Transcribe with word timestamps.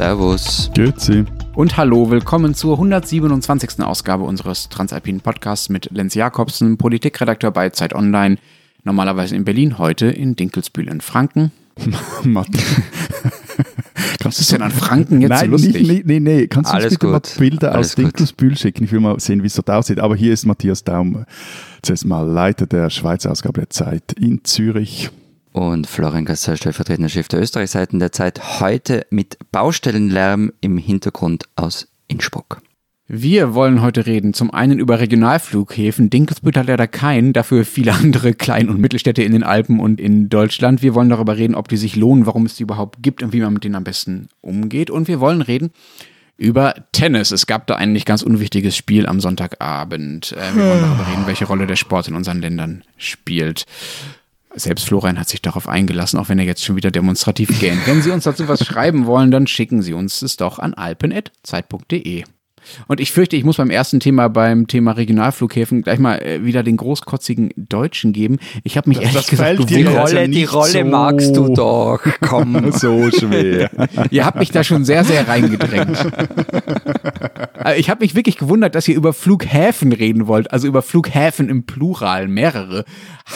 Servus. 0.00 0.70
Grüezi. 0.74 1.26
Und 1.54 1.76
hallo, 1.76 2.10
willkommen 2.10 2.54
zur 2.54 2.76
127. 2.76 3.82
Ausgabe 3.82 4.24
unseres 4.24 4.70
Transalpinen 4.70 5.20
Podcasts 5.20 5.68
mit 5.68 5.90
Lenz 5.90 6.14
Jakobsen, 6.14 6.78
Politikredakteur 6.78 7.50
bei 7.50 7.68
Zeit 7.68 7.94
Online, 7.94 8.38
normalerweise 8.82 9.36
in 9.36 9.44
Berlin, 9.44 9.76
heute 9.76 10.06
in 10.06 10.36
Dinkelsbühl 10.36 10.88
in 10.88 11.02
Franken. 11.02 11.52
Was 14.22 14.40
ist 14.40 14.52
denn 14.52 14.62
an 14.62 14.70
Franken 14.70 15.20
jetzt 15.20 15.28
Nein, 15.28 15.44
so 15.44 15.50
lustig? 15.50 15.86
Nicht, 15.86 16.06
nee, 16.06 16.18
nee, 16.18 16.46
kannst 16.46 16.70
du 16.70 16.76
uns 16.76 16.82
Alles 16.82 16.94
bitte 16.94 17.06
gut. 17.06 17.12
mal 17.12 17.38
Bilder 17.38 17.72
Alles 17.74 17.88
aus 17.88 17.96
gut. 17.96 18.04
Dinkelsbühl 18.06 18.56
schicken? 18.56 18.84
Ich 18.84 18.92
will 18.92 19.00
mal 19.00 19.20
sehen, 19.20 19.42
wie 19.42 19.48
es 19.48 19.54
dort 19.54 19.68
aussieht. 19.68 20.00
Aber 20.00 20.16
hier 20.16 20.32
ist 20.32 20.46
Matthias 20.46 20.82
Daum, 20.82 21.26
zuerst 21.82 22.06
mal 22.06 22.22
Leiter 22.26 22.64
der 22.64 22.88
Schweizer 22.88 23.32
Ausgabe 23.32 23.60
der 23.60 23.68
Zeit 23.68 24.14
in 24.18 24.44
Zürich. 24.44 25.10
Und 25.52 25.86
Florian 25.86 26.24
Gasser, 26.24 26.56
stellvertretender 26.56 27.08
Chef 27.08 27.28
der 27.28 27.40
Österreichseiten 27.40 27.98
der 27.98 28.12
Zeit, 28.12 28.60
heute 28.60 29.06
mit 29.10 29.36
Baustellenlärm 29.50 30.52
im 30.60 30.78
Hintergrund 30.78 31.44
aus 31.56 31.88
Innsbruck. 32.06 32.62
Wir 33.12 33.54
wollen 33.54 33.82
heute 33.82 34.06
reden 34.06 34.34
zum 34.34 34.54
einen 34.54 34.78
über 34.78 35.00
Regionalflughäfen. 35.00 36.10
Dinkelsbühl 36.10 36.54
hat 36.54 36.68
leider 36.68 36.86
keinen, 36.86 37.32
dafür 37.32 37.64
viele 37.64 37.92
andere 37.94 38.34
Klein- 38.34 38.68
und 38.68 38.80
Mittelstädte 38.80 39.24
in 39.24 39.32
den 39.32 39.42
Alpen 39.42 39.80
und 39.80 40.00
in 40.00 40.28
Deutschland. 40.28 40.80
Wir 40.80 40.94
wollen 40.94 41.08
darüber 41.08 41.36
reden, 41.36 41.56
ob 41.56 41.66
die 41.66 41.76
sich 41.76 41.96
lohnen, 41.96 42.26
warum 42.26 42.46
es 42.46 42.54
die 42.54 42.62
überhaupt 42.62 43.02
gibt 43.02 43.24
und 43.24 43.32
wie 43.32 43.40
man 43.40 43.52
mit 43.52 43.64
denen 43.64 43.74
am 43.74 43.82
besten 43.82 44.28
umgeht. 44.42 44.90
Und 44.90 45.08
wir 45.08 45.18
wollen 45.18 45.42
reden 45.42 45.72
über 46.36 46.74
Tennis. 46.92 47.32
Es 47.32 47.48
gab 47.48 47.66
da 47.66 47.74
ein 47.74 47.92
nicht 47.92 48.06
ganz 48.06 48.22
unwichtiges 48.22 48.76
Spiel 48.76 49.06
am 49.06 49.18
Sonntagabend. 49.18 50.30
Äh, 50.30 50.54
wir 50.54 50.70
wollen 50.70 50.82
darüber 50.82 51.08
reden, 51.08 51.26
welche 51.26 51.46
Rolle 51.46 51.66
der 51.66 51.74
Sport 51.76 52.06
in 52.06 52.14
unseren 52.14 52.40
Ländern 52.40 52.84
spielt. 52.96 53.66
Selbst 54.54 54.86
Florian 54.86 55.18
hat 55.18 55.28
sich 55.28 55.42
darauf 55.42 55.68
eingelassen, 55.68 56.18
auch 56.18 56.28
wenn 56.28 56.38
er 56.38 56.44
jetzt 56.44 56.64
schon 56.64 56.76
wieder 56.76 56.90
demonstrativ 56.90 57.60
gähnt. 57.60 57.86
Wenn 57.86 58.02
Sie 58.02 58.10
uns 58.10 58.24
dazu 58.24 58.48
was 58.48 58.64
schreiben 58.64 59.06
wollen, 59.06 59.30
dann 59.30 59.46
schicken 59.46 59.82
Sie 59.82 59.92
uns 59.92 60.22
es 60.22 60.36
doch 60.36 60.58
an 60.58 60.74
alpen.zeit.de. 60.74 62.24
Und 62.88 63.00
ich 63.00 63.12
fürchte, 63.12 63.36
ich 63.36 63.44
muss 63.44 63.56
beim 63.56 63.70
ersten 63.70 64.00
Thema, 64.00 64.28
beim 64.28 64.66
Thema 64.66 64.92
Regionalflughäfen, 64.92 65.82
gleich 65.82 65.98
mal 65.98 66.16
äh, 66.22 66.44
wieder 66.44 66.62
den 66.62 66.76
großkotzigen 66.76 67.50
Deutschen 67.56 68.12
geben. 68.12 68.38
Ich 68.64 68.76
habe 68.76 68.88
mich 68.88 68.98
ehrlich 68.98 69.14
das 69.14 69.26
gesagt 69.28 69.46
fällt 69.56 69.70
dir 69.70 69.76
Die 69.78 69.82
gewundert. 69.84 70.02
also 70.04 70.16
Rolle, 70.16 70.28
die 70.28 70.44
Rolle 70.44 70.70
so- 70.70 70.84
magst 70.84 71.36
du 71.36 71.54
doch. 71.54 72.00
Komm. 72.20 72.72
So 72.72 73.10
schwer. 73.10 73.70
Ihr 74.10 74.24
habt 74.24 74.38
mich 74.38 74.50
da 74.50 74.64
schon 74.64 74.84
sehr, 74.84 75.04
sehr 75.04 75.26
reingedrängt. 75.28 75.98
Äh, 77.64 77.78
Ich 77.78 77.90
habe 77.90 78.00
mich 78.02 78.14
wirklich 78.14 78.38
gewundert, 78.38 78.74
dass 78.74 78.88
ihr 78.88 78.96
über 78.96 79.12
Flughäfen 79.12 79.92
reden 79.92 80.26
wollt, 80.26 80.50
also 80.52 80.66
über 80.66 80.82
Flughäfen 80.82 81.48
im 81.48 81.64
Plural, 81.64 82.28
mehrere. 82.28 82.84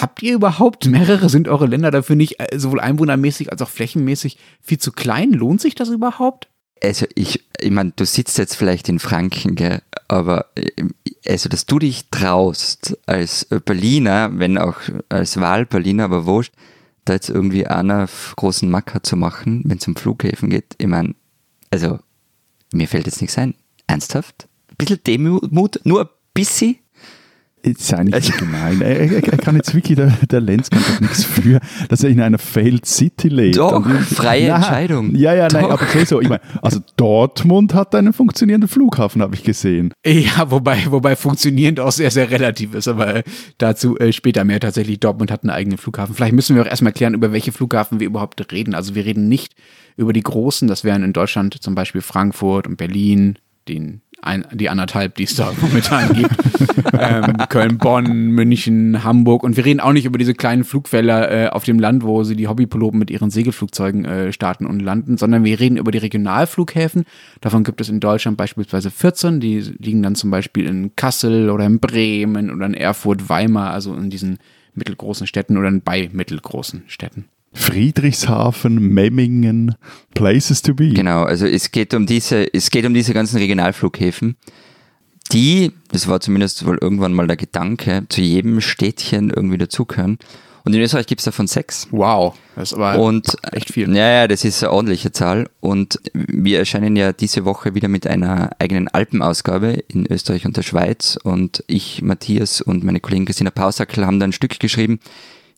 Habt 0.01 0.23
ihr 0.23 0.35
überhaupt 0.35 0.87
mehrere? 0.87 1.29
Sind 1.29 1.49
eure 1.49 1.67
Länder 1.67 1.91
dafür 1.91 2.17
nicht 2.17 2.41
äh, 2.41 2.59
sowohl 2.59 2.81
einwohnermäßig 2.81 3.53
als 3.53 3.63
auch 3.63 3.69
flächenmäßig 3.69 4.39
viel 4.61 4.79
zu 4.79 4.93
klein? 4.93 5.31
Lohnt 5.33 5.61
sich 5.61 5.75
das 5.75 5.89
überhaupt? 5.89 6.49
Also 6.83 7.07
ich, 7.15 7.45
ich 7.61 7.71
meine, 7.71 7.93
du 7.97 8.05
sitzt 8.05 8.37
jetzt 8.39 8.57
vielleicht 8.57 8.89
in 8.89 8.99
Franken, 8.99 9.55
gell? 9.55 9.81
aber 10.09 10.47
ähm, 10.57 10.95
also, 11.27 11.49
dass 11.49 11.65
du 11.67 11.79
dich 11.79 12.11
traust 12.11 12.99
als 13.07 13.47
Berliner, 13.65 14.31
wenn 14.35 14.59
auch 14.59 14.77
als 15.09 15.41
Wahlberliner, 15.41 16.05
aber 16.05 16.27
wurscht, 16.27 16.53
da 17.05 17.15
jetzt 17.15 17.31
irgendwie 17.31 17.67
einer 17.67 18.09
großen 18.37 18.71
Macker 18.71 19.03
zu 19.03 19.17
machen, 19.17 19.63
wenn 19.65 19.79
es 19.79 19.89
um 19.89 19.97
Flughäfen 19.97 20.51
geht, 20.51 20.75
ich 20.79 20.87
meine, 20.87 21.15
also 21.71 21.99
mir 22.73 22.89
fällt 22.89 23.07
jetzt 23.07 23.21
nichts 23.21 23.39
ein. 23.39 23.55
Ernsthaft? 23.87 24.49
Ein 24.71 24.77
bisschen 24.77 25.01
Demut, 25.05 25.81
nur 25.85 26.03
ein 26.03 26.09
bisschen? 26.35 26.77
Ist 27.65 27.95
eigentlich 27.95 28.31
gemein. 28.37 28.83
Er, 28.83 29.01
er, 29.01 29.13
er 29.13 29.39
kann 29.39 29.57
jetzt 29.57 29.75
wirklich, 29.75 29.97
der, 29.97 30.13
der 30.31 30.41
Lenz 30.41 30.69
kann 30.69 30.83
doch 30.87 31.01
nichts 31.01 31.25
für, 31.25 31.61
dass 31.89 32.05
er 32.05 32.11
in 32.11 32.21
einer 32.21 32.39
Failed 32.39 32.85
City 32.85 33.29
lebt. 33.29 33.57
Doch, 33.57 33.73
Und- 33.73 33.87
freie 34.01 34.49
Nein, 34.49 34.57
Entscheidung. 34.57 35.15
Ja, 35.15 35.35
ja, 35.35 35.49
nein, 35.51 35.63
Doch. 35.65 35.71
aber 35.71 35.83
okay, 35.83 36.05
so. 36.05 36.21
Ich 36.21 36.29
meine, 36.29 36.43
also 36.61 36.81
Dortmund 36.97 37.73
hat 37.73 37.95
einen 37.95 38.13
funktionierenden 38.13 38.69
Flughafen, 38.69 39.23
habe 39.23 39.35
ich 39.35 39.43
gesehen. 39.45 39.93
Ja, 40.05 40.51
wobei, 40.51 40.79
wobei 40.91 41.17
funktionierend 41.17 41.81
auch 41.81 41.93
sehr, 41.93 42.11
sehr 42.11 42.31
relativ 42.31 42.75
ist, 42.75 42.87
aber 42.87 43.17
äh, 43.17 43.23
dazu 43.59 43.99
äh, 43.99 44.13
später 44.13 44.45
mehr. 44.45 44.61
Tatsächlich, 44.61 45.01
Dortmund 45.01 45.31
hat 45.31 45.43
einen 45.43 45.51
eigenen 45.51 45.79
Flughafen. 45.79 46.15
Vielleicht 46.15 46.35
müssen 46.35 46.57
wir 46.57 46.63
auch 46.63 46.69
erstmal 46.69 46.93
klären, 46.93 47.15
über 47.15 47.33
welche 47.33 47.53
Flughafen 47.53 47.99
wir 47.99 48.07
überhaupt 48.07 48.53
reden. 48.53 48.75
Also 48.75 48.95
wir 48.95 49.07
reden 49.07 49.29
nicht 49.29 49.55
über 49.97 50.13
die 50.13 50.23
großen, 50.23 50.69
das 50.69 50.85
wären 50.85 51.03
in 51.03 51.13
Deutschland 51.15 51.55
zum 51.63 51.75
Beispiel 51.75 52.03
Frankfurt 52.03 52.67
und 52.67 52.77
Berlin, 52.77 53.39
den, 53.69 54.03
ein, 54.25 54.47
die 54.53 54.69
anderthalb, 54.69 55.15
die 55.17 55.25
es 55.25 55.35
da 55.35 55.53
momentan 55.61 56.13
gibt. 56.13 56.35
ähm, 56.99 57.37
Köln, 57.49 57.79
Bonn, 57.79 58.29
München, 58.29 59.05
Hamburg. 59.05 59.43
Und 59.43 59.57
wir 59.57 59.65
reden 59.65 59.81
auch 59.81 59.93
nicht 59.93 60.05
über 60.05 60.19
diese 60.19 60.35
kleinen 60.35 60.65
Flugfelder 60.65 61.31
äh, 61.31 61.49
auf 61.49 61.65
dem 61.65 61.79
Land, 61.79 62.03
wo 62.03 62.25
sie 62.25 62.37
die 62.37 62.49
Hobbypiloten 62.49 62.99
mit 62.99 63.11
ihren 63.11 63.31
Segelflugzeugen 63.31 64.05
äh, 64.05 64.33
starten 64.33 64.67
und 64.67 64.81
landen, 64.81 65.17
sondern 65.17 65.45
wir 65.45 65.61
reden 65.61 65.77
über 65.77 65.91
die 65.91 65.99
Regionalflughäfen. 65.99 67.05
Davon 67.41 67.65
gibt 67.65 67.81
es 67.81 67.89
in 67.89 68.01
Deutschland 68.01 68.37
beispielsweise 68.37 68.91
14. 68.91 69.41
Die 69.41 69.61
liegen 69.61 70.03
dann 70.03 70.15
zum 70.15 70.31
Beispiel 70.31 70.67
in 70.67 70.97
Kassel 70.97 71.51
oder 71.51 71.67
in 71.67 71.81
Bremen 71.81 72.51
oder 72.51 72.67
in 72.67 72.75
Erfurt, 72.75 73.29
Weimar, 73.29 73.73
also 73.73 73.95
in 73.95 74.11
diesen 74.11 74.39
mittelgroßen 74.75 75.27
Städten 75.27 75.57
oder 75.57 75.71
bei 75.71 76.11
mittelgroßen 76.13 76.85
Städten. 76.87 77.27
Friedrichshafen, 77.55 78.79
Memmingen, 78.79 79.77
Places 80.15 80.61
to 80.63 80.75
be. 80.75 80.91
Genau, 80.91 81.23
also 81.23 81.47
es 81.47 81.73
geht 81.73 81.95
um 81.95 82.05
diese, 82.07 82.53
es 82.53 82.71
geht 82.71 82.85
um 82.85 82.93
diese 82.93 83.15
ganzen 83.15 83.39
Regionalflughäfen, 83.39 84.37
die, 85.33 85.73
das 85.91 86.09
war 86.09 86.21
zumindest 86.21 86.67
wohl 86.67 86.79
irgendwann 86.81 87.15
mal 87.15 87.27
der 87.27 87.37
Gedanke, 87.37 88.05
zu 88.09 88.21
jedem 88.21 88.61
Städtchen 88.61 89.31
irgendwie 89.31 89.59
dazugehören. 89.59 90.19
Und 90.67 90.73
in 90.73 90.81
Österreich 90.81 91.07
gibt 91.07 91.21
es 91.21 91.27
davon 91.27 91.47
sechs. 91.47 91.89
Wow, 91.91 92.35
das 92.57 92.73
ist 92.73 92.79
aber 92.79 92.99
Und 92.99 93.37
echt 93.53 93.71
viel. 93.71 93.95
Ja, 93.95 94.11
ja, 94.11 94.29
das 94.29 94.45
ist 94.45 94.63
eine 94.63 94.73
ordentliche 94.73 95.13
Zahl. 95.13 95.51
Und 95.61 96.01
wir 96.15 96.59
erscheinen 96.59 96.97
ja 96.97 97.13
diese 97.13 97.45
Woche 97.45 97.75
wieder 97.75 97.89
mit 97.89 98.07
einer 98.07 98.51
eigenen 98.59 98.89
Alpenausgabe 98.89 99.85
in 99.89 100.11
Österreich 100.11 100.47
und 100.47 100.57
der 100.57 100.63
Schweiz. 100.63 101.19
Und 101.23 101.63
ich, 101.67 102.01
Matthias 102.01 102.63
und 102.63 102.83
meine 102.83 103.01
Kollegin 103.01 103.27
Christina 103.27 103.51
Pausackel 103.51 104.07
haben 104.07 104.19
da 104.19 104.25
ein 104.25 104.33
Stück 104.33 104.59
geschrieben, 104.59 105.01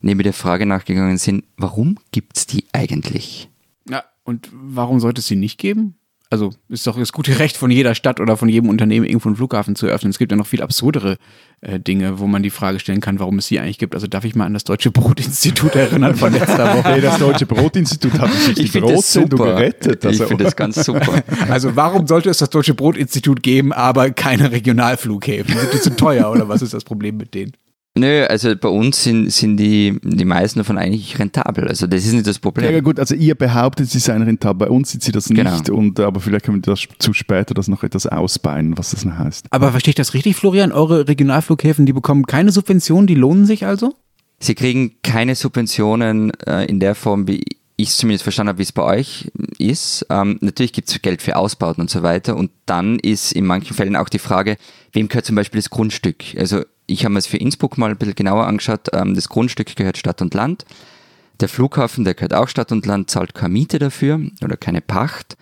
in 0.03 0.09
dem 0.09 0.19
wir 0.19 0.25
der 0.25 0.33
Frage 0.33 0.67
nachgegangen 0.67 1.19
sind, 1.19 1.45
warum 1.57 1.97
gibt's 2.13 2.47
die 2.47 2.65
eigentlich? 2.73 3.49
Ja, 3.89 4.05
und 4.25 4.49
warum 4.53 5.01
sollte 5.01 5.21
es 5.21 5.27
sie 5.27 5.37
nicht 5.37 5.59
geben? 5.59 5.95
Also 6.29 6.51
ist 6.69 6.85
doch 6.89 6.99
das 6.99 7.13
gute 7.13 7.39
Recht 7.39 7.57
von 7.57 7.71
jeder 7.71 7.95
Stadt 7.95 8.19
oder 8.19 8.37
von 8.37 8.49
jedem 8.49 8.69
Unternehmen, 8.69 9.07
irgendwo 9.07 9.29
einen 9.29 9.37
Flughafen 9.37 9.77
zu 9.77 9.87
eröffnen. 9.87 10.11
Es 10.11 10.19
gibt 10.19 10.33
ja 10.33 10.37
noch 10.37 10.49
viel 10.49 10.61
absurdere 10.61 11.19
äh, 11.61 11.79
Dinge, 11.79 12.19
wo 12.19 12.27
man 12.27 12.43
die 12.43 12.51
Frage 12.51 12.81
stellen 12.81 13.01
kann, 13.01 13.21
warum 13.21 13.39
es 13.39 13.47
sie 13.47 13.61
eigentlich 13.61 13.79
gibt. 13.79 13.95
Also 13.95 14.09
darf 14.09 14.25
ich 14.25 14.35
mal 14.35 14.45
an 14.45 14.53
das 14.53 14.65
Deutsche 14.65 14.91
Brotinstitut 14.91 15.77
erinnern 15.77 16.17
von 16.17 16.33
letzter 16.33 16.75
Woche. 16.77 16.95
Nee, 16.97 17.01
das 17.01 17.19
Deutsche 17.19 17.47
Brotinstitut 17.47 18.19
hat 18.19 18.33
sich 18.33 18.73
die 18.73 18.81
Brotsendung 18.81 19.39
super. 19.39 19.53
gerettet. 19.55 20.01
Ich 20.05 20.09
Also, 20.09 20.27
finde 20.27 20.43
das 20.45 20.57
ganz 20.57 20.85
super. 20.85 21.23
Also 21.49 21.77
warum 21.77 22.09
sollte 22.09 22.29
es 22.29 22.39
das 22.39 22.51
Deutsche 22.51 22.75
Brotinstitut 22.75 23.41
geben, 23.45 23.73
aber 23.73 24.11
keine 24.11 24.51
Regionalflughäfen? 24.51 25.57
Sind 25.57 25.73
die 25.75 25.81
zu 25.81 25.95
teuer 25.95 26.29
oder 26.33 26.49
was 26.49 26.61
ist 26.61 26.75
das 26.75 26.83
Problem 26.83 27.19
mit 27.19 27.35
denen? 27.35 27.53
Nö, 27.99 28.25
also 28.27 28.55
bei 28.55 28.69
uns 28.69 29.03
sind, 29.03 29.33
sind 29.33 29.57
die, 29.57 29.99
die 30.03 30.25
meisten 30.27 30.59
davon 30.61 30.77
eigentlich 30.77 31.19
rentabel. 31.19 31.67
Also 31.67 31.87
das 31.87 32.05
ist 32.05 32.13
nicht 32.13 32.27
das 32.27 32.39
Problem. 32.39 32.71
ja 32.73 32.81
gut, 32.81 33.01
also 33.01 33.15
ihr 33.15 33.35
behauptet, 33.35 33.89
sie 33.91 33.99
seien 33.99 34.21
rentabel, 34.23 34.67
bei 34.69 34.71
uns 34.73 34.91
sind 34.91 35.03
sie 35.03 35.13
das 35.13 35.29
Genau. 35.29 35.51
nicht. 35.51 35.71
Und, 35.71 35.99
aber 36.01 36.21
vielleicht 36.21 36.45
können 36.45 36.59
wir 36.59 36.63
das 36.63 36.87
zu 36.99 37.13
später 37.15 37.55
das 37.55 37.69
noch 37.69 37.83
etwas 37.83 38.07
ausbeinen, 38.07 38.77
was 38.77 38.91
das 38.91 39.05
noch 39.05 39.17
heißt. 39.17 39.47
Aber 39.51 39.71
verstehe 39.71 39.93
ich 39.93 39.97
das 39.97 40.13
richtig, 40.13 40.37
Florian? 40.37 40.73
Eure 40.73 41.09
Regionalflughäfen, 41.09 41.87
die 41.87 41.93
bekommen 41.95 42.27
keine 42.27 42.53
Subventionen, 42.53 43.07
die 43.07 43.15
lohnen 43.15 43.47
sich 43.47 43.65
also? 43.65 43.95
Sie 44.41 44.55
kriegen 44.55 44.97
keine 45.03 45.35
Subventionen 45.35 46.33
äh, 46.47 46.67
in 46.67 46.81
der 46.81 46.95
Form, 46.95 47.27
wie 47.27 47.43
ich 47.79 47.89
es 47.89 47.97
zumindest 47.97 48.23
verstanden 48.23 48.51
habe, 48.51 48.59
wie 48.59 48.63
es 48.65 48.73
bei 48.73 48.83
euch 48.83 49.31
ist. 49.59 50.07
Ähm, 50.11 50.39
natürlich 50.41 50.73
gibt 50.73 50.89
es 50.89 51.01
Geld 51.03 51.23
für 51.23 51.37
Ausbauten 51.37 51.81
und 51.83 51.91
so 51.91 52.03
weiter. 52.03 52.37
Und 52.37 52.51
dann 52.67 52.99
ist 52.99 53.33
in 53.33 53.47
manchen 53.47 53.75
Fällen 53.75 53.97
auch 53.97 54.09
die 54.11 54.19
Frage, 54.19 54.57
wem 54.93 55.09
gehört 55.09 55.27
zum 55.27 55.37
Beispiel 55.37 55.61
das 55.61 55.71
Grundstück? 55.71 56.25
Also 56.39 56.63
ich 56.87 57.05
habe 57.05 57.13
mir 57.13 57.19
es 57.19 57.27
für 57.27 57.37
Innsbruck 57.37 57.79
mal 57.79 57.91
ein 57.91 57.97
bisschen 57.97 58.15
genauer 58.15 58.47
angeschaut. 58.47 58.89
Ähm, 58.93 59.15
das 59.15 59.29
Grundstück 59.29 59.75
gehört 59.77 59.99
Stadt 59.99 60.23
und 60.23 60.35
Land. 60.35 60.65
Der 61.41 61.49
Flughafen, 61.49 62.05
der 62.05 62.15
gehört 62.15 62.35
auch 62.35 62.49
Stadt 62.49 62.73
und 62.73 62.87
Land, 62.87 63.11
zahlt 63.11 63.35
keine 63.35 63.53
Miete 63.53 63.79
dafür 63.79 64.21
oder 64.43 64.57
keine 64.57 64.81
Pacht. 64.81 65.37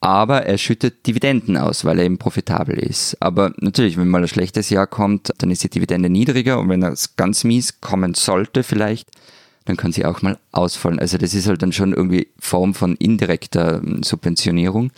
Aber 0.00 0.44
er 0.44 0.58
schüttet 0.58 1.06
Dividenden 1.06 1.56
aus, 1.56 1.84
weil 1.84 1.98
er 1.98 2.04
eben 2.04 2.18
profitabel 2.18 2.78
ist. 2.78 3.16
Aber 3.20 3.52
natürlich, 3.58 3.96
wenn 3.96 4.08
mal 4.08 4.22
ein 4.22 4.28
schlechtes 4.28 4.68
Jahr 4.68 4.86
kommt, 4.86 5.32
dann 5.38 5.50
ist 5.50 5.64
die 5.64 5.70
Dividende 5.70 6.10
niedriger 6.10 6.58
und 6.60 6.68
wenn 6.68 6.82
es 6.82 7.16
ganz 7.16 7.44
mies 7.44 7.80
kommen 7.80 8.14
sollte 8.14 8.62
vielleicht, 8.62 9.08
dann 9.64 9.76
kann 9.78 9.92
sie 9.92 10.04
auch 10.04 10.20
mal 10.20 10.38
ausfallen. 10.52 10.98
Also 10.98 11.16
das 11.16 11.32
ist 11.32 11.48
halt 11.48 11.62
dann 11.62 11.72
schon 11.72 11.94
irgendwie 11.94 12.28
Form 12.38 12.74
von 12.74 12.96
indirekter 12.96 13.82
ähm, 13.82 14.02
Subventionierung. 14.02 14.90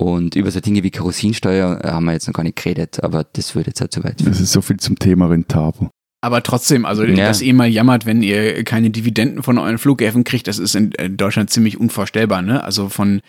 Und 0.00 0.34
über 0.34 0.50
so 0.50 0.60
Dinge 0.60 0.82
wie 0.82 0.90
Kerosinsteuer 0.90 1.80
äh, 1.84 1.88
haben 1.88 2.06
wir 2.06 2.12
jetzt 2.12 2.26
noch 2.26 2.32
gar 2.34 2.42
nicht 2.42 2.56
geredet, 2.56 3.02
aber 3.04 3.24
das 3.24 3.54
würde 3.54 3.68
jetzt 3.70 3.80
halt 3.82 3.92
zu 3.92 4.02
weit 4.02 4.20
führen. 4.20 4.32
Das 4.32 4.40
ist 4.40 4.52
so 4.52 4.62
viel 4.62 4.78
zum 4.78 4.98
Thema 4.98 5.26
rentabel. 5.26 5.88
Aber 6.22 6.42
trotzdem, 6.42 6.84
also 6.86 7.04
Ja. 7.04 7.26
dass 7.26 7.40
ihr 7.42 7.52
mal 7.54 7.68
jammert, 7.68 8.06
wenn 8.06 8.22
ihr 8.22 8.64
keine 8.64 8.90
Dividenden 8.90 9.42
von 9.42 9.58
euren 9.58 9.78
Flughäfen 9.78 10.24
kriegt, 10.24 10.48
das 10.48 10.58
ist 10.58 10.74
in 10.74 10.92
äh, 10.92 11.10
Deutschland 11.10 11.50
ziemlich 11.50 11.78
unvorstellbar, 11.78 12.40
ne? 12.42 12.64
Also 12.64 12.88
von 12.88 13.20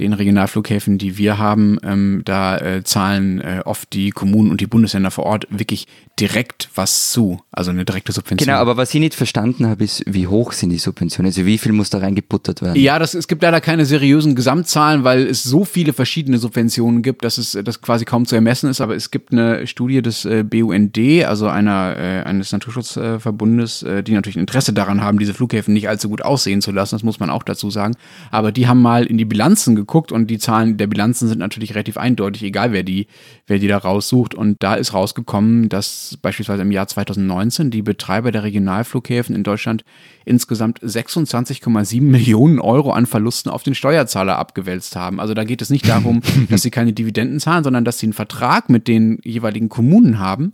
den 0.00 0.12
Regionalflughäfen, 0.14 0.98
die 0.98 1.18
wir 1.18 1.38
haben, 1.38 1.78
ähm, 1.84 2.22
da 2.24 2.58
äh, 2.58 2.82
zahlen 2.82 3.40
äh, 3.40 3.62
oft 3.64 3.92
die 3.92 4.10
Kommunen 4.10 4.50
und 4.50 4.60
die 4.60 4.66
Bundesländer 4.66 5.10
vor 5.10 5.24
Ort 5.24 5.46
wirklich 5.50 5.86
direkt 6.18 6.68
was 6.74 7.12
zu, 7.12 7.40
also 7.52 7.70
eine 7.70 7.84
direkte 7.84 8.12
Subvention. 8.12 8.46
Genau, 8.46 8.58
aber 8.58 8.76
was 8.76 8.92
ich 8.92 9.00
nicht 9.00 9.14
verstanden 9.14 9.66
habe, 9.66 9.84
ist, 9.84 10.02
wie 10.06 10.26
hoch 10.26 10.52
sind 10.52 10.70
die 10.70 10.78
Subventionen? 10.78 11.30
Also 11.30 11.46
wie 11.46 11.58
viel 11.58 11.72
muss 11.72 11.90
da 11.90 11.98
reingebuttert 11.98 12.62
werden? 12.62 12.76
Ja, 12.80 12.98
das, 12.98 13.14
es 13.14 13.28
gibt 13.28 13.42
leider 13.42 13.60
keine 13.60 13.86
seriösen 13.86 14.34
Gesamtzahlen, 14.34 15.04
weil 15.04 15.26
es 15.26 15.42
so 15.42 15.64
viele 15.64 15.92
verschiedene 15.92 16.38
Subventionen 16.38 17.02
gibt, 17.02 17.24
dass 17.24 17.38
es 17.38 17.58
das 17.64 17.80
quasi 17.80 18.04
kaum 18.04 18.26
zu 18.26 18.34
ermessen 18.34 18.68
ist. 18.68 18.80
Aber 18.80 18.94
es 18.94 19.10
gibt 19.10 19.32
eine 19.32 19.66
Studie 19.66 20.02
des 20.02 20.24
äh, 20.24 20.42
BUND, 20.42 20.98
also 21.26 21.48
einer, 21.48 21.96
äh, 21.96 22.22
eines 22.24 22.52
Naturschutzverbundes, 22.52 23.82
äh, 23.82 24.02
die 24.02 24.12
natürlich 24.12 24.36
ein 24.36 24.40
Interesse 24.40 24.72
daran 24.72 25.02
haben, 25.02 25.18
diese 25.18 25.34
Flughäfen 25.34 25.72
nicht 25.72 25.88
allzu 25.88 26.08
gut 26.08 26.22
aussehen 26.22 26.60
zu 26.60 26.70
lassen. 26.70 26.94
Das 26.94 27.02
muss 27.02 27.20
man 27.20 27.30
auch 27.30 27.42
dazu 27.42 27.70
sagen. 27.70 27.94
Aber 28.30 28.52
die 28.52 28.66
haben 28.66 28.82
mal 28.82 29.04
in 29.04 29.18
die 29.18 29.24
Bilanzen 29.24 29.74
geguckt 29.74 29.89
und 30.12 30.28
die 30.28 30.38
Zahlen 30.38 30.76
der 30.76 30.86
Bilanzen 30.86 31.28
sind 31.28 31.38
natürlich 31.38 31.74
relativ 31.74 31.96
eindeutig, 31.96 32.42
egal 32.42 32.72
wer 32.72 32.82
die, 32.82 33.06
wer 33.46 33.58
die 33.58 33.68
da 33.68 33.78
raussucht. 33.78 34.34
Und 34.34 34.62
da 34.62 34.74
ist 34.74 34.94
rausgekommen, 34.94 35.68
dass 35.68 36.18
beispielsweise 36.22 36.62
im 36.62 36.70
Jahr 36.70 36.86
2019 36.86 37.70
die 37.70 37.82
Betreiber 37.82 38.32
der 38.32 38.44
Regionalflughäfen 38.44 39.34
in 39.34 39.42
Deutschland 39.42 39.84
insgesamt 40.24 40.80
26,7 40.80 42.00
Millionen 42.00 42.60
Euro 42.60 42.92
an 42.92 43.06
Verlusten 43.06 43.50
auf 43.50 43.62
den 43.62 43.74
Steuerzahler 43.74 44.38
abgewälzt 44.38 44.96
haben. 44.96 45.20
Also 45.20 45.34
da 45.34 45.44
geht 45.44 45.62
es 45.62 45.70
nicht 45.70 45.88
darum, 45.88 46.22
dass 46.48 46.62
sie 46.62 46.70
keine 46.70 46.92
Dividenden 46.92 47.40
zahlen, 47.40 47.64
sondern 47.64 47.84
dass 47.84 47.98
sie 47.98 48.06
einen 48.06 48.12
Vertrag 48.12 48.68
mit 48.70 48.88
den 48.88 49.18
jeweiligen 49.24 49.68
Kommunen 49.68 50.18
haben, 50.18 50.52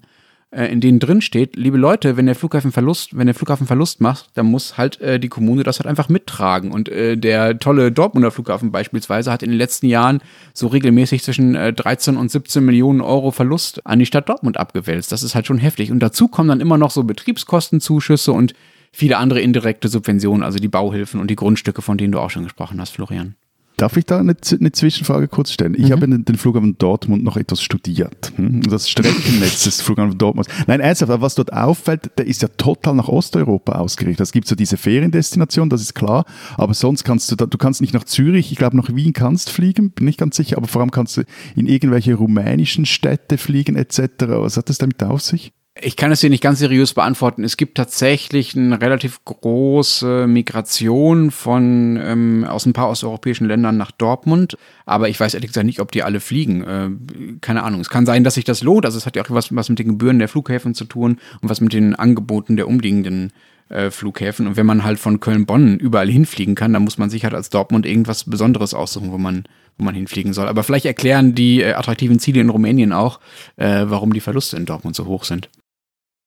in 0.52 0.80
denen 0.80 1.00
drin 1.00 1.20
steht, 1.20 1.56
liebe 1.56 1.76
Leute, 1.76 2.16
wenn 2.16 2.26
der 2.26 2.36
Flughafen 2.36 2.70
Verlust, 2.70 3.18
wenn 3.18 3.26
der 3.26 3.34
Flughafen 3.34 3.66
Verlust 3.66 4.00
macht, 4.00 4.30
dann 4.34 4.46
muss 4.46 4.78
halt 4.78 5.00
äh, 5.00 5.18
die 5.18 5.28
Kommune 5.28 5.64
das 5.64 5.80
halt 5.80 5.88
einfach 5.88 6.08
mittragen. 6.08 6.70
Und 6.70 6.88
äh, 6.88 7.16
der 7.16 7.58
tolle 7.58 7.90
Dortmunder 7.90 8.30
Flughafen 8.30 8.70
beispielsweise 8.70 9.32
hat 9.32 9.42
in 9.42 9.50
den 9.50 9.58
letzten 9.58 9.86
Jahren 9.86 10.20
so 10.54 10.68
regelmäßig 10.68 11.22
zwischen 11.24 11.56
äh, 11.56 11.72
13 11.72 12.16
und 12.16 12.30
17 12.30 12.64
Millionen 12.64 13.00
Euro 13.00 13.32
Verlust 13.32 13.84
an 13.86 13.98
die 13.98 14.06
Stadt 14.06 14.28
Dortmund 14.28 14.56
abgewälzt. 14.56 15.10
Das 15.10 15.24
ist 15.24 15.34
halt 15.34 15.46
schon 15.46 15.58
heftig. 15.58 15.90
Und 15.90 15.98
dazu 15.98 16.28
kommen 16.28 16.48
dann 16.48 16.60
immer 16.60 16.78
noch 16.78 16.92
so 16.92 17.02
Betriebskostenzuschüsse 17.02 18.32
und 18.32 18.54
viele 18.92 19.18
andere 19.18 19.40
indirekte 19.40 19.88
Subventionen, 19.88 20.44
also 20.44 20.58
die 20.58 20.68
Bauhilfen 20.68 21.20
und 21.20 21.28
die 21.28 21.36
Grundstücke, 21.36 21.82
von 21.82 21.98
denen 21.98 22.12
du 22.12 22.20
auch 22.20 22.30
schon 22.30 22.44
gesprochen 22.44 22.80
hast, 22.80 22.90
Florian. 22.90 23.34
Darf 23.76 23.98
ich 23.98 24.06
da 24.06 24.18
eine, 24.18 24.34
eine 24.58 24.72
Zwischenfrage 24.72 25.28
kurz 25.28 25.52
stellen? 25.52 25.74
Ich 25.74 25.88
mhm. 25.88 25.92
habe 25.92 26.08
den, 26.08 26.24
den, 26.24 26.36
Flughafen 26.36 26.78
Dortmund 26.78 27.22
noch 27.22 27.36
etwas 27.36 27.62
studiert. 27.62 28.32
Hm? 28.36 28.62
Das 28.62 28.88
Streckennetz 28.88 29.64
des 29.64 29.82
Flughafens 29.82 30.16
Dortmund. 30.16 30.48
Nein, 30.66 30.80
ernsthaft, 30.80 31.20
was 31.20 31.34
dort 31.34 31.52
auffällt, 31.52 32.10
der 32.16 32.26
ist 32.26 32.40
ja 32.40 32.48
total 32.48 32.94
nach 32.94 33.08
Osteuropa 33.08 33.72
ausgerichtet. 33.72 34.22
Es 34.22 34.32
gibt 34.32 34.48
so 34.48 34.54
diese 34.54 34.78
Feriendestination, 34.78 35.68
das 35.68 35.82
ist 35.82 35.94
klar. 35.94 36.24
Aber 36.56 36.72
sonst 36.72 37.04
kannst 37.04 37.30
du, 37.30 37.36
da, 37.36 37.44
du 37.44 37.58
kannst 37.58 37.82
nicht 37.82 37.92
nach 37.92 38.04
Zürich, 38.04 38.50
ich 38.50 38.56
glaube 38.56 38.78
nach 38.78 38.94
Wien 38.94 39.12
kannst 39.12 39.50
fliegen, 39.50 39.90
bin 39.90 40.06
nicht 40.06 40.18
ganz 40.18 40.36
sicher, 40.36 40.56
aber 40.56 40.68
vor 40.68 40.80
allem 40.80 40.90
kannst 40.90 41.18
du 41.18 41.24
in 41.54 41.66
irgendwelche 41.66 42.14
rumänischen 42.14 42.86
Städte 42.86 43.36
fliegen 43.36 43.76
etc. 43.76 44.00
Was 44.20 44.56
hat 44.56 44.70
das 44.70 44.78
damit 44.78 45.02
auf 45.02 45.20
sich? 45.20 45.52
Ich 45.78 45.96
kann 45.96 46.10
es 46.10 46.22
hier 46.22 46.30
nicht 46.30 46.42
ganz 46.42 46.58
seriös 46.58 46.94
beantworten. 46.94 47.44
Es 47.44 47.58
gibt 47.58 47.76
tatsächlich 47.76 48.56
eine 48.56 48.80
relativ 48.80 49.22
große 49.26 50.26
Migration 50.26 51.30
von 51.30 51.98
ähm, 52.02 52.44
aus 52.48 52.64
ein 52.64 52.72
paar 52.72 52.88
osteuropäischen 52.88 53.46
Ländern 53.46 53.76
nach 53.76 53.90
Dortmund, 53.90 54.56
aber 54.86 55.10
ich 55.10 55.20
weiß 55.20 55.34
ehrlich 55.34 55.50
gesagt 55.50 55.66
nicht, 55.66 55.80
ob 55.80 55.92
die 55.92 56.02
alle 56.02 56.20
fliegen. 56.20 56.62
Äh, 56.64 56.90
keine 57.42 57.62
Ahnung. 57.62 57.80
Es 57.80 57.90
kann 57.90 58.06
sein, 58.06 58.24
dass 58.24 58.34
sich 58.34 58.44
das 58.44 58.62
lohnt. 58.62 58.86
Also 58.86 58.96
es 58.96 59.04
hat 59.04 59.16
ja 59.16 59.22
auch 59.22 59.30
was, 59.30 59.54
was 59.54 59.68
mit 59.68 59.78
den 59.78 59.88
Gebühren 59.88 60.18
der 60.18 60.28
Flughäfen 60.28 60.74
zu 60.74 60.86
tun 60.86 61.18
und 61.42 61.50
was 61.50 61.60
mit 61.60 61.74
den 61.74 61.94
Angeboten 61.94 62.56
der 62.56 62.68
umliegenden 62.68 63.34
äh, 63.68 63.90
Flughäfen. 63.90 64.46
Und 64.46 64.56
wenn 64.56 64.66
man 64.66 64.82
halt 64.82 64.98
von 64.98 65.20
Köln-Bonn 65.20 65.78
überall 65.78 66.08
hinfliegen 66.08 66.54
kann, 66.54 66.72
dann 66.72 66.84
muss 66.84 66.96
man 66.96 67.10
sich 67.10 67.24
halt 67.24 67.34
als 67.34 67.50
Dortmund 67.50 67.84
irgendwas 67.84 68.24
Besonderes 68.24 68.72
aussuchen, 68.72 69.12
wo 69.12 69.18
man 69.18 69.44
wo 69.78 69.84
man 69.84 69.94
hinfliegen 69.94 70.32
soll. 70.32 70.48
Aber 70.48 70.62
vielleicht 70.62 70.86
erklären 70.86 71.34
die 71.34 71.60
äh, 71.60 71.74
attraktiven 71.74 72.18
Ziele 72.18 72.40
in 72.40 72.48
Rumänien 72.48 72.94
auch, 72.94 73.20
äh, 73.56 73.84
warum 73.84 74.14
die 74.14 74.20
Verluste 74.20 74.56
in 74.56 74.64
Dortmund 74.64 74.96
so 74.96 75.04
hoch 75.04 75.24
sind. 75.24 75.50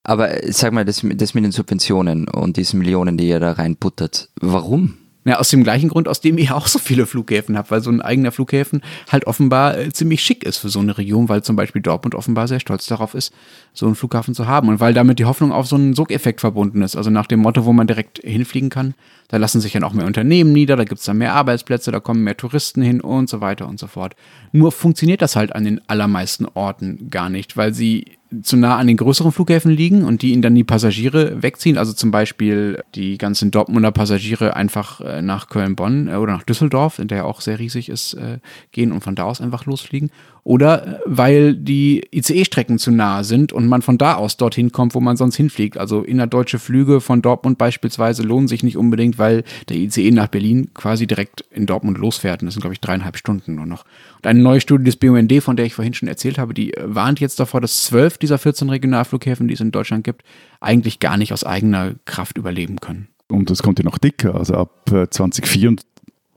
Aber 0.04 0.44
äh, 0.44 0.52
sag 0.52 0.74
mal, 0.74 0.86
das, 0.86 1.02
das 1.04 1.34
mit 1.34 1.44
den 1.44 1.52
Subventionen 1.52 2.28
und 2.28 2.58
diesen 2.58 2.80
Millionen, 2.80 3.18
die 3.18 3.28
ihr 3.28 3.40
da 3.40 3.54
reinbuttert, 3.54 4.30
warum? 4.40 4.98
Ja, 5.26 5.38
aus 5.38 5.50
dem 5.50 5.64
gleichen 5.64 5.90
Grund, 5.90 6.08
aus 6.08 6.22
dem 6.22 6.38
ihr 6.38 6.56
auch 6.56 6.68
so 6.68 6.80
viele 6.80 7.06
Flughäfen 7.06 7.58
habt, 7.58 7.72
weil 7.72 7.82
so 7.82 7.92
ein 7.92 8.02
eigener 8.02 8.32
Flughäfen 8.32 8.82
halt 9.12 9.28
offenbar 9.28 9.78
äh, 9.78 9.92
ziemlich 9.92 10.24
schick 10.24 10.44
ist 10.46 10.58
für 10.58 10.70
so 10.70 10.80
eine 10.80 10.98
Region, 10.98 11.28
weil 11.28 11.44
zum 11.44 11.58
Beispiel 11.58 11.82
Dortmund 11.82 12.16
offenbar 12.16 12.48
sehr 12.48 12.62
stolz 12.62 12.86
darauf 12.86 13.14
ist, 13.14 13.34
so 13.74 13.86
einen 13.86 13.96
Flughafen 13.96 14.34
zu 14.34 14.48
haben 14.48 14.70
und 14.70 14.80
weil 14.80 14.94
damit 14.94 15.20
die 15.20 15.26
Hoffnung 15.26 15.52
auf 15.52 15.68
so 15.68 15.76
einen 15.76 15.94
Sogeffekt 15.94 16.40
verbunden 16.40 16.82
ist. 16.82 16.96
Also 16.96 17.10
nach 17.10 17.28
dem 17.28 17.42
Motto, 17.42 17.66
wo 17.66 17.74
man 17.74 17.86
direkt 17.86 18.20
hinfliegen 18.24 18.70
kann, 18.70 18.96
da 19.28 19.36
lassen 19.36 19.60
sich 19.60 19.74
dann 19.74 19.84
auch 19.84 19.94
mehr 19.94 20.08
Unternehmen 20.08 20.54
nieder, 20.54 20.78
da 20.78 20.86
gibt 20.86 21.00
es 21.00 21.06
dann 21.06 21.18
mehr 21.18 21.34
Arbeitsplätze, 21.34 21.92
da 21.92 22.00
kommen 22.00 22.24
mehr 22.24 22.38
Touristen 22.38 22.82
hin 22.82 23.02
und 23.02 23.30
so 23.30 23.42
weiter 23.42 23.68
und 23.68 23.78
so 23.78 23.88
fort. 23.88 24.16
Nur 24.54 24.72
funktioniert 24.72 25.22
das 25.22 25.36
halt 25.36 25.54
an 25.54 25.66
den 25.66 25.82
allermeisten 25.88 26.46
Orten 26.46 27.10
gar 27.10 27.30
nicht, 27.30 27.58
weil 27.58 27.74
sie 27.74 28.06
zu 28.44 28.58
nah 28.58 28.78
an 28.78 28.88
den 28.88 28.98
größeren 28.98 29.32
Flughäfen 29.32 29.72
liegen 29.72 30.04
und 30.04 30.22
die 30.22 30.32
ihnen 30.32 30.42
dann 30.42 30.54
die 30.54 30.64
Passagiere 30.64 31.42
wegziehen. 31.42 31.78
Also 31.78 31.94
zum 31.94 32.12
Beispiel 32.12 32.84
die 32.94 33.18
ganzen 33.18 33.50
Dortmunder 33.50 33.92
Passagiere 33.92 34.56
einfach 34.56 35.02
äh, 35.02 35.22
nach 35.22 35.50
Köln-Bonn 35.50 36.08
äh, 36.08 36.16
oder 36.16 36.34
nach 36.34 36.44
Düsseldorf, 36.44 37.00
in 37.00 37.08
der 37.08 37.26
auch 37.26 37.42
sehr 37.42 37.60
riesig 37.60 37.90
ist, 37.90 38.14
äh, 38.14 38.40
gehen 38.72 38.92
und 38.92 39.02
von 39.02 39.16
da 39.16 39.24
aus 39.24 39.42
einfach 39.42 39.66
losfliegen 39.66 40.12
oder 40.44 41.00
weil 41.06 41.56
die 41.56 42.04
ICE-Strecken 42.12 42.80
zu 42.80 42.92
nah 42.92 43.24
sind 43.24 43.54
und 43.54 43.68
man 43.68 43.82
von 43.82 43.98
da 43.98 44.16
aus 44.16 44.38
dorthin 44.38 44.72
kommt, 44.72 44.96
wo 44.96 45.00
man 45.00 45.18
sonst 45.18 45.36
hinfliegt. 45.36 45.78
Also 45.78 46.02
innerdeutsche 46.02 46.60
Flüge 46.60 47.02
von 47.02 47.22
Dortmund 47.22 47.58
beispielsweise 47.58 48.24
lohnen 48.24 48.48
sich 48.48 48.64
nicht 48.64 48.78
unbedingt, 48.78 49.18
weil 49.18 49.44
der 49.70 49.78
ICE 49.78 50.12
nach 50.12 50.28
Berlin 50.28 50.70
quasi 50.74 51.08
direkt 51.08 51.46
in 51.52 51.66
Dortmund 51.66 51.98
losfährt. 51.98 52.42
Und 52.42 52.48
das 52.48 52.56
sind, 52.56 52.62
glaube 52.62 52.74
ich, 52.74 52.82
dreieinhalb 52.82 53.18
Stunden 53.18 53.56
nur 53.56 53.66
noch. 53.66 53.86
Und 54.18 54.28
eine 54.28 54.40
neue 54.40 54.62
Studie 54.62 54.86
des 54.86 54.96
BUND, 54.96 55.42
von 55.42 55.56
der 55.56 55.66
ich 55.66 55.74
vorhin 55.74 55.94
schon 55.94 56.10
erzählt 56.10 56.38
habe, 56.38 56.54
die 56.54 56.74
warnt 56.82 57.20
jetzt 57.20 57.40
davor, 57.40 57.62
dass 57.62 57.84
zwölf 57.84 58.18
dieser 58.18 58.38
14 58.38 58.70
Regionalflughäfen, 58.70 59.48
die 59.48 59.54
es 59.54 59.62
in 59.62 59.72
Deutschland 59.72 60.04
gibt, 60.04 60.24
eigentlich 60.60 61.00
gar 61.00 61.18
nicht 61.18 61.34
aus 61.34 61.44
eigener 61.44 61.96
Kraft 62.06 62.38
überleben 62.38 62.80
können. 62.80 63.08
Und 63.28 63.50
das 63.50 63.62
kommt 63.62 63.80
ja 63.80 63.86
noch 63.86 64.00
dicker. 64.00 64.36
Also 64.36 64.56
ab 64.56 64.72
2024 64.88 65.86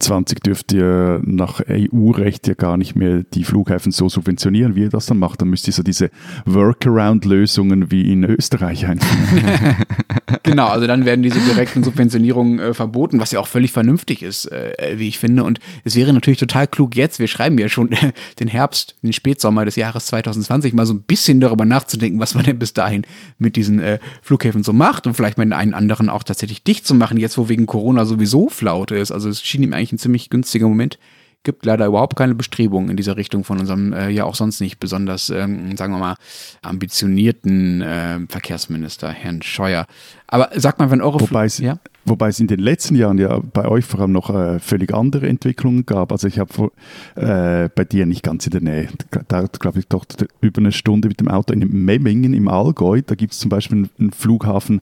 äh, 0.02 0.12
20 0.12 0.40
dürft 0.40 0.72
ihr 0.72 1.20
nach 1.24 1.60
EU-Recht 1.68 2.46
ja 2.48 2.54
gar 2.54 2.76
nicht 2.76 2.94
mehr 2.94 3.22
die 3.22 3.44
Flughäfen 3.44 3.92
so 3.92 4.08
subventionieren, 4.08 4.74
wie 4.74 4.82
ihr 4.82 4.88
das 4.88 5.06
dann 5.06 5.18
macht. 5.18 5.40
Dann 5.40 5.48
müsst 5.48 5.66
ihr 5.66 5.72
so 5.72 5.82
diese 5.82 6.10
Workaround-Lösungen 6.44 7.90
wie 7.90 8.12
in 8.12 8.24
Österreich 8.24 8.86
einführen. 8.86 9.76
genau, 10.42 10.66
also 10.66 10.86
dann 10.86 11.04
werden 11.04 11.22
diese 11.22 11.40
direkten 11.40 11.84
Subventionierungen 11.84 12.58
äh, 12.58 12.74
verboten, 12.74 13.20
was 13.20 13.32
ja 13.32 13.40
auch 13.40 13.46
völlig 13.46 13.72
vernünftig 13.72 14.22
ist, 14.22 14.50
äh, 14.50 14.94
wie 14.96 15.08
ich 15.08 15.18
finde. 15.18 15.44
Und 15.44 15.60
es 15.84 15.96
wäre 15.96 16.12
natürlich 16.12 16.38
total 16.38 16.66
klug 16.66 16.96
jetzt, 16.96 17.18
wir 17.18 17.28
schreiben 17.28 17.58
ja 17.58 17.68
schon 17.68 17.92
äh, 17.92 18.12
den 18.40 18.48
Herbst, 18.48 18.96
den 19.02 19.12
Spätsommer 19.12 19.64
des 19.64 19.76
Jahres 19.76 20.06
2020, 20.06 20.74
mal 20.74 20.86
so 20.86 20.94
ein 20.94 21.02
bisschen 21.02 21.40
darüber 21.40 21.64
nachzudenken, 21.64 22.20
was 22.20 22.34
man 22.34 22.44
denn 22.44 22.58
bis 22.58 22.72
dahin 22.72 23.06
mit 23.38 23.56
diesen 23.56 23.78
äh, 23.80 23.98
Flughäfen 24.22 24.62
so 24.62 24.72
macht 24.72 25.06
und 25.06 25.14
vielleicht 25.14 25.38
mal 25.38 25.44
den 25.44 25.52
einen 25.52 25.74
anderen 25.74 26.08
auch 26.08 26.22
tatsächlich 26.22 26.62
dicht 26.64 26.86
zu 26.86 26.94
machen, 26.94 27.18
jetzt 27.18 27.38
wo 27.38 27.48
wegen 27.48 27.66
Corona 27.66 28.04
sowieso 28.04 28.48
Flaute 28.48 28.96
ist. 28.96 29.12
Also 29.12 29.28
es 29.28 29.42
schien 29.42 29.62
ihm 29.62 29.72
eigentlich 29.72 29.91
ein 29.92 29.98
ziemlich 29.98 30.30
günstiger 30.30 30.68
Moment. 30.68 30.98
Gibt 31.44 31.66
leider 31.66 31.86
überhaupt 31.86 32.14
keine 32.16 32.36
Bestrebungen 32.36 32.88
in 32.90 32.96
dieser 32.96 33.16
Richtung 33.16 33.42
von 33.42 33.58
unserem 33.58 33.92
äh, 33.92 34.10
ja 34.10 34.24
auch 34.24 34.36
sonst 34.36 34.60
nicht 34.60 34.78
besonders, 34.78 35.28
ähm, 35.28 35.76
sagen 35.76 35.92
wir 35.92 35.98
mal, 35.98 36.14
ambitionierten 36.62 37.82
äh, 37.82 38.20
Verkehrsminister, 38.28 39.10
Herrn 39.10 39.42
Scheuer. 39.42 39.86
Aber 40.28 40.50
sagt 40.54 40.78
mal, 40.78 40.90
wenn 40.92 41.02
eure 41.02 41.20
Wobei 41.20 41.46
es, 41.46 41.58
ja? 41.58 41.78
Wobei 42.04 42.28
es 42.28 42.40
in 42.40 42.48
den 42.48 42.58
letzten 42.58 42.96
Jahren 42.96 43.18
ja 43.18 43.38
bei 43.38 43.68
euch 43.68 43.84
vor 43.84 44.00
allem 44.00 44.12
noch 44.12 44.30
äh, 44.30 44.58
völlig 44.58 44.92
andere 44.92 45.28
Entwicklungen 45.28 45.86
gab. 45.86 46.10
Also 46.10 46.26
ich 46.26 46.38
habe 46.40 46.72
äh, 47.14 47.68
bei 47.74 47.84
dir 47.84 48.06
nicht 48.06 48.24
ganz 48.24 48.44
in 48.46 48.50
der 48.50 48.60
Nähe, 48.60 48.88
da 49.28 49.42
glaube 49.42 49.78
ich 49.78 49.86
doch 49.86 50.04
über 50.40 50.58
eine 50.58 50.72
Stunde 50.72 51.08
mit 51.08 51.20
dem 51.20 51.28
Auto 51.28 51.52
in 51.52 51.60
Memmingen 51.60 52.34
im 52.34 52.48
Allgäu. 52.48 53.02
Da 53.06 53.14
gibt 53.14 53.34
es 53.34 53.38
zum 53.38 53.50
Beispiel 53.50 53.88
einen 53.98 54.10
Flughafen, 54.10 54.80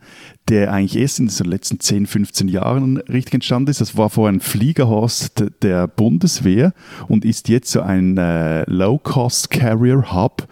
der 0.48 0.72
eigentlich 0.72 1.00
erst 1.00 1.20
in 1.20 1.28
den 1.28 1.46
letzten 1.46 1.78
10, 1.78 2.06
15 2.06 2.48
Jahren 2.48 2.96
richtig 2.96 3.34
entstanden 3.34 3.70
ist. 3.70 3.80
Das 3.80 3.96
war 3.96 4.08
vorher 4.08 4.32
ein 4.32 4.40
Fliegerhorst 4.40 5.44
der 5.62 5.86
Bundeswehr 5.88 6.72
und 7.06 7.24
ist 7.24 7.48
jetzt 7.48 7.70
so 7.70 7.82
ein 7.82 8.16
äh, 8.16 8.64
Low-Cost-Carrier-Hub, 8.68 10.48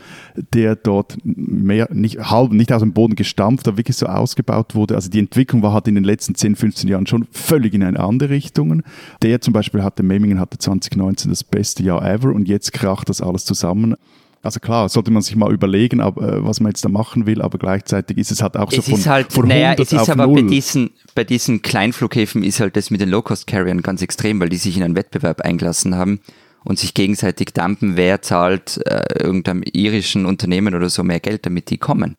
der 0.53 0.77
dort 0.77 1.19
mehr, 1.25 1.89
nicht, 1.93 2.19
halb, 2.19 2.53
nicht 2.53 2.73
aus 2.73 2.81
dem 2.81 2.93
Boden 2.93 3.15
gestampft, 3.17 3.69
aber 3.69 3.77
wirklich 3.77 3.97
so 3.97 4.07
ausgebaut 4.07 4.75
wurde. 4.75 4.95
Also 4.95 5.11
die 5.11 5.19
Entwicklung 5.19 5.63
war 5.63 5.73
halt 5.73 5.89
in 5.89 5.95
den 5.95 6.05
letzten 6.05 6.35
10, 6.35 6.57
15 6.57 6.89
Jahren 6.89 7.07
schon 7.07 7.27
völlig 7.31 7.75
in 7.75 7.83
eine 7.83 8.01
andere 8.01 8.31
Richtung. 8.31 8.83
Der 9.23 9.41
zum 9.41 9.53
Beispiel 9.53 9.83
hatte, 9.83 10.03
Memmingen 10.03 10.41
hatte 10.41 10.59
2019 10.59 11.31
das 11.31 11.45
beste 11.45 11.83
Jahr 11.83 12.05
ever 12.05 12.33
und 12.33 12.49
jetzt 12.49 12.73
kracht 12.73 13.09
das 13.09 13.21
alles 13.21 13.45
zusammen. 13.45 13.97
Also 14.41 14.61
klar, 14.61 14.89
sollte 14.89 15.11
man 15.11 15.23
sich 15.23 15.35
mal 15.35 15.53
überlegen, 15.53 16.01
ab, 16.01 16.17
äh, 16.19 16.45
was 16.45 16.61
man 16.61 16.71
jetzt 16.71 16.85
da 16.85 16.89
machen 16.89 17.27
will, 17.27 17.43
aber 17.43 17.59
gleichzeitig 17.59 18.19
ist 18.19 18.31
es 18.31 18.41
halt 18.41 18.57
auch 18.57 18.71
so 18.71 18.79
es 18.79 18.89
von, 18.89 19.05
halt, 19.07 19.33
von 19.33 19.49
naja, 19.49 19.75
es 19.77 19.93
ist 19.93 20.09
aber 20.09 20.29
bei 20.29 20.43
diesen, 20.43 20.91
bei 21.17 21.25
diesen 21.25 21.61
Kleinflughäfen 21.61 22.45
ist 22.45 22.61
halt 22.61 22.77
das 22.77 22.91
mit 22.91 23.01
den 23.01 23.09
Low-Cost-Carriern 23.09 23.83
ganz 23.83 24.01
extrem, 24.01 24.39
weil 24.39 24.49
die 24.49 24.57
sich 24.57 24.77
in 24.77 24.85
einen 24.85 24.95
Wettbewerb 24.95 25.41
eingelassen 25.41 25.97
haben 25.97 26.21
und 26.69 26.79
sich 26.79 26.93
gegenseitig 26.93 27.55
dumpen, 27.55 27.97
wer 27.97 28.21
zahlt 28.21 28.79
äh, 28.87 29.25
irgendeinem 29.25 29.63
irischen 29.73 30.27
Unternehmen 30.27 30.75
oder 30.75 30.91
so 30.91 31.03
mehr 31.03 31.19
Geld, 31.19 31.47
damit 31.47 31.71
die 31.71 31.79
kommen. 31.79 32.15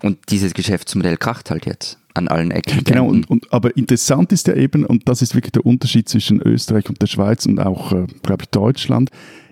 Und 0.00 0.16
dieses 0.30 0.54
Geschäftsmodell 0.54 1.16
kracht 1.16 1.50
halt 1.50 1.66
jetzt. 1.66 1.98
an 2.14 2.28
allen 2.28 2.52
Ecken. 2.52 2.84
Genau, 2.84 3.06
und, 3.06 3.28
und, 3.28 3.52
aber 3.52 3.76
interessant 3.76 4.30
ist 4.30 4.46
ja 4.46 4.54
eben, 4.54 4.86
und 4.86 5.08
das 5.08 5.22
ist 5.22 5.34
wirklich 5.34 5.52
der 5.52 5.66
Unterschied 5.66 6.08
zwischen 6.08 6.40
Österreich 6.40 6.88
und 6.88 7.02
der 7.02 7.08
Schweiz 7.08 7.46
und 7.46 7.58
auch, 7.58 7.92
äh, 7.92 8.06
glaube 8.22 8.44
ich, 8.44 8.50
Deutschland, 8.50 9.10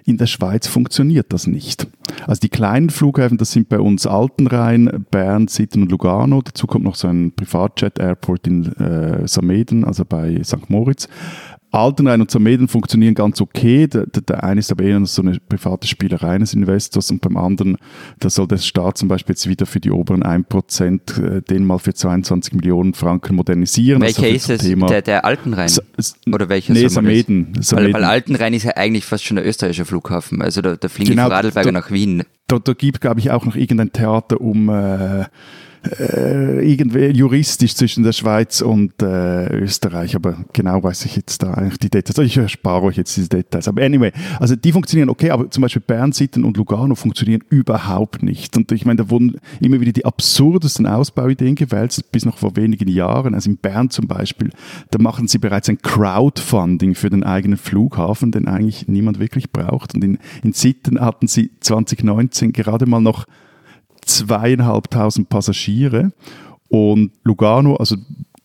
in 0.09 0.17
der 0.17 0.27
Schweiz 0.27 0.67
funktioniert 0.67 1.33
das 1.33 1.47
nicht. 1.47 1.87
Also 2.27 2.41
die 2.41 2.49
kleinen 2.49 2.89
Flughäfen, 2.89 3.37
das 3.37 3.51
sind 3.51 3.69
bei 3.69 3.79
uns 3.79 4.07
Altenrhein, 4.07 5.05
Bern, 5.11 5.49
Sitten 5.49 5.83
und 5.83 5.91
Lugano. 5.91 6.41
Dazu 6.41 6.67
kommt 6.67 6.85
noch 6.85 6.95
so 6.95 7.09
ein 7.09 7.33
Privatjet-Airport 7.33 8.47
in 8.47 8.73
äh, 8.77 9.29
Sameden, 9.29 9.85
also 9.85 10.05
bei 10.07 10.43
St. 10.43 10.71
Moritz. 10.71 11.09
Altenrhein 11.71 12.21
und 12.21 12.31
Zameden 12.31 12.67
funktionieren 12.67 13.15
ganz 13.15 13.41
okay. 13.41 13.87
Der, 13.87 14.07
der, 14.07 14.23
der, 14.23 14.43
eine 14.43 14.61
ist 14.61 14.73
aber 14.73 14.85
eher 14.85 15.05
so 15.05 15.23
eine 15.23 15.39
private 15.49 15.87
Spielerei 15.87 16.31
eines 16.31 16.55
Investors 16.55 17.11
und 17.11 17.21
beim 17.21 17.37
anderen, 17.37 17.77
da 18.21 18.31
soll 18.31 18.47
der 18.49 18.57
Staat 18.57 18.97
zum 18.97 19.09
Beispiel 19.09 19.35
jetzt 19.35 19.49
wieder 19.49 19.67
für 19.67 19.81
die 19.81 19.91
oberen 19.91 20.23
1% 20.23 21.39
äh, 21.39 21.43
den 21.43 21.67
mal 21.67 21.79
für 21.79 21.93
22 21.93 22.55
Millionen 22.55 22.95
Franken 22.95 23.37
modernisieren. 23.37 24.01
Welcher 24.01 24.23
also 24.23 24.35
ist 24.35 24.51
es? 24.51 24.63
Thema, 24.63 24.87
der, 24.87 25.03
der 25.03 25.25
Altenrhein? 25.25 25.71
Oder 26.33 26.49
welcher? 26.49 26.73
Nee, 26.73 26.89
Sameden. 26.89 27.53
Weil, 27.71 27.93
weil, 27.93 28.05
Altenrhein 28.05 28.55
ist 28.55 28.65
ja 28.65 28.77
eigentlich 28.77 29.05
fast 29.05 29.25
schon 29.25 29.37
der 29.37 29.47
österreichische 29.47 29.85
Flughafen. 29.85 30.41
Also 30.41 30.63
da, 30.63 30.77
da 30.77 30.89
fliegen 30.89 31.11
genau, 31.11 31.25
die 31.25 31.29
Vorarlberger 31.29 31.73
nach 31.73 31.91
Wien. 31.91 32.23
Da, 32.47 32.59
da 32.59 32.73
gibt, 32.73 33.03
glaube 33.03 33.21
ich, 33.21 33.31
auch 33.31 33.45
noch 33.45 33.57
irgendein 33.57 33.93
Theater 33.93 34.41
um... 34.41 34.69
Äh, 34.71 35.27
äh, 35.99 36.71
irgendwie 36.71 37.07
juristisch 37.07 37.75
zwischen 37.75 38.05
der 38.05 38.13
Schweiz 38.13 38.61
und 38.61 39.01
äh, 39.03 39.49
Österreich, 39.49 40.17
aber 40.17 40.37
genau 40.53 40.83
weiß 40.83 41.05
ich 41.05 41.17
jetzt 41.17 41.43
da 41.43 41.55
eigentlich 41.55 41.79
die 41.79 41.91
Details. 41.91 42.19
Ich 42.19 42.37
erspare 42.37 42.83
euch 42.83 42.97
jetzt 42.97 43.17
diese 43.17 43.29
Details. 43.29 43.69
Aber 43.69 43.83
anyway, 43.83 44.13
also 44.39 44.57
die 44.57 44.73
funktionieren 44.73 45.09
okay, 45.09 45.31
aber 45.31 45.51
zum 45.51 45.63
Beispiel 45.63 45.83
Bern, 45.85 46.13
Sitten 46.13 46.45
und 46.45 46.57
Lugano 46.57 46.95
funktionieren 46.95 47.43
überhaupt 47.49 48.23
nicht. 48.23 48.57
Und 48.57 48.73
ich 48.73 48.85
meine, 48.85 48.97
da 48.97 49.11
wurden 49.11 49.37
immer 49.61 49.81
wieder 49.81 49.93
die 49.93 50.05
absurdesten 50.05 50.87
Ausbauideen 50.87 51.55
gewälzt, 51.55 52.11
bis 52.13 52.25
noch 52.25 52.39
vor 52.39 52.57
wenigen 52.57 52.89
Jahren. 52.89 53.35
Also 53.35 53.51
in 53.51 53.57
Bern 53.57 53.91
zum 53.91 54.07
Beispiel, 54.07 54.51
da 54.91 54.99
machen 54.99 55.29
sie 55.29 55.39
bereits 55.39 55.69
ein 55.69 55.79
Crowdfunding 55.79 56.95
für 56.95 57.11
den 57.11 57.25
eigenen 57.25 57.59
Flughafen, 57.59 58.33
den 58.33 58.49
eigentlich 58.49 58.89
niemand 58.89 59.19
wirklich 59.19 59.51
braucht. 59.51 59.95
Und 59.95 60.05
in, 60.05 60.19
in 60.43 60.53
Sitten 60.53 61.01
hatten 61.01 61.29
sie 61.29 61.51
2019 61.61 62.53
gerade 62.53 62.87
mal 62.87 63.01
noch 63.01 63.27
zweieinhalbtausend 64.09 65.29
Passagiere 65.29 66.13
und 66.69 67.13
Lugano, 67.25 67.77
also 67.77 67.97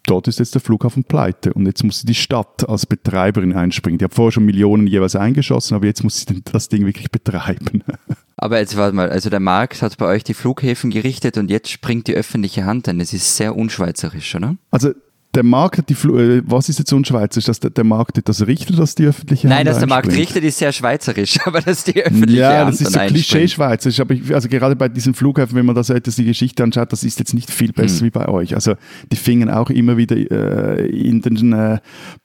dort 0.05 0.27
ist 0.27 0.39
jetzt 0.39 0.53
der 0.53 0.61
Flughafen 0.61 1.03
pleite 1.03 1.53
und 1.53 1.65
jetzt 1.65 1.83
muss 1.83 2.03
die 2.03 2.15
Stadt 2.15 2.67
als 2.67 2.85
Betreiberin 2.85 3.53
einspringen. 3.53 3.97
Die 3.97 4.05
hat 4.05 4.13
vorher 4.13 4.31
schon 4.31 4.45
Millionen 4.45 4.87
jeweils 4.87 5.15
eingeschossen, 5.15 5.75
aber 5.75 5.85
jetzt 5.85 6.03
muss 6.03 6.19
sie 6.19 6.41
das 6.43 6.69
Ding 6.69 6.85
wirklich 6.85 7.11
betreiben. 7.11 7.83
Aber 8.35 8.59
jetzt 8.59 8.75
warte 8.75 8.95
mal, 8.95 9.09
also 9.09 9.29
der 9.29 9.39
Markt 9.39 9.81
hat 9.81 9.97
bei 9.97 10.07
euch 10.07 10.23
die 10.23 10.33
Flughäfen 10.33 10.89
gerichtet 10.89 11.37
und 11.37 11.49
jetzt 11.49 11.69
springt 11.69 12.07
die 12.07 12.15
öffentliche 12.15 12.65
Hand 12.65 12.89
ein. 12.89 12.99
Das 12.99 13.13
ist 13.13 13.37
sehr 13.37 13.55
unschweizerisch, 13.55 14.35
oder? 14.35 14.57
Also 14.69 14.91
der 15.35 15.43
Markt 15.43 15.79
hat 15.79 15.89
die 15.89 15.95
Fl 15.95 16.19
äh, 16.19 16.43
was 16.45 16.69
ist 16.69 16.79
jetzt 16.79 16.93
unschweizerisch, 16.93 17.45
dass 17.45 17.59
der, 17.59 17.71
der 17.71 17.83
Markt 17.83 18.19
das 18.23 18.45
richtet, 18.45 18.77
dass 18.77 18.95
die 18.95 19.05
öffentliche 19.05 19.47
Hand 19.47 19.57
Nein, 19.57 19.65
dass 19.65 19.79
der 19.79 19.87
Markt 19.87 20.11
richtet, 20.11 20.43
ist 20.43 20.59
sehr 20.59 20.71
schweizerisch, 20.71 21.39
aber 21.45 21.61
dass 21.61 21.83
die 21.83 22.03
öffentliche 22.03 22.39
ja, 22.39 22.65
Hand 22.65 22.73
das 22.73 22.81
ist 22.81 22.93
so 22.93 22.99
klischee-schweizerisch, 22.99 23.99
aber 23.99 24.13
ich, 24.13 24.33
also 24.33 24.47
gerade 24.47 24.75
bei 24.75 24.89
diesen 24.89 25.13
Flughäfen, 25.13 25.55
wenn 25.55 25.65
man 25.65 25.75
das 25.75 25.89
etwas 25.89 26.15
die 26.15 26.25
Geschichte 26.25 26.63
anschaut, 26.63 26.91
das 26.91 27.03
ist 27.03 27.17
jetzt 27.19 27.33
nicht 27.33 27.49
viel 27.49 27.73
besser 27.73 28.01
hm. 28.01 28.05
wie 28.05 28.11
bei 28.11 28.27
euch. 28.27 28.53
Also 28.55 28.75
die 29.11 29.15
fingen 29.15 29.49
auch 29.49 29.69
immer 29.69 29.97
wieder 29.97 30.15
äh, 30.15 30.85
in 30.87 31.21
den 31.21 31.53
äh, 31.53 31.79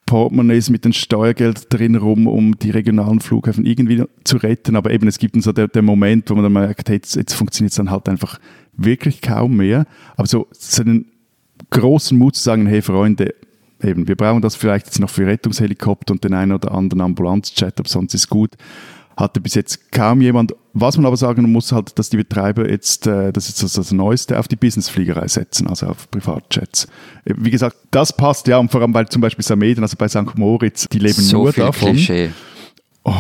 Portemonnaies 0.05 0.69
mit 0.71 0.85
dem 0.85 0.93
Steuergeld 0.93 1.73
drin 1.73 1.97
rum, 1.97 2.27
um 2.27 2.59
die 2.59 2.71
regionalen 2.71 3.21
Flughäfen 3.21 3.65
irgendwie 3.65 4.05
zu 4.25 4.37
retten, 4.37 4.77
aber 4.77 4.91
eben 4.91 5.09
es 5.09 5.19
gibt 5.19 5.35
dann 5.35 5.43
so 5.43 5.53
der, 5.53 5.69
der 5.69 5.83
Moment, 5.83 6.29
wo 6.29 6.35
man 6.35 6.45
dann 6.45 6.53
merkt, 6.53 6.89
hey, 6.89 6.97
jetzt, 6.97 7.17
jetzt 7.17 7.35
funktioniert 7.35 7.73
es 7.73 7.77
dann 7.77 7.91
halt 7.91 8.09
einfach 8.09 8.39
wirklich 8.77 9.21
kaum 9.23 9.57
mehr, 9.57 9.87
aber 10.17 10.27
so, 10.27 10.47
so 10.53 10.83
einen 10.83 11.07
großen 11.71 12.17
Mut 12.17 12.37
zu 12.37 12.43
sagen, 12.43 12.67
hey 12.67 12.83
Freunde, 12.83 13.35
eben, 13.83 14.09
wir 14.09 14.17
brauchen 14.17 14.43
das 14.43 14.57
vielleicht 14.57 14.87
jetzt 14.87 15.01
noch 15.01 15.11
für 15.11 15.27
Rettungshelikopter 15.27 16.13
und 16.13 16.25
den 16.25 16.35
einen 16.35 16.53
oder 16.53 16.73
anderen 16.73 17.01
Ambulanzchat, 17.01 17.79
aber 17.79 17.89
sonst 17.89 18.15
ist 18.15 18.29
gut. 18.29 18.53
Hatte 19.17 19.41
bis 19.41 19.55
jetzt 19.55 19.91
kaum 19.91 20.21
jemand. 20.21 20.55
Was 20.75 20.97
man 20.97 21.05
aber 21.05 21.17
sagen 21.17 21.51
muss, 21.51 21.73
halt, 21.73 21.99
dass 21.99 22.09
die 22.09 22.19
Betreiber 22.19 22.71
jetzt, 22.71 23.09
äh, 23.09 23.33
das 23.33 23.49
ist 23.49 23.61
das, 23.65 23.73
das 23.73 23.91
Neueste, 23.91 24.39
auf 24.39 24.47
die 24.47 24.55
Businessfliegerei 24.55 25.27
setzen, 25.27 25.67
also 25.67 25.87
auf 25.87 26.09
Privatjets. 26.09 26.87
Äh, 27.25 27.35
wie 27.37 27.51
gesagt, 27.51 27.77
das 27.91 28.13
passt 28.13 28.47
ja, 28.47 28.59
und 28.59 28.71
vor 28.71 28.81
allem, 28.81 28.95
weil 28.95 29.09
zum 29.09 29.21
Beispiel 29.21 29.45
Sameden, 29.45 29.83
also 29.83 29.97
bei 29.97 30.07
St. 30.07 30.37
Moritz, 30.37 30.87
die 30.89 31.01
leben 31.01 31.15
so 31.15 31.43
nur 31.43 31.53
davon. 31.53 31.95
Klischee. 31.95 32.31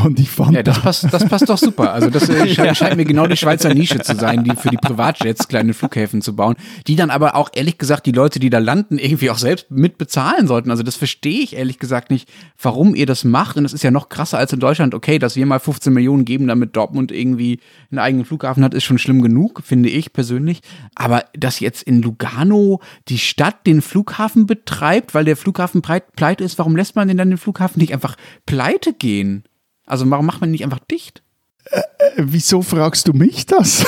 Und 0.05 0.19
ich 0.19 0.29
fand 0.29 0.55
ja, 0.55 0.63
das 0.63 0.81
passt, 0.81 1.13
das 1.13 1.25
passt 1.29 1.49
doch 1.49 1.59
super. 1.59 1.93
Also 1.93 2.11
das 2.11 2.29
äh, 2.29 2.49
scheint, 2.55 2.77
scheint 2.77 2.97
mir 2.97 3.05
genau 3.05 3.27
die 3.27 3.37
Schweizer 3.37 3.73
Nische 3.73 3.99
zu 4.01 4.15
sein, 4.15 4.45
die 4.45 4.55
für 4.57 4.69
die 4.69 4.77
Privatjets 4.77 5.49
kleine 5.49 5.75
Flughäfen 5.75 6.21
zu 6.21 6.37
bauen, 6.37 6.57
die 6.87 6.97
dann 6.97 7.11
aber 7.11 7.35
auch 7.37 7.51
ehrlich 7.55 7.79
gesagt 7.79 8.07
die 8.07 8.13
Leute, 8.13 8.39
die 8.39 8.51
da 8.51 8.59
landen, 8.59 8.99
irgendwie 8.99 9.31
auch 9.31 9.39
selbst 9.39 9.71
mit 9.71 9.99
bezahlen 9.99 10.47
sollten. 10.47 10.71
Also 10.71 10.83
das 10.83 10.97
verstehe 10.97 11.41
ich 11.41 11.57
ehrlich 11.57 11.79
gesagt 11.79 12.11
nicht, 12.11 12.29
warum 12.61 12.95
ihr 12.95 13.07
das 13.07 13.25
macht. 13.25 13.57
Und 13.57 13.63
das 13.63 13.73
ist 13.73 13.83
ja 13.83 13.91
noch 13.91 14.09
krasser 14.09 14.39
als 14.39 14.53
in 14.53 14.61
Deutschland. 14.61 14.95
Okay, 14.95 15.19
dass 15.19 15.37
wir 15.37 15.47
mal 15.47 15.61
15 15.61 15.93
Millionen 15.93 16.25
geben, 16.25 16.49
damit 16.49 16.77
Dortmund 16.77 17.13
irgendwie 17.13 17.61
einen 17.91 17.99
eigenen 17.99 18.25
Flughafen 18.25 18.65
hat, 18.65 18.75
ist 18.75 18.85
schon 18.85 18.99
schlimm 18.99 19.23
genug, 19.23 19.63
finde 19.65 19.89
ich 19.89 20.13
persönlich. 20.13 20.61
Aber 20.95 21.25
dass 21.37 21.61
jetzt 21.61 21.83
in 21.83 22.03
Lugano 22.03 22.81
die 23.09 23.19
Stadt 23.19 23.67
den 23.67 23.81
Flughafen 23.81 24.47
betreibt, 24.47 25.15
weil 25.15 25.25
der 25.25 25.37
Flughafen 25.37 25.83
pleite 25.83 26.45
ist, 26.45 26.59
warum 26.59 26.77
lässt 26.77 26.97
man 26.97 27.09
denn 27.09 27.17
dann 27.17 27.31
den 27.31 27.39
Flughafen 27.39 27.81
nicht 27.81 27.93
einfach 27.93 28.17
pleite 28.45 28.93
gehen? 28.93 29.45
Also 29.89 30.09
warum 30.11 30.27
macht 30.27 30.41
man 30.41 30.51
nicht 30.51 30.65
einfach 30.65 30.79
dicht? 30.79 31.23
Äh, 31.65 31.79
äh 31.79 31.83
wieso 32.19 32.63
fragst 32.63 33.09
du 33.09 33.13
mich 33.13 33.47
das? 33.47 33.85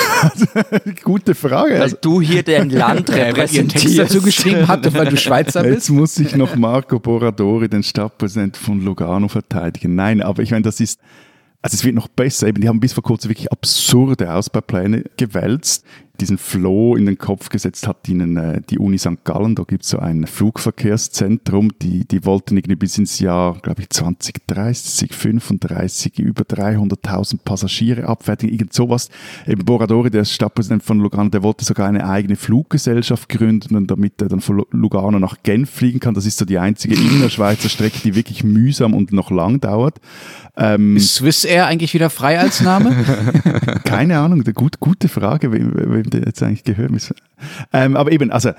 Gute 1.03 1.35
Frage. 1.35 1.79
Weil 1.79 1.97
du 2.01 2.21
hier 2.21 2.43
den 2.43 2.69
Land 2.69 3.09
repräsentierst. 3.13 3.85
Text 3.85 3.99
dazu 3.99 4.21
geschrieben 4.21 4.67
hatte, 4.67 4.93
weil 4.93 5.07
du 5.07 5.17
Schweizer 5.17 5.63
bist. 5.63 5.73
Jetzt 5.73 5.89
muss 5.89 6.17
ich 6.19 6.35
noch 6.35 6.55
Marco 6.55 6.99
Boradori, 6.99 7.69
den 7.69 7.83
Stadtpräsidenten 7.83 8.61
von 8.61 8.81
Lugano, 8.81 9.27
verteidigen. 9.27 9.95
Nein, 9.95 10.21
aber 10.21 10.43
ich 10.43 10.51
meine, 10.51 10.63
das 10.63 10.79
ist 10.79 10.99
also 11.61 11.75
es 11.75 11.83
wird 11.83 11.95
noch 11.95 12.07
besser. 12.07 12.47
Eben, 12.47 12.61
die 12.61 12.67
haben 12.67 12.79
bis 12.79 12.93
vor 12.93 13.03
kurzem 13.03 13.29
wirklich 13.29 13.51
absurde 13.51 14.33
Ausbaupläne 14.33 15.03
gewälzt 15.17 15.85
diesen 16.21 16.37
Flow 16.37 16.95
in 16.95 17.05
den 17.05 17.17
Kopf 17.17 17.49
gesetzt 17.49 17.87
hat 17.87 18.07
ihnen 18.07 18.37
äh, 18.37 18.61
die 18.69 18.79
Uni 18.79 18.97
St. 18.97 19.23
Gallen. 19.23 19.55
Da 19.55 19.63
gibt 19.63 19.83
es 19.83 19.89
so 19.89 19.99
ein 19.99 20.27
Flugverkehrszentrum. 20.27 21.71
Die, 21.81 22.07
die 22.07 22.23
wollten 22.25 22.55
irgendwie 22.55 22.75
bis 22.75 22.97
ins 22.97 23.19
Jahr, 23.19 23.57
glaube 23.61 23.81
ich, 23.81 23.89
2030, 23.89 25.13
35 25.13 26.19
über 26.19 26.43
300.000 26.43 27.39
Passagiere 27.43 28.07
abfertigen. 28.07 28.53
Irgend 28.53 28.73
sowas. 28.73 29.09
Eben 29.47 29.65
Boradori, 29.65 30.11
der 30.11 30.25
Stadtpräsident 30.25 30.83
von 30.83 30.99
Lugano, 30.99 31.29
der 31.29 31.43
wollte 31.43 31.65
sogar 31.65 31.87
eine 31.87 32.07
eigene 32.07 32.35
Fluggesellschaft 32.35 33.27
gründen, 33.27 33.87
damit 33.87 34.21
er 34.21 34.29
dann 34.29 34.41
von 34.41 34.63
Lugano 34.71 35.19
nach 35.19 35.37
Genf 35.43 35.69
fliegen 35.71 35.99
kann. 35.99 36.13
Das 36.13 36.25
ist 36.25 36.37
so 36.37 36.45
die 36.45 36.59
einzige 36.59 36.95
innerschweizer 36.95 37.69
Strecke, 37.69 37.99
die 38.03 38.15
wirklich 38.15 38.43
mühsam 38.43 38.93
und 38.93 39.11
noch 39.11 39.31
lang 39.31 39.59
dauert. 39.59 39.99
Ähm, 40.57 40.97
ist 40.97 41.15
Swissair 41.15 41.65
eigentlich 41.65 41.93
wieder 41.93 42.09
frei 42.09 42.39
als 42.39 42.61
Name? 42.61 42.91
Keine 43.85 44.19
Ahnung, 44.19 44.41
eine 44.43 44.53
gut, 44.53 44.79
gute 44.79 45.07
Frage, 45.07 45.51
wem, 45.51 45.71
wem 45.73 46.09
der 46.11 46.21
jetzt 46.21 46.43
eigentlich 46.43 46.63
gehört. 46.63 46.91
Ähm, 47.73 47.97
aber 47.97 48.11
eben, 48.11 48.31
also 48.31 48.51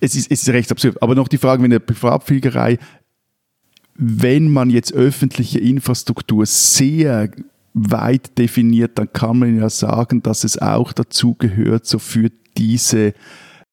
es 0.00 0.14
ist, 0.14 0.30
es 0.30 0.42
ist 0.42 0.50
recht 0.50 0.70
absurd. 0.70 1.02
Aber 1.02 1.14
noch 1.14 1.28
die 1.28 1.38
Frage 1.38 1.62
mit 1.62 1.72
der 1.72 1.78
Privatfliegerei, 1.78 2.78
wenn 3.94 4.50
man 4.50 4.68
jetzt 4.70 4.92
öffentliche 4.92 5.58
Infrastruktur 5.58 6.44
sehr 6.46 7.30
weit 7.74 8.38
definiert, 8.38 8.98
dann 8.98 9.12
kann 9.12 9.38
man 9.38 9.58
ja 9.58 9.68
sagen, 9.68 10.22
dass 10.22 10.44
es 10.44 10.56
auch 10.58 10.92
dazu 10.92 11.34
gehört, 11.34 11.86
so 11.86 11.98
für 11.98 12.30
diese 12.56 13.14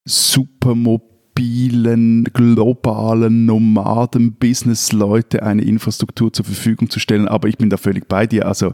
supermobilen, 0.04 2.24
globalen 2.26 3.46
Nomaden-Business-Leute 3.46 5.44
eine 5.44 5.64
Infrastruktur 5.64 6.34
zur 6.34 6.46
Verfügung 6.46 6.90
zu 6.90 7.00
stellen. 7.00 7.28
Aber 7.28 7.48
ich 7.48 7.58
bin 7.58 7.70
da 7.70 7.78
völlig 7.78 8.08
bei 8.08 8.26
dir. 8.28 8.48
Also 8.48 8.74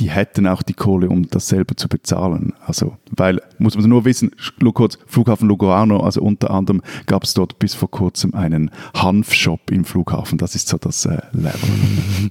die 0.00 0.10
hätten 0.10 0.46
auch 0.46 0.62
die 0.62 0.72
Kohle, 0.72 1.10
um 1.10 1.28
das 1.28 1.48
selber 1.48 1.76
zu 1.76 1.88
bezahlen. 1.88 2.54
Also, 2.66 2.96
weil, 3.10 3.42
muss 3.58 3.76
man 3.76 3.88
nur 3.88 4.06
wissen, 4.06 4.30
kurz, 4.72 4.98
Flughafen 5.06 5.46
Lugano, 5.46 6.00
also 6.00 6.22
unter 6.22 6.50
anderem 6.50 6.82
gab 7.04 7.24
es 7.24 7.34
dort 7.34 7.58
bis 7.58 7.74
vor 7.74 7.90
kurzem 7.90 8.34
einen 8.34 8.70
Hanfshop 8.94 9.70
im 9.70 9.84
Flughafen. 9.84 10.38
Das 10.38 10.54
ist 10.54 10.68
so 10.68 10.78
das 10.78 11.04
äh, 11.04 11.20
Level. 11.32 12.30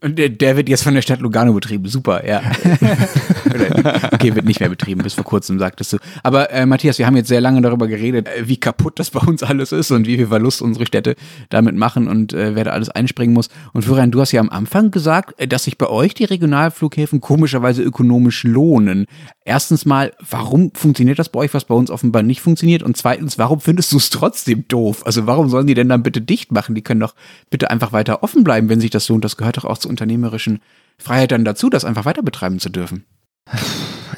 Und 0.00 0.16
der, 0.16 0.28
der, 0.28 0.56
wird 0.56 0.68
jetzt 0.68 0.84
von 0.84 0.94
der 0.94 1.02
Stadt 1.02 1.20
Lugano 1.20 1.52
betrieben. 1.52 1.88
Super, 1.88 2.24
ja. 2.24 2.40
okay, 4.12 4.34
wird 4.34 4.44
nicht 4.44 4.60
mehr 4.60 4.68
betrieben, 4.68 5.02
bis 5.02 5.14
vor 5.14 5.24
kurzem 5.24 5.58
sagtest 5.58 5.94
du. 5.94 5.96
Aber 6.22 6.52
äh, 6.52 6.66
Matthias, 6.66 6.98
wir 6.98 7.06
haben 7.06 7.16
jetzt 7.16 7.26
sehr 7.26 7.40
lange 7.40 7.62
darüber 7.62 7.88
geredet, 7.88 8.28
äh, 8.28 8.46
wie 8.46 8.58
kaputt 8.58 9.00
das 9.00 9.10
bei 9.10 9.18
uns 9.20 9.42
alles 9.42 9.72
ist 9.72 9.90
und 9.90 10.06
wie 10.06 10.16
viel 10.16 10.28
Verlust 10.28 10.62
unsere 10.62 10.86
Städte 10.86 11.16
damit 11.48 11.74
machen 11.74 12.06
und 12.06 12.32
äh, 12.32 12.54
wer 12.54 12.64
da 12.64 12.70
alles 12.70 12.90
einspringen 12.90 13.34
muss. 13.34 13.48
Und 13.72 13.82
Florian, 13.82 14.12
du 14.12 14.20
hast 14.20 14.30
ja 14.30 14.40
am 14.40 14.50
Anfang 14.50 14.92
gesagt, 14.92 15.40
äh, 15.40 15.48
dass 15.48 15.64
sich 15.64 15.78
bei 15.78 15.88
euch 15.88 16.14
die 16.14 16.24
Regionalflughäfen 16.24 17.20
komischerweise 17.20 17.82
ökonomisch 17.82 18.44
lohnen. 18.44 19.06
Erstens 19.44 19.84
mal, 19.84 20.12
warum 20.30 20.70
funktioniert 20.74 21.18
das 21.18 21.30
bei 21.30 21.40
euch, 21.40 21.54
was 21.54 21.64
bei 21.64 21.74
uns 21.74 21.90
offenbar 21.90 22.22
nicht 22.22 22.40
funktioniert? 22.40 22.84
Und 22.84 22.96
zweitens, 22.96 23.36
warum 23.38 23.60
findest 23.60 23.90
du 23.90 23.96
es 23.96 24.10
trotzdem 24.10 24.68
doof? 24.68 25.04
Also 25.06 25.26
warum 25.26 25.48
sollen 25.48 25.66
die 25.66 25.74
denn 25.74 25.88
dann 25.88 26.04
bitte 26.04 26.20
dicht 26.20 26.52
machen? 26.52 26.76
Die 26.76 26.82
können 26.82 27.00
doch 27.00 27.14
bitte 27.50 27.70
einfach 27.70 27.92
weiter 27.92 28.22
offen 28.22 28.44
bleiben, 28.44 28.68
wenn 28.68 28.80
sich 28.80 28.90
das 28.90 29.08
lohnt. 29.08 29.24
Das 29.24 29.36
gehört 29.36 29.56
doch 29.56 29.64
auch 29.64 29.78
zu 29.78 29.87
unternehmerischen 29.88 30.60
Freiheit 30.98 31.32
dann 31.32 31.44
dazu, 31.44 31.70
das 31.70 31.84
einfach 31.84 32.04
weiter 32.04 32.22
betreiben 32.22 32.58
zu 32.58 32.70
dürfen. 32.70 33.04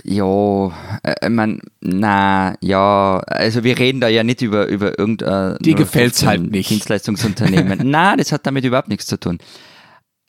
ja, 0.05 0.73
äh, 1.03 1.29
man, 1.29 1.61
na, 1.81 2.57
ja, 2.61 3.19
also 3.27 3.65
wir 3.65 3.79
reden 3.79 4.01
da 4.01 4.09
ja 4.09 4.25
nicht 4.25 4.43
über, 4.43 4.67
über 4.67 4.99
irgendein 4.99 5.57
Dir 5.61 5.75
gefällt's 5.75 6.25
halt 6.25 6.51
nicht. 6.51 6.71
Dienstleistungsunternehmen. 6.71 7.81
na, 7.85 8.17
das 8.17 8.33
hat 8.33 8.47
damit 8.47 8.65
überhaupt 8.65 8.89
nichts 8.89 9.07
zu 9.07 9.19
tun. 9.19 9.39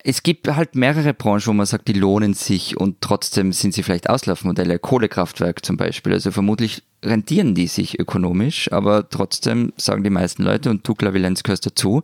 Es 0.04 0.24
gibt 0.24 0.48
halt 0.48 0.76
mehrere 0.76 1.14
Branchen, 1.14 1.46
wo 1.46 1.54
man 1.54 1.68
sagt, 1.68 1.88
die 1.88 1.94
lohnen 1.94 2.34
sich 2.34 2.76
und 2.76 3.02
trotzdem 3.02 3.54
sind 3.54 3.74
sie 3.74 3.84
vielleicht 3.84 4.10
Auslaufmodelle. 4.10 4.80
Kohlekraftwerk 4.80 5.64
zum 5.64 5.78
Beispiel. 5.78 6.14
Also 6.14 6.32
vermutlich 6.32 6.82
rentieren 7.06 7.54
die 7.54 7.68
sich 7.68 8.00
ökonomisch, 8.00 8.72
aber 8.72 9.10
trotzdem 9.10 9.74
sagen 9.78 10.04
die 10.04 10.10
meisten 10.10 10.42
Leute, 10.42 10.72
und 10.72 10.88
du, 10.88 10.96
Klavilenz, 10.96 11.44
gehörst 11.44 11.68
dazu, 11.68 12.02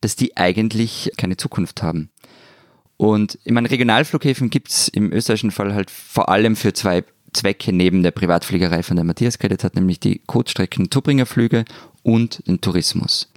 dass 0.00 0.14
die 0.14 0.36
eigentlich 0.36 1.10
keine 1.16 1.36
Zukunft 1.36 1.82
haben. 1.82 2.10
Und 3.00 3.38
ich 3.44 3.52
meine, 3.52 3.70
Regionalflughäfen 3.70 4.50
gibt's 4.50 4.88
im 4.88 5.10
österreichischen 5.10 5.52
Fall 5.52 5.72
halt 5.72 5.90
vor 5.90 6.28
allem 6.28 6.54
für 6.54 6.74
zwei 6.74 7.02
Zwecke 7.32 7.72
neben 7.72 8.02
der 8.02 8.10
Privatfliegerei, 8.10 8.82
von 8.82 8.96
der 8.96 9.06
Matthias 9.06 9.38
geredet 9.38 9.64
hat, 9.64 9.74
nämlich 9.74 10.00
die 10.00 10.20
Kurzstrecken 10.26 10.90
Zubringerflüge 10.90 11.64
und 12.02 12.46
den 12.46 12.60
Tourismus. 12.60 13.32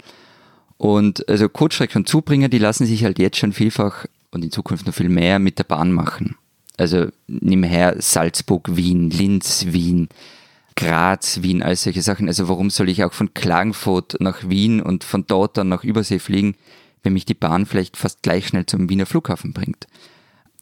Und 0.76 1.26
also 1.30 1.48
Kurzstrecken 1.48 2.02
und 2.02 2.08
Zubringer, 2.10 2.50
die 2.50 2.58
lassen 2.58 2.84
sich 2.84 3.04
halt 3.04 3.18
jetzt 3.18 3.38
schon 3.38 3.54
vielfach 3.54 4.04
und 4.32 4.44
in 4.44 4.50
Zukunft 4.50 4.84
noch 4.84 4.92
viel 4.92 5.08
mehr 5.08 5.38
mit 5.38 5.58
der 5.58 5.64
Bahn 5.64 5.92
machen. 5.92 6.36
Also 6.76 7.06
nimm 7.26 7.62
her 7.62 7.96
Salzburg, 8.00 8.76
Wien, 8.76 9.08
Linz, 9.08 9.64
Wien, 9.70 10.10
Graz, 10.76 11.40
Wien, 11.40 11.62
all 11.62 11.76
solche 11.76 12.02
Sachen. 12.02 12.28
Also 12.28 12.50
warum 12.50 12.68
soll 12.68 12.90
ich 12.90 13.02
auch 13.02 13.14
von 13.14 13.32
Klagenfurt 13.32 14.16
nach 14.20 14.46
Wien 14.46 14.82
und 14.82 15.04
von 15.04 15.26
dort 15.26 15.56
dann 15.56 15.70
nach 15.70 15.84
Übersee 15.84 16.18
fliegen? 16.18 16.54
Wenn 17.04 17.12
mich 17.12 17.24
die 17.26 17.34
Bahn 17.34 17.64
vielleicht 17.66 17.96
fast 17.96 18.22
gleich 18.22 18.48
schnell 18.48 18.66
zum 18.66 18.88
Wiener 18.90 19.06
Flughafen 19.06 19.52
bringt. 19.52 19.86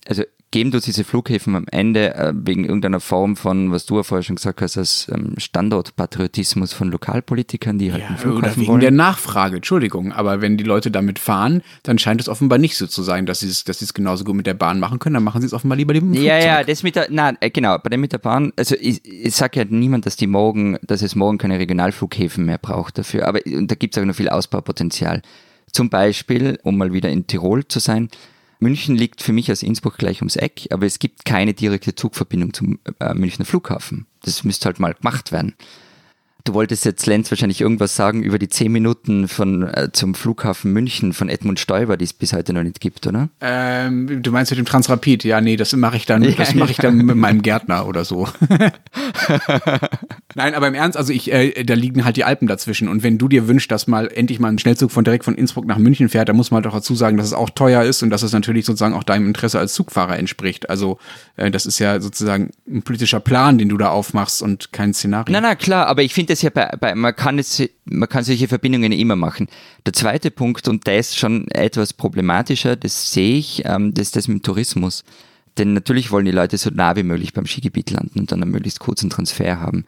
Also 0.06 0.25
geben 0.50 0.70
du 0.70 0.80
diese 0.80 1.04
Flughäfen 1.04 1.56
am 1.56 1.64
Ende 1.70 2.14
äh, 2.14 2.32
wegen 2.34 2.64
irgendeiner 2.64 3.00
Form 3.00 3.37
von, 3.37 3.70
was 3.72 3.87
du 3.87 3.96
ja 3.96 4.02
vorher 4.02 4.22
schon 4.22 4.37
gesagt 4.37 4.61
hast, 4.61 4.76
als 4.76 5.08
ähm, 5.11 5.32
Standortpatriotismus 5.38 6.72
von 6.75 6.90
Lokalpolitikern, 6.90 7.78
die 7.78 7.90
halt 7.92 8.02
Ja, 8.02 8.08
einen 8.08 8.18
Flughafen 8.18 8.44
oder 8.44 8.56
wegen 8.56 8.66
wollen. 8.68 8.80
der 8.80 8.90
Nachfrage, 8.90 9.56
Entschuldigung. 9.56 10.12
Aber 10.12 10.40
wenn 10.42 10.56
die 10.58 10.64
Leute 10.64 10.90
damit 10.90 11.18
fahren, 11.18 11.62
dann 11.84 11.99
scheint 11.99 12.20
es 12.20 12.28
offenbar 12.28 12.58
nicht 12.58 12.76
so 12.76 12.87
zu 12.87 13.02
sein, 13.02 13.25
dass 13.26 13.40
sie 13.40 13.49
es, 13.49 13.64
dass 13.64 13.78
sie 13.78 13.87
es 13.87 13.94
genauso 13.94 14.25
gut 14.25 14.34
mit 14.34 14.46
der 14.46 14.54
Bahn 14.54 14.78
machen 14.78 14.99
können. 14.99 15.14
Dann 15.14 15.25
machen 15.25 15.40
sie 15.40 15.46
es 15.46 15.54
offenbar 15.54 15.76
lieber 15.76 15.94
mit 15.94 16.02
dem 16.02 16.12
Ja, 16.14 16.20
Flugzeug. 16.34 16.44
ja, 16.44 16.64
das 16.64 16.82
mit 16.82 16.96
der, 16.96 17.06
nein, 17.11 17.38
äh, 17.40 17.50
genau, 17.50 17.78
bei 17.78 17.88
dem 17.88 18.00
mit 18.02 18.12
der 18.12 18.18
Bahn, 18.18 18.52
also 18.56 18.75
ich, 18.78 19.00
ich 19.04 19.34
sage 19.34 19.61
ja 19.61 19.66
niemand, 19.68 20.04
dass 20.04 20.16
die 20.16 20.26
morgen, 20.26 20.76
dass 20.82 21.00
es 21.00 21.14
morgen 21.14 21.38
keine 21.38 21.58
Regionalflughäfen 21.58 22.44
mehr 22.44 22.58
braucht 22.58 22.99
dafür, 22.99 23.26
aber 23.26 23.40
da 23.44 23.75
gibt 23.75 23.96
es 23.96 24.02
auch 24.02 24.06
noch 24.06 24.14
viel 24.16 24.28
Ausbaupotenzial. 24.28 25.22
Zum 25.73 25.88
Beispiel, 25.91 26.59
um 26.62 26.76
mal 26.76 26.93
wieder 26.93 27.11
in 27.11 27.26
Tirol 27.26 27.67
zu 27.67 27.79
sein, 27.81 28.09
München 28.61 28.95
liegt 28.95 29.23
für 29.23 29.33
mich 29.33 29.50
aus 29.50 29.62
Innsbruck 29.62 29.99
gleich 29.99 30.21
ums 30.21 30.37
Eck, 30.37 30.69
aber 30.71 30.87
es 30.87 31.00
gibt 31.00 31.25
keine 31.25 31.52
direkte 31.52 31.95
Zugverbindung 31.95 32.55
zum 32.55 32.79
äh, 33.00 33.12
Münchner 33.14 33.45
Flughafen. 33.45 34.07
Das 34.23 34.45
müsste 34.45 34.67
halt 34.67 34.79
mal 34.79 34.95
gemacht 34.95 35.33
werden. 35.33 35.55
Du 36.44 36.54
wolltest 36.54 36.84
jetzt, 36.84 37.06
Lenz, 37.06 37.30
wahrscheinlich 37.30 37.61
irgendwas 37.61 37.94
sagen 37.94 38.22
über 38.25 38.37
die 38.37 38.49
zehn 38.49 38.72
Minuten 38.72 39.28
von, 39.28 39.62
äh, 39.62 39.90
zum 39.92 40.14
Flughafen 40.14 40.72
München 40.72 41.12
von 41.12 41.28
Edmund 41.28 41.61
Stoiber, 41.61 41.96
die 41.96 42.04
es 42.04 42.12
bis 42.12 42.32
heute 42.32 42.52
noch 42.52 42.64
nicht 42.64 42.80
gibt, 42.80 43.06
oder? 43.06 43.28
Ähm, 43.40 44.22
du 44.22 44.32
meinst 44.32 44.50
mit 44.50 44.58
dem 44.58 44.66
Transrapid? 44.66 45.22
Ja, 45.22 45.40
nee, 45.40 45.56
das 45.56 45.72
mache 45.75 45.96
ich 45.96 46.06
dann, 46.06 46.22
Ja, 46.22 46.32
das 46.32 46.54
mache 46.54 46.72
ich 46.72 46.78
dann 46.78 46.96
mit 46.96 47.16
meinem 47.16 47.42
Gärtner 47.42 47.87
oder 47.87 48.04
so. 48.04 48.26
Nein, 50.34 50.54
aber 50.54 50.66
im 50.66 50.75
Ernst, 50.75 50.96
also 50.96 51.12
ich, 51.12 51.30
äh, 51.30 51.62
da 51.62 51.75
liegen 51.75 52.04
halt 52.04 52.16
die 52.16 52.25
Alpen 52.25 52.49
dazwischen. 52.49 52.88
Und 52.88 53.04
wenn 53.04 53.18
du 53.18 53.28
dir 53.28 53.46
wünschst, 53.46 53.70
dass 53.70 53.87
mal 53.87 54.11
endlich 54.12 54.40
mal 54.40 54.49
ein 54.49 54.58
Schnellzug 54.58 54.90
von 54.90 55.04
direkt 55.04 55.25
von 55.25 55.37
Innsbruck 55.37 55.66
nach 55.66 55.78
München 55.78 56.08
fährt, 56.08 56.28
dann 56.28 56.37
muss 56.37 56.50
man 56.50 56.64
doch 56.64 56.72
dazu 56.72 56.96
sagen, 56.96 57.18
dass 57.18 57.26
es 57.26 57.34
auch 57.34 57.50
teuer 57.50 57.84
ist 57.84 58.02
und 58.02 58.11
dass 58.11 58.22
es 58.22 58.32
natürlich 58.32 58.66
sozusagen 58.66 58.94
auch 58.94 59.04
deinem 59.04 59.28
Interesse 59.28 59.61
als 59.61 59.75
Zugfahrer 59.75 60.18
entspricht. 60.18 60.68
Also 60.70 60.99
äh, 61.37 61.52
das 61.52 61.66
ist 61.66 61.78
ja 61.78 62.00
sozusagen 62.00 62.50
ein 62.68 62.82
politischer 62.82 63.20
Plan, 63.20 63.58
den 63.58 63.68
du 63.68 63.76
da 63.78 63.90
aufmachst 63.90 64.42
und 64.42 64.72
kein 64.72 64.92
Szenario. 64.92 65.32
Na, 65.32 65.40
na, 65.40 65.54
klar, 65.54 65.87
aber 65.87 66.02
ich 66.02 66.14
finde 66.14 66.31
das 66.32 66.42
ja 66.42 66.50
bei, 66.50 66.66
bei 66.80 66.94
man 66.94 67.14
kann 67.14 67.38
es, 67.38 67.62
man 67.84 68.08
kann 68.08 68.24
solche 68.24 68.48
Verbindungen 68.48 68.92
immer 68.92 69.16
machen. 69.16 69.48
Der 69.86 69.92
zweite 69.92 70.30
Punkt, 70.30 70.68
und 70.68 70.86
der 70.86 70.98
ist 70.98 71.18
schon 71.18 71.48
etwas 71.48 71.92
problematischer, 71.92 72.76
das 72.76 73.12
sehe 73.12 73.36
ich, 73.36 73.62
ähm, 73.64 73.94
das 73.94 74.08
ist 74.08 74.16
das 74.16 74.28
mit 74.28 74.38
dem 74.38 74.42
Tourismus. 74.42 75.04
Denn 75.58 75.74
natürlich 75.74 76.10
wollen 76.10 76.24
die 76.24 76.32
Leute 76.32 76.56
so 76.56 76.70
nah 76.70 76.96
wie 76.96 77.02
möglich 77.02 77.32
beim 77.34 77.46
Skigebiet 77.46 77.90
landen 77.90 78.20
und 78.20 78.32
dann 78.32 78.42
einen 78.42 78.52
möglichst 78.52 78.80
kurzen 78.80 79.10
Transfer 79.10 79.60
haben. 79.60 79.84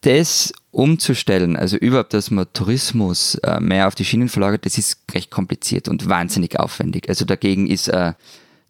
Das 0.00 0.52
umzustellen, 0.72 1.56
also 1.56 1.76
überhaupt, 1.76 2.12
dass 2.12 2.30
man 2.30 2.46
Tourismus 2.52 3.36
äh, 3.36 3.60
mehr 3.60 3.88
auf 3.88 3.94
die 3.94 4.04
Schienen 4.04 4.28
verlagert, 4.28 4.66
das 4.66 4.78
ist 4.78 5.00
recht 5.12 5.30
kompliziert 5.30 5.88
und 5.88 6.08
wahnsinnig 6.08 6.58
aufwendig. 6.58 7.08
Also 7.08 7.24
dagegen 7.24 7.66
ist 7.66 7.88
äh, 7.88 8.12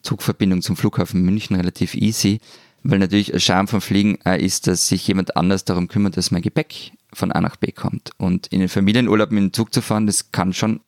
Zugverbindung 0.02 0.62
zum 0.62 0.76
Flughafen 0.76 1.22
München 1.22 1.56
relativ 1.56 1.94
easy, 1.94 2.40
weil 2.84 3.00
natürlich 3.00 3.34
ein 3.34 3.40
Charme 3.40 3.66
vom 3.66 3.80
Fliegen 3.80 4.18
äh, 4.24 4.42
ist, 4.42 4.66
dass 4.66 4.88
sich 4.88 5.06
jemand 5.08 5.36
anders 5.36 5.64
darum 5.64 5.88
kümmert, 5.88 6.16
dass 6.16 6.30
mein 6.30 6.42
Gepäck 6.42 6.92
von 7.12 7.32
A 7.32 7.40
nach 7.40 7.56
B 7.56 7.72
kommt. 7.72 8.10
Und 8.18 8.46
in 8.48 8.60
den 8.60 8.68
Familienurlaub 8.68 9.30
mit 9.30 9.42
dem 9.42 9.52
Zug 9.52 9.72
zu 9.72 9.80
fahren, 9.80 10.06
das 10.06 10.32
kann 10.32 10.52
schon 10.52 10.80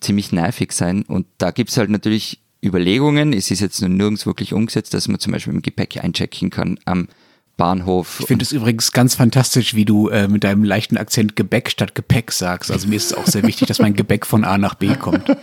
ziemlich 0.00 0.32
nervig 0.32 0.72
sein. 0.72 1.02
Und 1.02 1.26
da 1.38 1.50
gibt's 1.50 1.76
halt 1.76 1.90
natürlich 1.90 2.40
Überlegungen, 2.64 3.32
es 3.32 3.50
ist 3.50 3.60
jetzt 3.60 3.80
nur 3.80 3.90
nirgends 3.90 4.26
wirklich 4.26 4.52
umgesetzt, 4.52 4.94
dass 4.94 5.08
man 5.08 5.20
zum 5.20 5.32
Beispiel 5.32 5.52
dem 5.52 5.62
Gepäck 5.62 6.02
einchecken 6.02 6.50
kann 6.50 6.78
am 6.84 7.08
Bahnhof. 7.56 8.18
Ich 8.20 8.26
finde 8.26 8.44
es 8.44 8.52
übrigens 8.52 8.92
ganz 8.92 9.14
fantastisch, 9.14 9.74
wie 9.74 9.84
du 9.84 10.08
äh, 10.08 10.28
mit 10.28 10.44
deinem 10.44 10.64
leichten 10.64 10.96
Akzent 10.98 11.36
Gebäck 11.36 11.70
statt 11.70 11.94
Gepäck 11.94 12.32
sagst. 12.32 12.70
Also 12.70 12.88
mir 12.88 12.96
ist 12.96 13.12
es 13.12 13.14
auch 13.14 13.26
sehr 13.26 13.42
wichtig, 13.44 13.68
dass 13.68 13.78
mein 13.78 13.94
Gebäck 13.94 14.26
von 14.26 14.44
A 14.44 14.58
nach 14.58 14.74
B 14.74 14.94
kommt. 14.94 15.24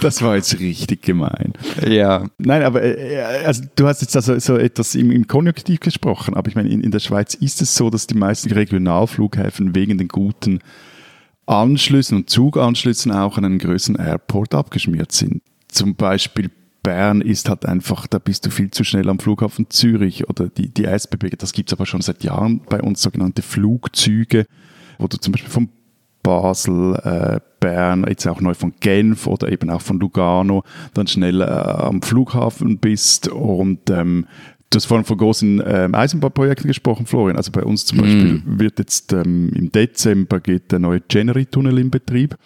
Das 0.00 0.20
war 0.22 0.36
jetzt 0.36 0.58
richtig 0.60 1.02
gemein. 1.02 1.54
ja, 1.86 2.26
Nein, 2.38 2.62
aber 2.62 2.82
äh, 2.82 3.20
also 3.44 3.62
du 3.74 3.86
hast 3.86 4.02
jetzt 4.02 4.14
also 4.14 4.38
so 4.38 4.56
etwas 4.56 4.94
im, 4.94 5.10
im 5.10 5.26
Konjunktiv 5.26 5.80
gesprochen, 5.80 6.34
aber 6.34 6.48
ich 6.48 6.54
meine, 6.54 6.68
in, 6.68 6.82
in 6.82 6.90
der 6.90 6.98
Schweiz 6.98 7.34
ist 7.34 7.62
es 7.62 7.74
so, 7.74 7.90
dass 7.90 8.06
die 8.06 8.16
meisten 8.16 8.52
Regionalflughäfen 8.52 9.74
wegen 9.74 9.98
den 9.98 10.08
guten 10.08 10.60
Anschlüssen 11.46 12.18
und 12.18 12.30
Zuganschlüssen 12.30 13.12
auch 13.12 13.38
an 13.38 13.44
einen 13.44 13.58
größeren 13.58 13.96
Airport 13.96 14.54
abgeschmiert 14.54 15.12
sind. 15.12 15.42
Zum 15.68 15.94
Beispiel 15.94 16.50
Bern 16.86 17.20
ist 17.20 17.48
halt 17.48 17.66
einfach, 17.66 18.06
da 18.06 18.20
bist 18.20 18.46
du 18.46 18.50
viel 18.50 18.70
zu 18.70 18.84
schnell 18.84 19.08
am 19.08 19.18
Flughafen 19.18 19.68
Zürich 19.70 20.28
oder 20.28 20.48
die, 20.48 20.68
die 20.68 20.84
SBB, 20.84 21.36
das 21.36 21.52
gibt's 21.52 21.72
aber 21.72 21.84
schon 21.84 22.00
seit 22.00 22.22
Jahren 22.22 22.60
bei 22.60 22.80
uns, 22.80 23.02
sogenannte 23.02 23.42
Flugzüge, 23.42 24.46
wo 24.96 25.08
du 25.08 25.16
zum 25.16 25.32
Beispiel 25.32 25.50
von 25.50 25.68
Basel, 26.22 26.94
äh, 27.02 27.40
Bern, 27.58 28.06
jetzt 28.08 28.28
auch 28.28 28.40
neu 28.40 28.54
von 28.54 28.72
Genf 28.78 29.26
oder 29.26 29.50
eben 29.50 29.68
auch 29.68 29.80
von 29.80 29.98
Lugano, 29.98 30.62
dann 30.94 31.08
schnell 31.08 31.40
äh, 31.40 31.46
am 31.46 32.02
Flughafen 32.02 32.78
bist 32.78 33.26
und 33.26 33.90
ähm, 33.90 34.26
Du 34.70 34.76
hast 34.76 34.86
vorhin 34.86 35.04
von 35.04 35.16
großen 35.16 35.62
ähm, 35.64 35.94
Eisenbahnprojekten 35.94 36.66
gesprochen, 36.66 37.06
Florian. 37.06 37.36
Also 37.36 37.52
bei 37.52 37.62
uns 37.62 37.86
zum 37.86 37.98
Beispiel 37.98 38.42
wird 38.44 38.80
jetzt 38.80 39.12
ähm, 39.12 39.50
im 39.54 39.70
Dezember 39.70 40.40
geht 40.40 40.72
der 40.72 40.80
neue 40.80 41.00
Generi-Tunnel 41.00 41.78
in 41.78 41.90
Betrieb. 41.90 42.36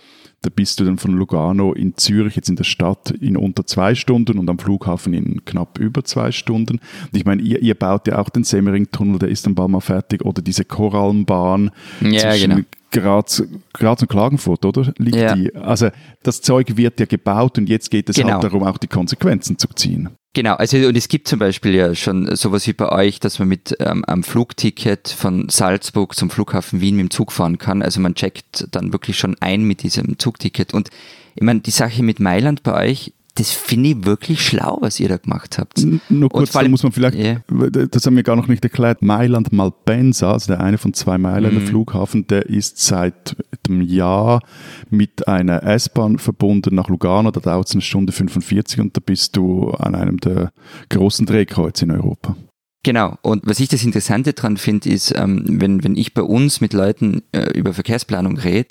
Da 0.42 0.48
bist 0.54 0.80
du 0.80 0.84
dann 0.84 0.96
von 0.96 1.12
Lugano 1.12 1.74
in 1.74 1.96
Zürich, 1.98 2.34
jetzt 2.34 2.48
in 2.48 2.56
der 2.56 2.64
Stadt, 2.64 3.10
in 3.10 3.36
unter 3.36 3.66
zwei 3.66 3.94
Stunden 3.94 4.38
und 4.38 4.48
am 4.48 4.58
Flughafen 4.58 5.12
in 5.12 5.44
knapp 5.44 5.78
über 5.78 6.02
zwei 6.02 6.32
Stunden. 6.32 6.78
Und 6.78 7.16
ich 7.16 7.26
meine, 7.26 7.42
ihr, 7.42 7.60
ihr 7.60 7.74
baut 7.74 8.06
ja 8.06 8.18
auch 8.18 8.30
den 8.30 8.44
Semmering-Tunnel, 8.44 9.18
der 9.18 9.28
ist 9.28 9.44
dann 9.44 9.54
bald 9.54 9.68
mal 9.68 9.80
fertig. 9.80 10.24
Oder 10.24 10.40
diese 10.40 10.64
Korallenbahn 10.64 11.70
Ja, 12.00 12.30
zwischen 12.32 12.50
genau. 12.50 12.62
Graz, 12.90 13.42
Graz 13.74 14.00
und 14.02 14.08
Klagenfurt, 14.08 14.64
oder? 14.64 14.92
Liegt 14.96 15.16
Ja. 15.16 15.34
die? 15.34 15.54
Also 15.54 15.90
das 16.22 16.40
Zeug 16.40 16.76
wird 16.76 16.98
ja 17.00 17.06
gebaut 17.06 17.58
und 17.58 17.68
jetzt 17.68 17.90
geht 17.90 18.08
es 18.08 18.16
Genau. 18.16 18.32
halt 18.32 18.44
darum, 18.44 18.62
auch 18.64 18.78
die 18.78 18.88
Konsequenzen 18.88 19.58
zu 19.58 19.68
ziehen. 19.74 20.08
Genau, 20.32 20.54
also 20.54 20.76
und 20.76 20.96
es 20.96 21.08
gibt 21.08 21.26
zum 21.26 21.40
Beispiel 21.40 21.74
ja 21.74 21.92
schon 21.96 22.36
sowas 22.36 22.64
wie 22.68 22.72
bei 22.72 22.88
euch, 22.88 23.18
dass 23.18 23.40
man 23.40 23.48
mit 23.48 23.76
ähm, 23.80 24.04
einem 24.04 24.22
Flugticket 24.22 25.08
von 25.08 25.48
Salzburg 25.48 26.14
zum 26.14 26.30
Flughafen 26.30 26.80
Wien 26.80 26.94
mit 26.94 27.06
dem 27.06 27.10
Zug 27.10 27.32
fahren 27.32 27.58
kann. 27.58 27.82
Also 27.82 28.00
man 28.00 28.14
checkt 28.14 28.68
dann 28.70 28.92
wirklich 28.92 29.18
schon 29.18 29.36
ein 29.40 29.64
mit 29.64 29.82
diesem 29.82 30.20
Zugticket. 30.20 30.72
Und 30.72 30.90
ich 31.34 31.42
meine, 31.42 31.60
die 31.60 31.72
Sache 31.72 32.04
mit 32.04 32.20
Mailand 32.20 32.62
bei 32.62 32.90
euch, 32.90 33.12
das 33.34 33.50
finde 33.52 33.90
ich 33.90 34.04
wirklich 34.04 34.40
schlau, 34.44 34.78
was 34.80 34.98
ihr 35.00 35.08
da 35.08 35.16
gemacht 35.16 35.58
habt. 35.58 35.78
N- 35.78 36.00
Nur 36.08 36.28
kurz, 36.30 36.52
da 36.52 36.66
muss 36.68 36.82
man 36.82 36.92
vielleicht, 36.92 37.16
Ja. 37.16 37.36
das 37.48 38.04
haben 38.06 38.16
wir 38.16 38.22
gar 38.22 38.36
noch 38.36 38.48
nicht 38.48 38.64
erklärt, 38.64 39.02
Mailand 39.02 39.52
Malpensa, 39.52 40.32
also 40.32 40.48
der 40.52 40.60
eine 40.60 40.78
von 40.78 40.92
zwei 40.94 41.16
Mailänder 41.18 41.60
Flughafen, 41.60 42.26
der 42.26 42.46
ist 42.46 42.78
seit 42.78 43.36
einem 43.68 43.82
Jahr 43.82 44.42
mit 44.90 45.28
einer 45.28 45.62
S-Bahn 45.62 46.18
verbunden 46.18 46.74
nach 46.74 46.88
Lugano, 46.88 47.30
da 47.30 47.40
dauert 47.40 47.68
es 47.68 47.72
eine 47.74 47.82
Stunde 47.82 48.12
45 48.12 48.80
und 48.80 48.96
da 48.96 49.00
bist 49.04 49.36
du 49.36 49.70
an 49.70 49.94
einem 49.94 50.18
der 50.18 50.52
großen 50.88 51.26
Drehkreuze 51.26 51.84
in 51.84 51.92
Europa. 51.92 52.36
Genau. 52.82 53.16
Und 53.20 53.42
was 53.46 53.60
ich 53.60 53.68
das 53.68 53.84
Interessante 53.84 54.32
dran 54.32 54.56
finde, 54.56 54.88
ist, 54.88 55.14
ähm, 55.14 55.44
wenn, 55.60 55.84
wenn 55.84 55.96
ich 55.96 56.14
bei 56.14 56.22
uns 56.22 56.62
mit 56.62 56.72
Leuten 56.72 57.22
äh, 57.32 57.50
über 57.52 57.74
Verkehrsplanung 57.74 58.38
rede, 58.38 58.70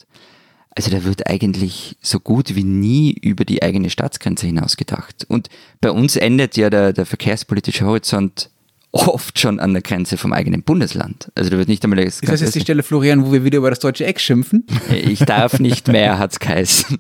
also 0.80 0.92
da 0.92 1.04
wird 1.04 1.28
eigentlich 1.28 1.98
so 2.02 2.22
gut 2.22 2.56
wie 2.56 2.64
nie 2.64 3.12
über 3.12 3.44
die 3.44 3.62
eigene 3.62 3.90
Staatsgrenze 3.90 4.46
hinaus 4.46 4.78
gedacht. 4.78 5.26
Und 5.28 5.50
bei 5.82 5.92
uns 5.92 6.16
endet 6.16 6.56
ja 6.56 6.70
der, 6.70 6.94
der 6.94 7.06
verkehrspolitische 7.06 7.86
Horizont 7.86 8.50
oft 8.94 9.38
schon 9.38 9.60
an 9.60 9.74
der 9.74 9.82
Grenze 9.82 10.16
vom 10.16 10.32
eigenen 10.32 10.64
Bundesland. 10.64 11.34
Also 11.36 11.50
da 11.50 11.58
wird 11.58 11.68
nicht 11.68 11.84
einmal 11.84 12.06
das 12.06 12.22
Ist 12.22 12.32
das 12.32 12.40
jetzt 12.40 12.56
die 12.56 12.62
Stelle, 12.62 12.82
Florian, 12.82 13.26
wo 13.26 13.34
wir 13.34 13.44
wieder 13.44 13.58
über 13.58 13.70
das 13.70 13.80
deutsche 13.80 14.06
Eck 14.06 14.22
schimpfen? 14.22 14.66
Ich 14.90 15.20
darf 15.20 15.60
nicht 15.60 15.90
mehr, 15.90 16.18
hat's 16.18 16.40
geheißen. 16.40 16.98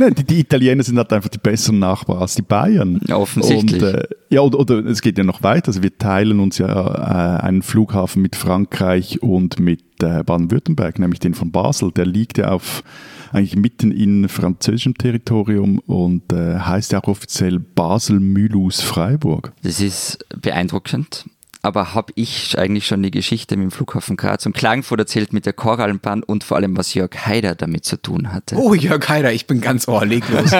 Nein, 0.00 0.14
die, 0.14 0.24
die, 0.24 0.40
Italiener 0.40 0.82
sind 0.82 0.96
halt 0.96 1.12
einfach 1.12 1.28
die 1.28 1.36
besseren 1.36 1.78
Nachbarn 1.78 2.22
als 2.22 2.34
die 2.34 2.40
Bayern. 2.40 3.02
Ja, 3.06 3.16
offensichtlich. 3.16 3.82
Und, 3.82 3.94
äh, 3.94 4.08
ja, 4.30 4.40
oder, 4.40 4.58
oder, 4.58 4.86
es 4.86 5.02
geht 5.02 5.18
ja 5.18 5.24
noch 5.24 5.42
weiter. 5.42 5.68
Also 5.68 5.82
wir 5.82 5.98
teilen 5.98 6.40
uns 6.40 6.56
ja 6.56 7.38
äh, 7.38 7.42
einen 7.42 7.60
Flughafen 7.60 8.22
mit 8.22 8.34
Frankreich 8.34 9.22
und 9.22 9.60
mit 9.60 9.82
äh, 10.02 10.22
Baden-Württemberg, 10.24 10.98
nämlich 10.98 11.20
den 11.20 11.34
von 11.34 11.52
Basel. 11.52 11.92
Der 11.92 12.06
liegt 12.06 12.38
ja 12.38 12.50
auf 12.50 12.82
eigentlich 13.30 13.56
mitten 13.56 13.92
in 13.92 14.26
französischem 14.30 14.96
Territorium 14.96 15.80
und 15.80 16.32
äh, 16.32 16.58
heißt 16.60 16.92
ja 16.92 17.02
auch 17.02 17.08
offiziell 17.08 17.58
Basel-Mulhouse-Freiburg. 17.58 19.52
Das 19.62 19.82
ist 19.82 20.24
beeindruckend. 20.40 21.26
Aber 21.62 21.94
habe 21.94 22.12
ich 22.16 22.58
eigentlich 22.58 22.86
schon 22.86 23.02
die 23.02 23.10
Geschichte 23.10 23.56
mit 23.56 23.64
dem 23.64 23.70
Flughafen 23.70 24.16
Graz 24.16 24.46
und 24.46 24.54
Klagenfurt 24.54 25.00
erzählt 25.00 25.34
mit 25.34 25.44
der 25.44 25.52
Korallenbahn 25.52 26.22
und 26.22 26.42
vor 26.42 26.56
allem, 26.56 26.76
was 26.76 26.94
Jörg 26.94 27.10
Haider 27.26 27.54
damit 27.54 27.84
zu 27.84 28.00
tun 28.00 28.32
hatte? 28.32 28.56
Oh, 28.56 28.72
Jörg 28.72 29.06
Haider, 29.08 29.32
ich 29.32 29.46
bin 29.46 29.60
ganz 29.60 29.86
ohrleglos. 29.86 30.52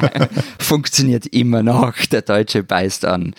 Funktioniert 0.58 1.26
immer 1.26 1.62
noch, 1.62 1.94
der 2.10 2.22
Deutsche 2.22 2.64
beißt 2.64 3.04
an. 3.04 3.34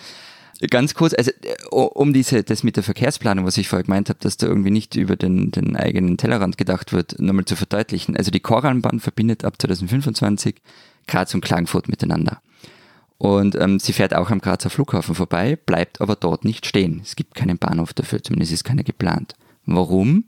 Ganz 0.70 0.94
kurz, 0.94 1.12
also 1.12 1.32
um 1.70 2.12
diese, 2.12 2.44
das 2.44 2.62
mit 2.62 2.76
der 2.76 2.84
Verkehrsplanung, 2.84 3.44
was 3.44 3.58
ich 3.58 3.68
vorher 3.68 3.84
gemeint 3.84 4.08
habe, 4.08 4.20
dass 4.20 4.36
da 4.36 4.46
irgendwie 4.46 4.70
nicht 4.70 4.94
über 4.94 5.16
den, 5.16 5.50
den 5.50 5.76
eigenen 5.76 6.16
Tellerrand 6.16 6.56
gedacht 6.56 6.92
wird, 6.92 7.20
nochmal 7.20 7.44
zu 7.44 7.56
verdeutlichen. 7.56 8.16
Also 8.16 8.30
die 8.30 8.40
Korallenbahn 8.40 9.00
verbindet 9.00 9.44
ab 9.44 9.60
2025 9.60 10.54
Graz 11.08 11.34
und 11.34 11.40
Klagenfurt 11.40 11.88
miteinander. 11.88 12.40
Und 13.22 13.54
ähm, 13.54 13.78
sie 13.78 13.92
fährt 13.92 14.16
auch 14.16 14.30
am 14.32 14.40
Grazer 14.40 14.68
Flughafen 14.68 15.14
vorbei, 15.14 15.54
bleibt 15.54 16.00
aber 16.00 16.16
dort 16.16 16.44
nicht 16.44 16.66
stehen. 16.66 17.00
Es 17.04 17.14
gibt 17.14 17.36
keinen 17.36 17.56
Bahnhof 17.56 17.94
dafür, 17.94 18.20
zumindest 18.20 18.50
ist 18.50 18.64
keiner 18.64 18.82
geplant. 18.82 19.36
Warum? 19.64 20.24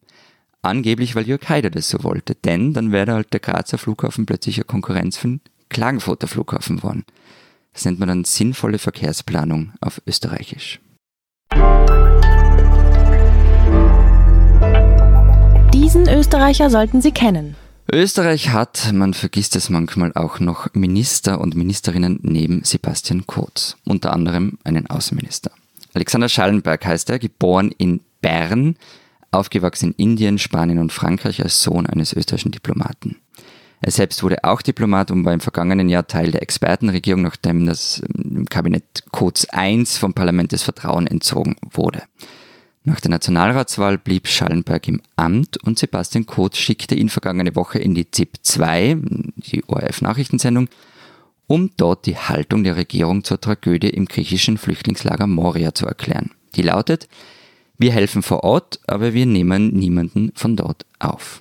Angeblich, 0.63 1.17
weil 1.17 1.27
Jörg 1.27 1.49
Haider 1.49 1.71
das 1.71 1.89
so 1.89 2.05
wollte. 2.05 2.37
Denn 2.37 2.73
dann 2.73 2.93
wäre 2.93 3.15
halt 3.15 3.33
der 3.33 3.41
Grazer 3.41 3.79
Flughafen 3.79 4.27
plötzlich 4.27 4.59
eine 4.59 4.67
Konkurrenz 4.67 5.17
für 5.17 5.27
den 5.27 5.41
Klagenfurter 5.71 6.29
Flughafen 6.29 6.85
worden. 6.85 7.05
Das 7.73 7.85
nennt 7.85 7.99
man 7.99 8.07
dann 8.07 8.23
sinnvolle 8.23 8.79
Verkehrsplanung 8.79 9.73
auf 9.81 10.01
Österreichisch. 10.07 10.79
Diesen 15.75 16.09
Österreicher 16.09 16.71
sollten 16.71 17.03
Sie 17.03 17.11
kennen. 17.11 17.57
Österreich 17.93 18.49
hat, 18.49 18.93
man 18.93 19.13
vergisst 19.13 19.57
es 19.57 19.69
manchmal 19.69 20.13
auch 20.15 20.41
noch, 20.41 20.73
Minister 20.73 21.41
und 21.41 21.55
Ministerinnen 21.55 22.19
neben 22.23 22.65
Sebastian 22.65 23.27
Kurz, 23.27 23.77
unter 23.85 24.13
anderem 24.13 24.59
einen 24.65 24.89
Außenminister. 24.89 25.51
Alexander 25.93 26.29
Schallenberg 26.29 26.85
heißt 26.85 27.11
er, 27.11 27.19
geboren 27.19 27.71
in 27.77 28.01
Bern, 28.21 28.77
aufgewachsen 29.31 29.95
in 29.97 30.13
Indien, 30.13 30.39
Spanien 30.39 30.79
und 30.79 30.93
Frankreich 30.93 31.43
als 31.43 31.63
Sohn 31.63 31.87
eines 31.87 32.13
österreichischen 32.15 32.53
Diplomaten. 32.53 33.17
Er 33.81 33.91
selbst 33.91 34.23
wurde 34.23 34.43
auch 34.45 34.63
Diplomat 34.63 35.11
und 35.11 35.27
war 35.27 35.35
im 35.35 35.41
vergangenen 35.41 35.91
Jahr 35.91 36.07
Teil 36.07 36.31
der 36.31 36.41
Expertenregierung, 36.41 37.21
nachdem 37.21 37.67
das 37.67 38.03
ähm, 38.17 38.47
Kabinett 38.47 39.05
Kurz 39.13 39.47
I 39.55 39.85
vom 39.85 40.15
Parlament 40.15 40.53
des 40.53 40.63
Vertrauen 40.63 41.07
entzogen 41.07 41.57
wurde. 41.71 42.03
Nach 42.87 43.01
der 43.01 43.11
Nationalratswahl 43.11 43.97
blieb 43.97 44.29
Schallenberg 44.29 44.87
im 44.89 45.01
Amt 45.17 45.57
und 45.65 45.79
Sebastian 45.79 46.27
Kurz 46.27 46.59
schickte 46.59 46.95
ihn 46.95 47.09
vergangene 47.09 47.57
Woche 47.57 47.79
in 47.79 47.95
die 47.95 48.11
ZIP 48.11 48.37
2, 48.43 48.99
die 49.37 49.65
ORF-Nachrichtensendung, 49.67 50.69
um 51.47 51.71
dort 51.79 52.05
die 52.05 52.19
Haltung 52.19 52.63
der 52.63 52.77
Regierung 52.77 53.25
zur 53.25 53.41
Tragödie 53.41 53.89
im 53.89 54.05
griechischen 54.05 54.59
Flüchtlingslager 54.59 55.27
Moria 55.27 55.75
zu 55.75 55.87
erklären. 55.87 56.33
Die 56.57 56.63
lautet, 56.63 57.09
wir 57.79 57.91
helfen 57.91 58.23
vor 58.23 58.45
Ort, 58.45 58.81
aber 58.87 59.15
wir 59.15 59.25
nehmen 59.25 59.73
niemanden 59.73 60.33
von 60.35 60.55
dort 60.55 60.85
auf. 60.99 61.41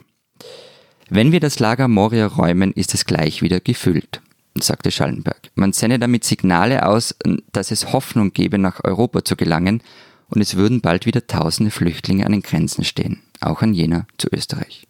Wenn 1.10 1.34
wir 1.34 1.42
das 1.42 1.60
Lager 1.60 1.90
Moria 1.90 2.28
räumen, 2.28 2.72
ist 2.72 2.94
es 2.94 3.06
gleich 3.06 3.42
wieder 3.42 3.60
gefüllt, 3.60 4.22
sagte 4.56 4.92
Schallenberg. 4.92 5.52
Man 5.56 5.74
sende 5.74 6.00
damit 6.00 6.24
Signale 6.24 6.88
aus, 6.88 7.16
dass 7.52 7.72
es 7.72 7.92
Hoffnung 7.92 8.32
gebe, 8.32 8.58
nach 8.58 8.82
Europa 8.86 9.26
zu 9.26 9.36
gelangen, 9.36 9.84
und 10.34 10.42
es 10.42 10.56
würden 10.56 10.82
bald 10.82 11.06
wieder 11.06 11.28
tausende 11.28 11.72
Flüchtlinge 11.72 12.26
an 12.26 12.32
den 12.32 12.42
Grenzen 12.42 12.84
stehen, 12.84 13.22
auch 13.40 13.62
an 13.62 13.74
jener 13.74 14.08
zu 14.18 14.28
Österreich. 14.32 14.88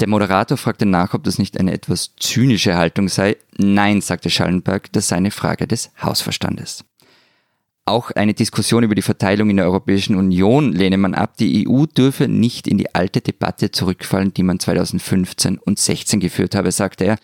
Der 0.00 0.08
Moderator 0.08 0.58
fragte 0.58 0.86
nach, 0.86 1.14
ob 1.14 1.24
das 1.24 1.38
nicht 1.38 1.58
eine 1.58 1.72
etwas 1.72 2.14
zynische 2.16 2.76
Haltung 2.76 3.08
sei. 3.08 3.36
Nein, 3.56 4.00
sagte 4.00 4.28
Schallenberg, 4.28 4.92
das 4.92 5.08
sei 5.08 5.16
eine 5.16 5.30
Frage 5.30 5.66
des 5.66 5.92
Hausverstandes. 6.02 6.84
Auch 7.86 8.10
eine 8.10 8.34
Diskussion 8.34 8.82
über 8.82 8.94
die 8.94 9.02
Verteilung 9.02 9.50
in 9.50 9.56
der 9.56 9.66
Europäischen 9.66 10.16
Union 10.16 10.72
lehne 10.72 10.96
man 10.96 11.14
ab. 11.14 11.36
Die 11.36 11.68
EU 11.68 11.84
dürfe 11.86 12.28
nicht 12.28 12.66
in 12.66 12.78
die 12.78 12.94
alte 12.94 13.20
Debatte 13.20 13.70
zurückfallen, 13.70 14.34
die 14.34 14.42
man 14.42 14.58
2015 14.58 15.58
und 15.58 15.78
16 15.78 16.18
geführt 16.18 16.54
habe, 16.54 16.72
sagte 16.72 17.04
er 17.04 17.18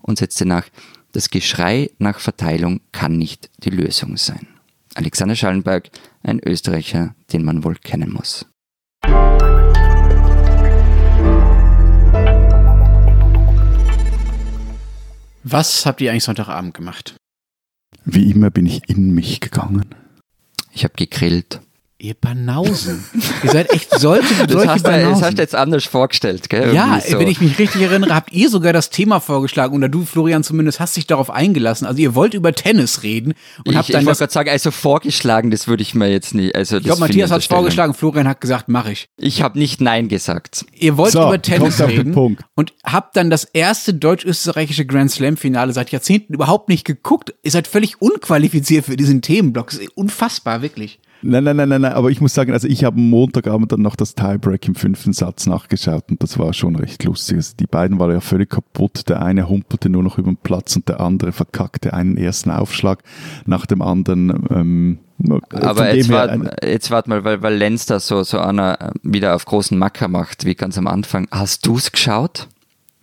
und 0.00 0.18
setzte 0.18 0.44
nach, 0.44 0.66
das 1.12 1.30
Geschrei 1.30 1.90
nach 1.98 2.20
Verteilung 2.20 2.80
kann 2.92 3.16
nicht 3.16 3.50
die 3.58 3.70
Lösung 3.70 4.16
sein. 4.16 4.46
Alexander 4.94 5.34
Schallenberg, 5.34 5.90
ein 6.22 6.40
Österreicher, 6.44 7.14
den 7.32 7.44
man 7.44 7.64
wohl 7.64 7.76
kennen 7.76 8.12
muss. 8.12 8.46
Was 15.44 15.86
habt 15.86 16.00
ihr 16.00 16.10
eigentlich 16.10 16.24
Sonntagabend 16.24 16.74
gemacht? 16.74 17.16
Wie 18.04 18.30
immer 18.30 18.50
bin 18.50 18.66
ich 18.66 18.88
in 18.88 19.14
mich 19.14 19.40
gegangen. 19.40 19.94
Ich 20.72 20.84
habe 20.84 20.94
gegrillt. 20.94 21.60
Ihr 22.02 22.14
Banausen. 22.20 23.04
Ihr 23.44 23.50
seid 23.52 23.72
echt 23.72 23.96
solche, 23.96 24.34
das 24.34 24.50
solche 24.50 24.70
hast 24.70 24.82
Banausen. 24.82 25.04
Du, 25.04 25.10
das 25.12 25.22
hast 25.22 25.38
du 25.38 25.42
jetzt 25.42 25.54
anders 25.54 25.84
vorgestellt, 25.84 26.50
gell? 26.50 26.74
Ja, 26.74 27.00
so. 27.00 27.16
wenn 27.20 27.28
ich 27.28 27.40
mich 27.40 27.56
richtig 27.60 27.82
erinnere, 27.82 28.12
habt 28.12 28.32
ihr 28.32 28.50
sogar 28.50 28.72
das 28.72 28.90
Thema 28.90 29.20
vorgeschlagen 29.20 29.76
oder 29.76 29.88
du, 29.88 30.04
Florian, 30.04 30.42
zumindest 30.42 30.80
hast 30.80 30.96
dich 30.96 31.06
darauf 31.06 31.30
eingelassen. 31.30 31.86
Also 31.86 32.02
ihr 32.02 32.16
wollt 32.16 32.34
über 32.34 32.52
Tennis 32.54 33.04
reden 33.04 33.34
und 33.64 33.70
ich, 33.70 33.76
habt 33.76 33.94
dann 33.94 34.00
ich 34.00 34.06
das. 34.06 34.06
wollte 34.06 34.18
gerade 34.18 34.32
sagen, 34.32 34.50
also 34.50 34.72
vorgeschlagen, 34.72 35.52
das 35.52 35.68
würde 35.68 35.84
ich 35.84 35.94
mir 35.94 36.10
jetzt 36.10 36.34
nicht. 36.34 36.56
Also 36.56 36.78
Ich 36.78 36.82
glaube, 36.82 36.98
Matthias 36.98 37.30
hat 37.30 37.38
es 37.42 37.46
vorgeschlagen, 37.46 37.94
Florian 37.94 38.26
hat 38.26 38.40
gesagt, 38.40 38.64
mach 38.66 38.88
ich. 38.88 39.06
Ich 39.16 39.40
habe 39.40 39.56
nicht 39.56 39.80
Nein 39.80 40.08
gesagt. 40.08 40.64
Ihr 40.74 40.96
wollt 40.96 41.12
So, 41.12 41.22
über 41.22 41.40
Tennis 41.40 41.80
reden 41.80 42.14
Punkt. 42.14 42.42
und 42.56 42.72
habt 42.82 43.16
dann 43.16 43.30
das 43.30 43.44
erste 43.44 43.94
deutsch-österreichische 43.94 44.86
Grand 44.86 45.12
Slam-Finale 45.12 45.72
seit 45.72 45.92
Jahrzehnten 45.92 46.34
überhaupt 46.34 46.68
nicht 46.68 46.84
geguckt. 46.84 47.32
Ihr 47.44 47.52
seid 47.52 47.68
völlig 47.68 48.02
unqualifiziert 48.02 48.86
für 48.86 48.96
diesen 48.96 49.22
Themenblock. 49.22 49.70
Das 49.70 49.78
ist 49.78 49.96
unfassbar, 49.96 50.62
wirklich. 50.62 50.98
Nein, 51.24 51.44
nein, 51.44 51.56
nein, 51.56 51.68
nein, 51.68 51.80
nein, 51.82 51.92
aber 51.92 52.10
ich 52.10 52.20
muss 52.20 52.34
sagen, 52.34 52.52
also 52.52 52.66
ich 52.66 52.82
habe 52.82 52.96
am 52.96 53.08
Montagabend 53.08 53.70
dann 53.70 53.80
noch 53.82 53.94
das 53.94 54.14
Tiebreak 54.16 54.66
im 54.66 54.74
fünften 54.74 55.12
Satz 55.12 55.46
nachgeschaut 55.46 56.04
und 56.10 56.22
das 56.22 56.38
war 56.38 56.52
schon 56.52 56.74
recht 56.74 57.04
lustig. 57.04 57.36
Also 57.36 57.54
die 57.58 57.66
beiden 57.66 58.00
waren 58.00 58.10
ja 58.10 58.20
völlig 58.20 58.50
kaputt. 58.50 59.08
Der 59.08 59.22
eine 59.22 59.48
humpelte 59.48 59.88
nur 59.88 60.02
noch 60.02 60.18
über 60.18 60.30
den 60.30 60.36
Platz 60.36 60.74
und 60.74 60.88
der 60.88 61.00
andere 61.00 61.30
verkackte 61.30 61.92
einen 61.92 62.16
ersten 62.16 62.50
Aufschlag 62.50 63.04
nach 63.46 63.66
dem 63.66 63.82
anderen. 63.82 64.46
Ähm, 64.50 64.98
Aber 65.50 65.94
jetzt 65.94 66.10
wart, 66.10 66.64
jetzt 66.64 66.90
wart 66.90 67.06
mal, 67.06 67.22
weil, 67.22 67.40
weil 67.40 67.54
Lenz 67.54 67.86
da 67.86 68.00
so, 68.00 68.24
so 68.24 68.38
einer 68.40 68.92
wieder 69.02 69.36
auf 69.36 69.44
großen 69.44 69.78
Macker 69.78 70.08
macht, 70.08 70.44
wie 70.44 70.56
ganz 70.56 70.76
am 70.76 70.88
Anfang. 70.88 71.28
Hast 71.30 71.64
du's 71.66 71.92
geschaut? 71.92 72.48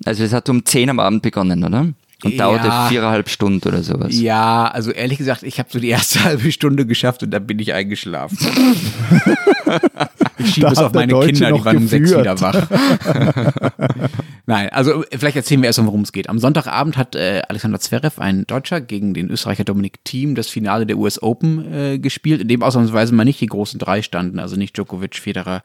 Also 0.05 0.23
es 0.23 0.33
hat 0.33 0.49
um 0.49 0.65
10 0.65 0.89
am 0.89 0.99
Abend 0.99 1.21
begonnen, 1.21 1.63
oder? 1.63 1.87
Und 2.23 2.33
Ja. 2.33 2.37
dauerte 2.37 2.71
viereinhalb 2.89 3.29
Stunden 3.29 3.67
oder 3.67 3.81
sowas. 3.81 4.19
Ja, 4.19 4.67
also 4.67 4.91
ehrlich 4.91 5.17
gesagt, 5.17 5.43
ich 5.43 5.57
habe 5.57 5.69
so 5.71 5.79
die 5.79 5.87
erste 5.87 6.23
halbe 6.23 6.51
Stunde 6.51 6.85
geschafft 6.85 7.23
und 7.23 7.31
dann 7.31 7.47
bin 7.47 7.59
ich 7.59 7.73
eingeschlafen. 7.73 8.37
ich 10.37 10.53
schiebe 10.53 10.67
es 10.67 10.77
auf 10.77 10.93
meine 10.93 11.13
Deutsche 11.13 11.31
Kinder, 11.31 11.47
die 11.47 11.51
noch 11.53 11.65
waren 11.65 11.77
um 11.77 11.87
sechs 11.87 12.11
wieder 12.11 12.39
wach. 12.41 12.67
Nein, 14.45 14.69
also 14.69 15.03
vielleicht 15.15 15.37
erzählen 15.37 15.61
wir 15.61 15.67
erst 15.67 15.79
mal, 15.79 15.85
worum 15.85 16.01
es 16.01 16.11
geht. 16.11 16.27
Am 16.27 16.39
Sonntagabend 16.39 16.97
hat 16.97 17.15
äh, 17.15 17.43
Alexander 17.47 17.79
Zverev, 17.79 18.19
ein 18.19 18.45
Deutscher, 18.47 18.81
gegen 18.81 19.13
den 19.13 19.29
Österreicher 19.29 19.63
Dominik 19.63 20.03
Thiem 20.03 20.35
das 20.35 20.47
Finale 20.47 20.85
der 20.85 20.97
US 20.97 21.21
Open 21.21 21.73
äh, 21.73 21.99
gespielt, 21.99 22.41
in 22.41 22.47
dem 22.47 22.63
ausnahmsweise 22.63 23.13
mal 23.13 23.25
nicht 23.25 23.41
die 23.41 23.45
großen 23.45 23.79
drei 23.79 24.01
standen, 24.01 24.39
also 24.39 24.55
nicht 24.55 24.75
Djokovic, 24.75 25.15
Federer 25.15 25.61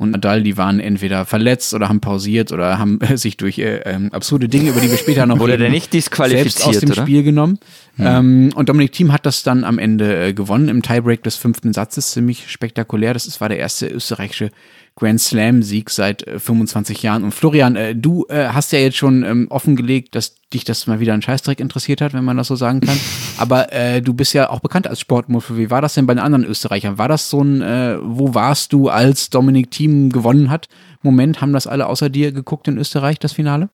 und 0.00 0.12
Nadal, 0.12 0.42
die 0.42 0.56
waren 0.56 0.80
entweder 0.80 1.26
verletzt 1.26 1.74
oder 1.74 1.90
haben 1.90 2.00
pausiert 2.00 2.52
oder 2.52 2.78
haben 2.78 2.98
sich 3.16 3.36
durch 3.36 3.58
äh, 3.58 3.82
ähm, 3.84 4.10
absurde 4.12 4.48
Dinge, 4.48 4.70
über 4.70 4.80
die 4.80 4.90
wir 4.90 4.96
später 4.96 5.26
noch 5.26 5.38
Wurde 5.40 5.52
reden, 5.52 5.64
der 5.64 5.70
nicht 5.70 5.92
disqualifiziert, 5.92 6.54
selbst 6.54 6.66
aus 6.66 6.80
dem 6.80 6.90
oder? 6.90 7.02
Spiel 7.02 7.22
genommen. 7.22 7.58
Ähm, 7.98 8.50
und 8.54 8.70
Dominik 8.70 8.92
Thiem 8.92 9.12
hat 9.12 9.26
das 9.26 9.42
dann 9.42 9.62
am 9.62 9.78
Ende 9.78 10.28
äh, 10.28 10.32
gewonnen 10.32 10.70
im 10.70 10.80
Tiebreak 10.80 11.22
des 11.22 11.36
fünften 11.36 11.74
Satzes, 11.74 12.12
ziemlich 12.12 12.50
spektakulär. 12.50 13.12
Das 13.12 13.26
ist, 13.26 13.42
war 13.42 13.50
der 13.50 13.58
erste 13.58 13.88
österreichische 13.88 14.50
Grand 14.96 15.20
Slam-Sieg 15.20 15.90
seit 15.90 16.26
äh, 16.26 16.38
25 16.38 17.02
Jahren. 17.02 17.24
Und 17.24 17.32
Florian, 17.32 17.76
äh, 17.76 17.94
du 17.94 18.26
äh, 18.28 18.48
hast 18.48 18.72
ja 18.72 18.78
jetzt 18.78 18.96
schon 18.96 19.22
ähm, 19.22 19.46
offengelegt, 19.50 20.14
dass 20.14 20.34
dich 20.52 20.64
das 20.64 20.86
mal 20.86 21.00
wieder 21.00 21.14
ein 21.14 21.22
Scheißdreck 21.22 21.60
interessiert 21.60 22.00
hat, 22.00 22.12
wenn 22.12 22.24
man 22.24 22.36
das 22.36 22.48
so 22.48 22.56
sagen 22.56 22.80
kann. 22.80 22.98
Aber 23.38 23.72
äh, 23.72 24.02
du 24.02 24.14
bist 24.14 24.32
ja 24.34 24.50
auch 24.50 24.60
bekannt 24.60 24.86
als 24.86 25.00
Sportmuffel. 25.00 25.56
Wie 25.56 25.70
war 25.70 25.80
das 25.80 25.94
denn 25.94 26.06
bei 26.06 26.14
den 26.14 26.20
anderen 26.20 26.44
Österreichern? 26.44 26.98
War 26.98 27.08
das 27.08 27.30
so 27.30 27.42
ein, 27.42 27.62
äh, 27.62 27.98
wo 28.02 28.34
warst 28.34 28.72
du, 28.72 28.88
als 28.88 29.30
Dominik 29.30 29.70
Thiem 29.70 30.10
gewonnen 30.10 30.50
hat? 30.50 30.68
Moment, 31.02 31.40
haben 31.40 31.52
das 31.52 31.66
alle 31.66 31.86
außer 31.86 32.10
dir 32.10 32.32
geguckt 32.32 32.68
in 32.68 32.78
Österreich, 32.78 33.18
das 33.18 33.32
Finale? 33.32 33.70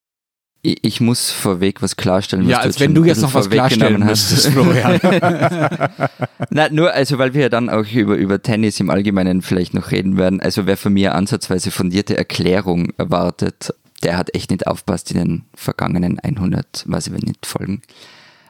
Ich, 0.83 1.01
muss 1.01 1.31
vorweg 1.31 1.81
was 1.81 1.97
klarstellen. 1.97 2.49
Ja, 2.49 2.59
als 2.59 2.81
wenn 2.81 2.93
du 2.93 3.05
jetzt 3.05 3.23
noch 3.23 3.35
was 3.35 3.49
klarstellen 3.49 4.05
müsstest, 4.05 4.49
Florian. 4.49 4.99
Nein, 6.51 6.75
nur, 6.75 6.93
also 6.93 7.19
weil 7.19 7.35
wir 7.35 7.43
ja 7.43 7.49
dann 7.49 7.71
auch 7.71 7.87
über, 7.87 8.17
über 8.17 8.43
Tennis 8.43 8.81
im 8.81 8.91
Allgemeinen 8.91 9.43
vielleicht 9.43 9.75
noch 9.75 9.93
reden 9.93 10.17
werden. 10.17 10.41
Also 10.41 10.67
wer 10.67 10.77
von 10.77 10.93
mir 10.93 11.15
ansatzweise 11.15 11.71
fundierte 11.71 12.17
Erklärung 12.17 12.93
erwartet, 12.99 13.73
der 14.03 14.19
hat 14.19 14.35
echt 14.35 14.51
nicht 14.51 14.67
aufpasst 14.67 15.13
in 15.13 15.19
den 15.19 15.45
vergangenen 15.55 16.19
100, 16.19 16.85
weiß 16.87 17.07
ich 17.09 17.23
nicht, 17.23 17.47
Folgen. 17.47 17.83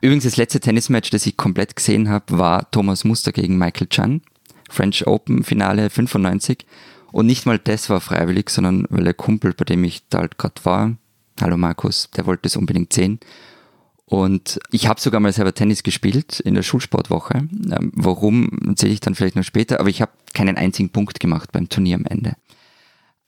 Übrigens, 0.01 0.25
das 0.25 0.39
letzte 0.39 0.61
Tennismatch, 0.61 1.11
das 1.11 1.27
ich 1.27 1.37
komplett 1.37 1.77
gesehen 1.77 2.09
habe, 2.09 2.39
war 2.39 2.71
Thomas 2.71 3.05
Muster 3.05 3.33
gegen 3.33 3.59
Michael 3.59 3.89
Chan. 3.89 4.23
French 4.71 5.07
Open 5.07 5.45
Finale 5.45 5.91
95. 5.91 6.65
Und 7.13 7.27
nicht 7.27 7.47
mal 7.47 7.59
das 7.59 7.91
war 7.91 8.01
freiwillig, 8.01 8.51
sondern 8.51 8.87
weil 8.89 9.05
der 9.05 9.15
Kumpel, 9.15 9.53
bei 9.53 9.65
dem 9.65 9.85
ich 9.85 10.09
da 10.09 10.19
halt 10.19 10.39
gerade 10.39 10.65
war, 10.65 10.97
hallo 11.41 11.57
Markus, 11.57 12.11
der 12.17 12.27
wollte 12.27 12.47
es 12.47 12.57
unbedingt 12.57 12.93
sehen. 12.93 13.21
Und 14.07 14.61
ich 14.71 14.87
habe 14.87 15.01
sogar 15.01 15.21
mal 15.21 15.33
selber 15.33 15.53
Tennis 15.53 15.83
gespielt 15.83 16.39
in 16.41 16.55
der 16.55 16.63
Schulsportwoche. 16.63 17.39
Ähm, 17.39 17.93
warum, 17.95 18.51
erzähle 18.67 18.93
ich 18.93 19.01
dann 19.01 19.17
vielleicht 19.17 19.35
noch 19.35 19.43
später, 19.43 19.81
aber 19.81 19.89
ich 19.89 20.01
habe 20.01 20.13
keinen 20.33 20.57
einzigen 20.57 20.91
Punkt 20.91 21.19
gemacht 21.19 21.51
beim 21.51 21.69
Turnier 21.69 21.97
am 21.97 22.05
Ende. 22.05 22.35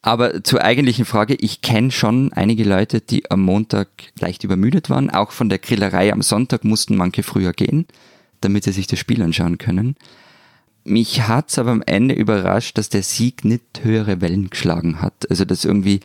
Aber 0.02 0.44
zur 0.44 0.62
eigentlichen 0.62 1.04
Frage, 1.04 1.34
ich 1.34 1.60
kenne 1.60 1.90
schon 1.90 2.32
einige 2.32 2.62
Leute, 2.62 3.00
die 3.00 3.28
am 3.30 3.42
Montag 3.42 3.88
leicht 4.20 4.44
übermüdet 4.44 4.88
waren. 4.88 5.10
Auch 5.10 5.32
von 5.32 5.48
der 5.48 5.58
Grillerei 5.58 6.12
am 6.12 6.22
Sonntag 6.22 6.64
mussten 6.64 6.96
manche 6.96 7.24
früher 7.24 7.52
gehen, 7.52 7.86
damit 8.40 8.62
sie 8.62 8.72
sich 8.72 8.86
das 8.86 9.00
Spiel 9.00 9.20
anschauen 9.22 9.58
können. 9.58 9.96
Mich 10.84 11.26
hat's 11.26 11.58
aber 11.58 11.72
am 11.72 11.82
Ende 11.84 12.14
überrascht, 12.14 12.78
dass 12.78 12.88
der 12.88 13.02
Sieg 13.02 13.44
nicht 13.44 13.80
höhere 13.82 14.20
Wellen 14.20 14.48
geschlagen 14.48 15.02
hat. 15.02 15.28
Also 15.28 15.44
dass 15.44 15.64
irgendwie, 15.64 16.00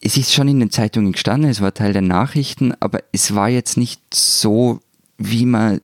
es 0.00 0.16
ist 0.16 0.32
schon 0.32 0.48
in 0.48 0.60
den 0.60 0.70
Zeitungen 0.70 1.12
gestanden, 1.12 1.50
es 1.50 1.60
war 1.60 1.74
Teil 1.74 1.92
der 1.92 2.02
Nachrichten, 2.02 2.72
aber 2.80 3.00
es 3.12 3.34
war 3.34 3.48
jetzt 3.48 3.76
nicht 3.76 4.00
so, 4.14 4.80
wie 5.18 5.46
man 5.46 5.80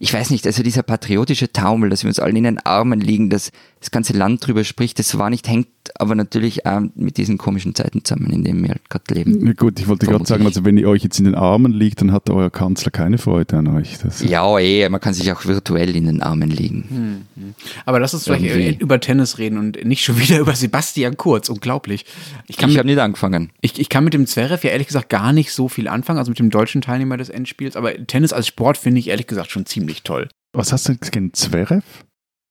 ich 0.00 0.14
weiß 0.14 0.30
nicht, 0.30 0.46
also 0.46 0.62
dieser 0.62 0.84
patriotische 0.84 1.52
Taumel, 1.52 1.90
dass 1.90 2.04
wir 2.04 2.08
uns 2.08 2.20
allen 2.20 2.36
in 2.36 2.44
den 2.44 2.58
Armen 2.60 3.00
liegen, 3.00 3.30
dass 3.30 3.50
das 3.80 3.90
ganze 3.90 4.12
Land 4.12 4.46
drüber 4.46 4.64
spricht, 4.64 4.98
das 4.98 5.16
war 5.18 5.30
nicht, 5.30 5.48
hängt 5.48 5.68
aber 5.94 6.14
natürlich 6.14 6.66
auch 6.66 6.80
mit 6.94 7.16
diesen 7.16 7.38
komischen 7.38 7.74
Zeiten 7.74 8.04
zusammen, 8.04 8.30
in 8.30 8.44
denen 8.44 8.62
wir 8.62 8.70
halt 8.70 8.90
gerade 8.90 9.14
leben. 9.14 9.46
Ja, 9.46 9.52
gut, 9.52 9.78
ich 9.80 9.88
wollte 9.88 10.06
gerade 10.06 10.26
sagen, 10.26 10.44
also 10.44 10.64
wenn 10.64 10.76
ihr 10.76 10.88
euch 10.88 11.02
jetzt 11.02 11.18
in 11.18 11.24
den 11.24 11.34
Armen 11.34 11.72
liegt, 11.72 12.00
dann 12.00 12.12
hat 12.12 12.28
euer 12.30 12.50
Kanzler 12.50 12.90
keine 12.90 13.18
Freude 13.18 13.56
an 13.56 13.68
euch. 13.68 13.98
Das 14.02 14.22
ja, 14.22 14.58
eh, 14.58 14.88
man 14.88 15.00
kann 15.00 15.14
sich 15.14 15.30
auch 15.32 15.44
virtuell 15.44 15.96
in 15.96 16.06
den 16.06 16.22
Armen 16.22 16.50
liegen. 16.50 17.24
Hm, 17.36 17.54
Aber 17.86 18.00
lass 18.00 18.14
uns 18.14 18.24
vielleicht 18.24 18.44
Irgendwie. 18.44 18.76
über 18.78 19.00
Tennis 19.00 19.38
reden 19.38 19.58
und 19.58 19.84
nicht 19.84 20.04
schon 20.04 20.18
wieder 20.18 20.38
über 20.40 20.54
Sebastian 20.54 21.16
Kurz, 21.16 21.48
unglaublich. 21.48 22.04
Ich, 22.46 22.60
ich 22.60 22.78
habe 22.78 22.86
nicht 22.86 22.98
angefangen. 22.98 23.50
Ich, 23.60 23.78
ich 23.78 23.88
kann 23.88 24.04
mit 24.04 24.14
dem 24.14 24.26
Zverev 24.26 24.66
ja 24.66 24.72
ehrlich 24.72 24.88
gesagt 24.88 25.08
gar 25.08 25.32
nicht 25.32 25.52
so 25.52 25.68
viel 25.68 25.88
anfangen, 25.88 26.18
also 26.18 26.30
mit 26.30 26.38
dem 26.38 26.50
deutschen 26.50 26.80
Teilnehmer 26.80 27.16
des 27.16 27.28
Endspiels, 27.28 27.76
aber 27.76 27.94
Tennis 28.06 28.32
als 28.32 28.46
Sport 28.46 28.76
finde 28.78 29.00
ich 29.00 29.08
ehrlich 29.08 29.26
gesagt 29.26 29.50
schon 29.50 29.66
ziemlich 29.66 30.02
toll. 30.02 30.28
Was 30.52 30.72
hast 30.72 30.88
du 30.88 30.96
gegen 30.96 31.32
Zverev? 31.34 31.84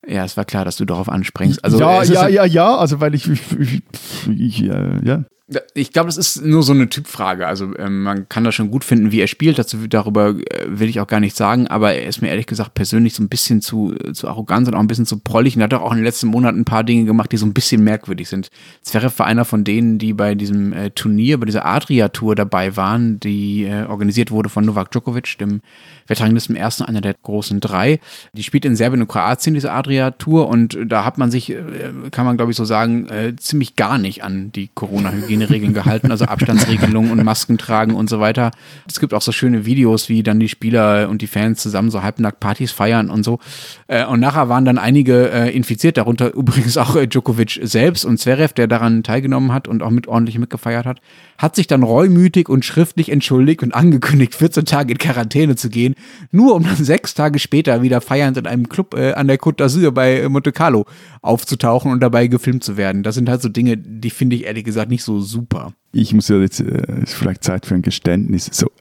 Ja, 0.08 0.24
es 0.24 0.38
war 0.38 0.46
klar, 0.46 0.64
dass 0.64 0.78
du 0.78 0.86
darauf 0.86 1.10
anspringst. 1.10 1.64
Also, 1.64 1.80
ja, 1.80 2.02
ja, 2.04 2.28
ja, 2.28 2.46
ja, 2.46 2.78
also 2.78 3.02
weil 3.02 3.14
ich, 3.14 3.30
ich, 3.30 3.42
ich, 3.60 3.82
ich 4.28 4.64
äh, 4.64 5.06
ja. 5.06 5.26
Ich 5.74 5.94
glaube, 5.94 6.08
das 6.08 6.18
ist 6.18 6.44
nur 6.44 6.62
so 6.62 6.74
eine 6.74 6.90
Typfrage. 6.90 7.48
Also 7.48 7.74
ähm, 7.78 8.04
man 8.04 8.28
kann 8.28 8.44
das 8.44 8.54
schon 8.54 8.70
gut 8.70 8.84
finden, 8.84 9.14
wie 9.14 9.22
er 9.22 9.28
spielt. 9.28 9.58
Dazu, 9.58 9.88
darüber 9.88 10.32
äh, 10.32 10.66
will 10.68 10.90
ich 10.90 11.00
auch 11.00 11.08
gar 11.08 11.22
nicht 11.22 11.38
sagen. 11.38 11.68
Aber 11.68 11.94
er 11.94 12.06
ist 12.06 12.22
mir 12.22 12.28
ehrlich 12.28 12.48
gesagt 12.48 12.74
persönlich 12.74 13.14
so 13.14 13.24
ein 13.24 13.30
bisschen 13.30 13.62
zu, 13.62 13.96
zu 14.12 14.28
arrogant 14.28 14.68
und 14.68 14.74
auch 14.74 14.82
ein 14.82 14.88
bisschen 14.88 15.06
zu 15.06 15.20
prollig. 15.20 15.56
Und 15.56 15.62
er 15.62 15.66
hat 15.66 15.74
auch 15.74 15.92
in 15.92 16.00
den 16.00 16.04
letzten 16.04 16.28
Monaten 16.28 16.60
ein 16.60 16.66
paar 16.66 16.84
Dinge 16.84 17.06
gemacht, 17.06 17.32
die 17.32 17.38
so 17.38 17.46
ein 17.46 17.54
bisschen 17.54 17.82
merkwürdig 17.82 18.28
sind. 18.28 18.50
Zverev 18.82 19.18
war 19.20 19.26
einer 19.26 19.46
von 19.46 19.64
denen, 19.64 20.00
die 20.00 20.12
bei 20.12 20.36
diesem 20.36 20.74
äh, 20.74 20.90
Turnier, 20.90 21.40
bei 21.40 21.46
dieser 21.46 21.66
Adria-Tour 21.66 22.36
dabei 22.36 22.76
waren, 22.76 23.22
die 23.22 23.64
äh, 23.64 23.86
organisiert 23.86 24.32
wurde 24.32 24.50
von 24.50 24.66
Novak 24.66 24.92
Djokovic, 24.92 25.38
dem 25.38 25.62
Weltranglisten 26.08 26.58
ersten, 26.58 26.84
einer 26.84 27.00
der 27.00 27.14
großen 27.24 27.62
drei. 27.62 28.02
Die 28.34 28.44
spielt 28.44 28.66
in 28.66 28.76
Serbien 28.76 29.02
und 29.02 29.08
Kroatien, 29.08 29.54
diese 29.54 29.72
Adria-Tour. 29.72 30.50
Und 30.50 30.78
da 30.86 31.06
hat 31.06 31.18
man 31.18 31.32
sich, 31.32 31.52
äh, 31.52 31.62
kann 32.12 32.26
man 32.26 32.36
glaube 32.36 32.52
ich 32.52 32.58
so 32.58 32.66
sagen, 32.66 33.08
äh, 33.08 33.34
ziemlich 33.38 33.78
gar 33.78 33.98
nicht 33.98 34.26
an 34.26 34.52
die 34.52 34.70
Corona-Hygiene 34.76 35.37
Hygieneregeln 35.38 35.74
gehalten, 35.74 36.12
also 36.12 36.26
Abstandsregelungen 36.26 37.12
und 37.12 37.24
Masken 37.24 37.58
tragen 37.58 37.96
und 37.96 38.10
so 38.10 38.20
weiter. 38.20 38.52
Es 38.88 39.00
gibt 39.00 39.14
auch 39.14 39.22
so 39.22 39.32
schöne 39.32 39.66
Videos, 39.66 40.10
wie 40.10 40.24
dann 40.24 40.40
die 40.40 40.50
Spieler 40.50 41.10
und 41.10 41.22
die 41.22 41.28
Fans 41.28 41.62
zusammen 41.62 41.92
so 41.92 42.04
halbnackt 42.04 42.40
Partys 42.40 42.72
feiern 42.72 43.10
und 43.10 43.24
so. 43.24 43.40
Äh, 43.88 44.06
und 44.06 44.20
nachher 44.20 44.50
waren 44.50 44.66
dann 44.66 44.78
einige 44.78 45.30
äh, 45.32 45.56
infiziert, 45.56 45.98
darunter 45.98 46.34
übrigens 46.34 46.78
auch 46.78 46.96
äh, 46.96 47.08
Djokovic 47.08 47.60
selbst 47.64 48.06
und 48.06 48.18
Zverev, 48.18 48.54
der 48.54 48.68
daran 48.68 49.04
teilgenommen 49.04 49.54
hat 49.54 49.68
und 49.68 49.84
auch 49.84 49.92
mit 49.92 50.08
ordentlich 50.08 50.38
mitgefeiert 50.40 50.86
hat, 50.86 51.00
hat 51.38 51.56
sich 51.56 51.68
dann 51.68 51.84
reumütig 51.84 52.50
und 52.50 52.66
schriftlich 52.66 53.10
entschuldigt 53.10 53.64
und 53.64 53.74
angekündigt, 53.74 54.36
14 54.36 54.66
Tage 54.66 54.94
in 54.94 54.98
Quarantäne 54.98 55.56
zu 55.56 55.70
gehen, 55.70 55.96
nur 56.32 56.56
um 56.56 56.64
dann 56.64 56.84
sechs 56.84 57.14
Tage 57.14 57.40
später 57.40 57.82
wieder 57.82 58.02
feiernd 58.02 58.38
in 58.38 58.48
einem 58.48 58.70
Club 58.70 58.96
äh, 58.96 59.14
an 59.14 59.28
der 59.28 59.38
Côte 59.38 59.64
d'Azur 59.64 59.92
bei 59.92 60.28
Monte 60.30 60.52
Carlo 60.52 60.86
aufzutauchen 61.22 61.92
und 61.92 62.00
dabei 62.00 62.28
gefilmt 62.28 62.64
zu 62.64 62.78
werden. 62.78 63.04
Das 63.04 63.16
sind 63.16 63.30
halt 63.30 63.42
so 63.42 63.50
Dinge, 63.50 63.78
die 63.78 64.10
finde 64.10 64.36
ich 64.36 64.46
ehrlich 64.46 64.64
gesagt 64.64 64.90
nicht 64.90 65.04
so 65.04 65.20
super. 65.28 65.74
Ich 65.92 66.14
muss 66.14 66.28
ja 66.30 66.38
jetzt, 66.38 66.60
äh, 66.60 67.04
ist 67.04 67.14
vielleicht 67.14 67.44
Zeit 67.44 67.66
für 67.66 67.76
ein 67.76 67.82
Geständnis. 67.82 68.50
So, 68.52 68.72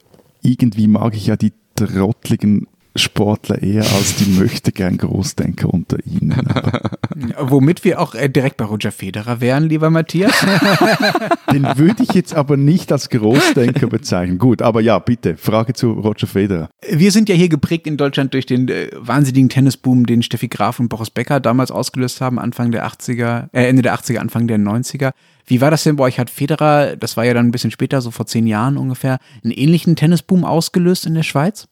irgendwie 0.42 0.86
mag 0.86 1.14
ich 1.14 1.26
ja 1.26 1.36
die 1.36 1.52
trottligen 1.74 2.66
Sportler 2.98 3.62
eher 3.62 3.82
als 3.82 4.16
die 4.16 4.30
möchte 4.30 4.72
gern 4.72 4.96
Großdenker 4.96 5.72
unter 5.72 5.98
ihnen. 6.04 6.36
Womit 7.38 7.84
wir 7.84 8.00
auch 8.00 8.14
äh, 8.14 8.28
direkt 8.28 8.56
bei 8.56 8.64
Roger 8.64 8.92
Federer 8.92 9.40
wären, 9.40 9.68
lieber 9.68 9.90
Matthias. 9.90 10.32
Den 11.52 11.64
würde 11.76 12.02
ich 12.02 12.10
jetzt 12.10 12.34
aber 12.34 12.56
nicht 12.56 12.92
als 12.92 13.08
Großdenker 13.08 13.86
bezeichnen. 13.86 14.38
Gut, 14.38 14.62
aber 14.62 14.80
ja, 14.80 14.98
bitte, 14.98 15.36
Frage 15.36 15.72
zu 15.72 15.92
Roger 15.92 16.26
Federer. 16.26 16.68
Wir 16.88 17.10
sind 17.12 17.28
ja 17.28 17.34
hier 17.34 17.48
geprägt 17.48 17.86
in 17.86 17.96
Deutschland 17.96 18.34
durch 18.34 18.46
den 18.46 18.68
äh, 18.68 18.90
wahnsinnigen 18.94 19.48
Tennisboom, 19.48 20.06
den 20.06 20.22
Steffi 20.22 20.48
Graf 20.48 20.80
und 20.80 20.88
Boris 20.88 21.10
Becker 21.10 21.40
damals 21.40 21.70
ausgelöst 21.70 22.20
haben, 22.20 22.38
Anfang 22.38 22.70
der 22.70 22.86
80er, 22.86 23.48
äh, 23.52 23.68
Ende 23.68 23.82
der 23.82 23.94
80er, 23.94 24.18
Anfang 24.18 24.46
der 24.46 24.58
90er. 24.58 25.12
Wie 25.46 25.60
war 25.60 25.70
das 25.70 25.84
denn 25.84 25.96
bei 25.96 26.04
euch? 26.04 26.18
Hat 26.18 26.28
Federer, 26.28 26.96
das 26.96 27.16
war 27.16 27.24
ja 27.24 27.32
dann 27.32 27.46
ein 27.46 27.52
bisschen 27.52 27.70
später, 27.70 28.00
so 28.00 28.10
vor 28.10 28.26
zehn 28.26 28.46
Jahren 28.46 28.76
ungefähr, 28.76 29.18
einen 29.44 29.52
ähnlichen 29.52 29.94
Tennisboom 29.94 30.44
ausgelöst 30.44 31.06
in 31.06 31.14
der 31.14 31.22
Schweiz? 31.22 31.68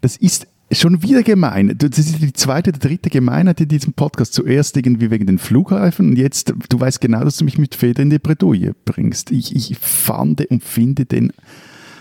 Das 0.00 0.16
ist 0.16 0.46
schon 0.72 1.02
wieder 1.02 1.22
gemein. 1.22 1.74
Das 1.78 1.98
ist 1.98 2.20
die 2.20 2.32
zweite, 2.32 2.72
die 2.72 2.80
dritte 2.80 3.10
Gemeinheit 3.10 3.60
in 3.60 3.68
diesem 3.68 3.92
Podcast. 3.92 4.34
Zuerst 4.34 4.76
irgendwie 4.76 5.10
wegen 5.10 5.26
den 5.26 5.38
Flughafen 5.38 6.10
und 6.10 6.16
jetzt, 6.16 6.52
du 6.68 6.80
weißt 6.80 7.00
genau, 7.00 7.22
dass 7.22 7.36
du 7.36 7.44
mich 7.44 7.58
mit 7.58 7.74
Feder 7.74 8.02
in 8.02 8.10
die 8.10 8.18
Bredouille 8.18 8.74
bringst. 8.84 9.30
Ich, 9.30 9.54
ich 9.54 9.78
fand 9.78 10.44
und 10.50 10.64
finde 10.64 11.04
den 11.04 11.32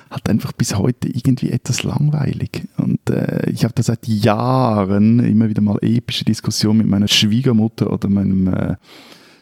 halt 0.09 0.29
einfach 0.29 0.51
bis 0.53 0.77
heute 0.77 1.07
irgendwie 1.09 1.51
etwas 1.51 1.83
langweilig. 1.83 2.63
Und 2.77 3.09
äh, 3.09 3.49
ich 3.49 3.63
habe 3.63 3.73
da 3.73 3.83
seit 3.83 4.07
Jahren 4.07 5.19
immer 5.19 5.49
wieder 5.49 5.61
mal 5.61 5.77
epische 5.81 6.25
Diskussionen 6.25 6.79
mit 6.79 6.88
meiner 6.88 7.07
Schwiegermutter 7.07 7.91
oder 7.91 8.09
meinem 8.09 8.47
äh, 8.47 8.75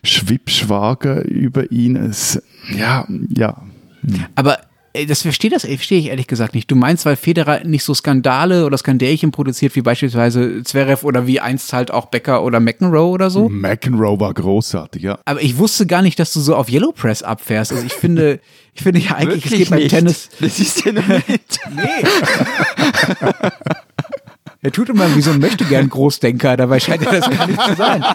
Schwibschwager 0.04 1.24
über 1.26 1.72
ihn. 1.72 1.96
Es, 1.96 2.42
ja, 2.76 3.08
ja. 3.30 3.62
Aber 4.36 4.58
das 5.08 5.24
verstehe 5.24 5.50
das 5.50 5.66
verstehe 5.66 6.00
ich 6.00 6.08
ehrlich 6.08 6.28
gesagt 6.28 6.54
nicht. 6.54 6.70
Du 6.70 6.76
meinst, 6.76 7.06
weil 7.06 7.16
Federer 7.16 7.64
nicht 7.64 7.84
so 7.84 7.94
Skandale 7.94 8.66
oder 8.66 8.78
Skandälchen 8.78 9.32
produziert 9.32 9.76
wie 9.76 9.82
beispielsweise 9.82 10.64
Zverev 10.64 11.04
oder 11.04 11.26
wie 11.26 11.40
einst 11.40 11.74
halt 11.74 11.90
auch 11.92 12.06
Becker 12.08 12.44
oder 12.44 12.60
McEnroe 12.60 13.10
oder 13.10 13.30
so? 13.32 13.50
McEnroe 13.50 14.20
war 14.20 14.34
großartig, 14.34 15.02
ja. 15.02 15.18
Aber 15.26 15.42
ich 15.42 15.58
wusste 15.58 15.88
gar 15.88 16.04
nicht, 16.04 16.20
dass 16.20 16.32
du 16.34 16.40
so 16.42 16.56
auf 16.56 16.70
Yellow 16.70 16.92
Press 16.92 17.24
abfährst. 17.24 17.72
Also 17.72 17.84
ich 17.86 17.94
finde, 17.94 18.40
ich 18.76 18.84
finde 18.84 19.00
ja 19.00 19.16
eigentlich, 19.16 19.46
Wirklich 19.46 19.62
es 19.62 19.70
geht 19.70 19.80
beim 19.80 19.88
Tennis. 19.90 20.30
Das 20.40 20.60
ist 20.60 20.86
ja 20.86 20.92
nicht. 20.92 21.60
nee. 21.76 22.08
Er 24.62 24.72
tut 24.72 24.90
immer 24.90 25.14
wie 25.16 25.22
so 25.22 25.32
ein 25.32 25.40
Möchtegern 25.40 25.90
Großdenker, 25.90 26.56
dabei 26.56 26.80
scheint 26.80 27.06
er 27.06 27.20
das 27.20 27.30
gar 27.30 27.48
nicht 27.48 27.62
zu 27.62 27.76
sein. 27.76 28.06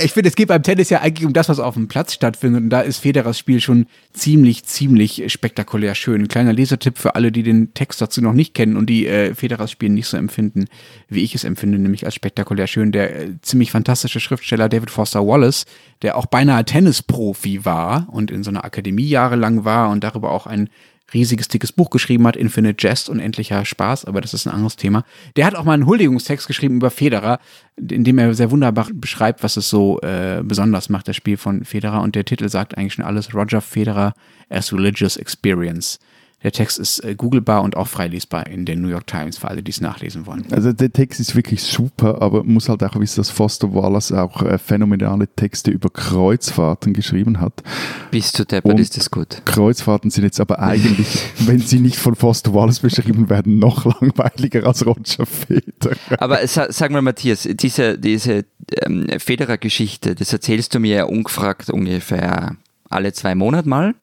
Ich 0.00 0.12
finde, 0.12 0.30
es 0.30 0.36
geht 0.36 0.48
beim 0.48 0.62
Tennis 0.62 0.88
ja 0.88 1.02
eigentlich 1.02 1.26
um 1.26 1.34
das, 1.34 1.50
was 1.50 1.60
auf 1.60 1.74
dem 1.74 1.86
Platz 1.86 2.14
stattfindet. 2.14 2.62
Und 2.62 2.70
da 2.70 2.80
ist 2.80 2.98
Federers 2.98 3.38
Spiel 3.38 3.60
schon 3.60 3.86
ziemlich, 4.14 4.64
ziemlich 4.64 5.30
spektakulär 5.30 5.94
schön. 5.94 6.22
Ein 6.22 6.28
kleiner 6.28 6.54
Lesertipp 6.54 6.96
für 6.96 7.14
alle, 7.14 7.30
die 7.30 7.42
den 7.42 7.74
Text 7.74 8.00
dazu 8.00 8.22
noch 8.22 8.32
nicht 8.32 8.54
kennen 8.54 8.78
und 8.78 8.86
die 8.86 9.06
äh, 9.06 9.34
Federers 9.34 9.70
Spiel 9.70 9.90
nicht 9.90 10.06
so 10.06 10.16
empfinden, 10.16 10.64
wie 11.08 11.22
ich 11.22 11.34
es 11.34 11.44
empfinde, 11.44 11.78
nämlich 11.78 12.06
als 12.06 12.14
spektakulär 12.14 12.68
schön. 12.68 12.90
Der 12.90 13.14
äh, 13.14 13.28
ziemlich 13.42 13.70
fantastische 13.70 14.18
Schriftsteller 14.18 14.70
David 14.70 14.90
Foster 14.90 15.26
Wallace, 15.26 15.66
der 16.00 16.16
auch 16.16 16.24
beinahe 16.24 16.64
Tennisprofi 16.64 17.66
war 17.66 18.08
und 18.10 18.30
in 18.30 18.44
so 18.44 18.50
einer 18.50 18.64
Akademie 18.64 19.08
jahrelang 19.08 19.66
war 19.66 19.90
und 19.90 20.02
darüber 20.02 20.30
auch 20.30 20.46
ein 20.46 20.70
riesiges, 21.14 21.48
dickes 21.48 21.72
Buch 21.72 21.90
geschrieben 21.90 22.26
hat, 22.26 22.36
Infinite 22.36 22.86
Jest, 22.86 23.08
unendlicher 23.08 23.64
Spaß, 23.64 24.04
aber 24.04 24.20
das 24.20 24.34
ist 24.34 24.46
ein 24.46 24.52
anderes 24.52 24.76
Thema. 24.76 25.04
Der 25.36 25.46
hat 25.46 25.54
auch 25.54 25.64
mal 25.64 25.74
einen 25.74 25.86
Huldigungstext 25.86 26.46
geschrieben 26.46 26.76
über 26.76 26.90
Federer, 26.90 27.38
in 27.76 28.04
dem 28.04 28.18
er 28.18 28.34
sehr 28.34 28.50
wunderbar 28.50 28.88
beschreibt, 28.92 29.42
was 29.42 29.56
es 29.56 29.68
so 29.68 30.00
äh, 30.00 30.42
besonders 30.44 30.88
macht, 30.88 31.08
das 31.08 31.16
Spiel 31.16 31.36
von 31.36 31.64
Federer. 31.64 32.02
Und 32.02 32.14
der 32.14 32.24
Titel 32.24 32.48
sagt 32.48 32.76
eigentlich 32.76 32.94
schon 32.94 33.04
alles, 33.04 33.34
Roger 33.34 33.60
Federer 33.60 34.14
as 34.48 34.72
Religious 34.72 35.16
Experience. 35.16 35.98
Der 36.42 36.52
Text 36.52 36.78
ist 36.78 37.04
äh, 37.04 37.14
googlebar 37.14 37.62
und 37.62 37.76
auch 37.76 37.86
freilesbar 37.86 38.46
in 38.46 38.64
der 38.64 38.76
New 38.76 38.88
York 38.88 39.06
Times 39.06 39.38
für 39.38 39.48
alle, 39.48 39.62
die 39.62 39.70
es 39.70 39.80
nachlesen 39.80 40.26
wollen. 40.26 40.44
Also 40.50 40.72
der 40.72 40.92
Text 40.92 41.20
ist 41.20 41.36
wirklich 41.36 41.62
super, 41.62 42.20
aber 42.20 42.42
muss 42.42 42.68
halt 42.68 42.82
auch 42.82 42.98
wissen, 42.98 43.20
dass 43.20 43.30
Foster 43.30 43.72
Wallace 43.74 44.12
auch 44.12 44.42
äh, 44.42 44.58
phänomenale 44.58 45.28
Texte 45.28 45.70
über 45.70 45.90
Kreuzfahrten 45.90 46.92
geschrieben 46.92 47.40
hat. 47.40 47.62
Bist 48.10 48.38
du 48.38 48.44
deppert, 48.44 48.80
ist 48.80 48.96
das 48.96 49.10
gut. 49.10 49.42
Kreuzfahrten 49.44 50.10
sind 50.10 50.24
jetzt 50.24 50.40
aber 50.40 50.58
eigentlich, 50.58 51.06
wenn 51.40 51.60
sie 51.60 51.78
nicht 51.78 51.96
von 51.96 52.14
Foster 52.14 52.52
Wallace 52.54 52.80
beschrieben 52.80 53.30
werden, 53.30 53.58
noch 53.58 53.84
langweiliger 54.00 54.66
als 54.66 54.84
Roger 54.84 55.26
Federer. 55.26 55.96
Aber 56.18 56.46
sa 56.46 56.66
sag 56.70 56.90
mal, 56.90 57.02
Matthias, 57.02 57.48
diese, 57.52 57.98
diese 57.98 58.44
ähm, 58.80 59.06
Federer-Geschichte, 59.18 60.14
das 60.14 60.32
erzählst 60.32 60.74
du 60.74 60.80
mir 60.80 60.96
ja 60.96 61.04
ungefragt 61.04 61.70
ungefähr 61.70 62.56
alle 62.88 63.12
zwei 63.12 63.34
Monate 63.34 63.68
mal. 63.68 63.94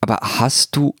Aber 0.00 0.18
hast 0.22 0.76
du 0.76 0.94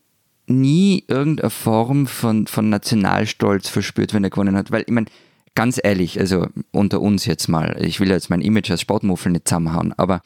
nie 0.46 1.04
irgendeine 1.08 1.50
Form 1.50 2.06
von, 2.06 2.46
von 2.46 2.68
Nationalstolz 2.68 3.68
verspürt, 3.68 4.14
wenn 4.14 4.24
er 4.24 4.30
gewonnen 4.30 4.56
hat? 4.56 4.70
Weil, 4.70 4.82
ich 4.82 4.92
meine, 4.92 5.06
ganz 5.54 5.80
ehrlich, 5.82 6.20
also 6.20 6.46
unter 6.70 7.00
uns 7.00 7.24
jetzt 7.24 7.48
mal, 7.48 7.76
ich 7.80 7.98
will 8.00 8.10
jetzt 8.10 8.30
mein 8.30 8.40
Image 8.40 8.70
als 8.70 8.80
Sportmuffel 8.80 9.32
nicht 9.32 9.48
zusammenhauen, 9.48 9.92
aber 9.96 10.20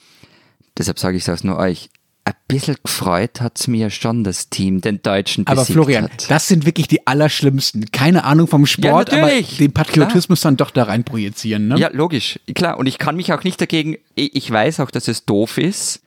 deshalb 0.76 0.98
sage 0.98 1.16
ich 1.16 1.26
es 1.26 1.44
nur 1.44 1.56
euch, 1.56 1.88
ein 2.24 2.34
bisschen 2.48 2.76
gefreut 2.82 3.40
hat 3.40 3.58
es 3.58 3.66
mir 3.66 3.78
ja 3.78 3.90
schon, 3.90 4.24
das 4.24 4.50
Team 4.50 4.80
den 4.82 5.00
Deutschen 5.02 5.46
Aber 5.46 5.62
besiegt 5.62 5.74
Florian, 5.74 6.04
hat. 6.04 6.30
das 6.30 6.48
sind 6.48 6.66
wirklich 6.66 6.86
die 6.86 7.06
Allerschlimmsten. 7.06 7.90
Keine 7.92 8.24
Ahnung 8.24 8.46
vom 8.46 8.66
Sport, 8.66 9.10
aber 9.10 9.22
natürlich. 9.22 9.56
den 9.56 9.72
Patriotismus 9.72 10.42
dann 10.42 10.56
doch 10.56 10.70
da 10.70 10.84
rein 10.84 11.04
projizieren. 11.04 11.68
Ne? 11.68 11.78
Ja, 11.78 11.88
logisch, 11.92 12.38
klar. 12.54 12.78
Und 12.78 12.86
ich 12.86 12.98
kann 12.98 13.16
mich 13.16 13.32
auch 13.32 13.42
nicht 13.42 13.60
dagegen, 13.60 13.96
ich 14.14 14.50
weiß 14.50 14.80
auch, 14.80 14.90
dass 14.90 15.08
es 15.08 15.24
doof 15.24 15.56
ist, 15.56 16.02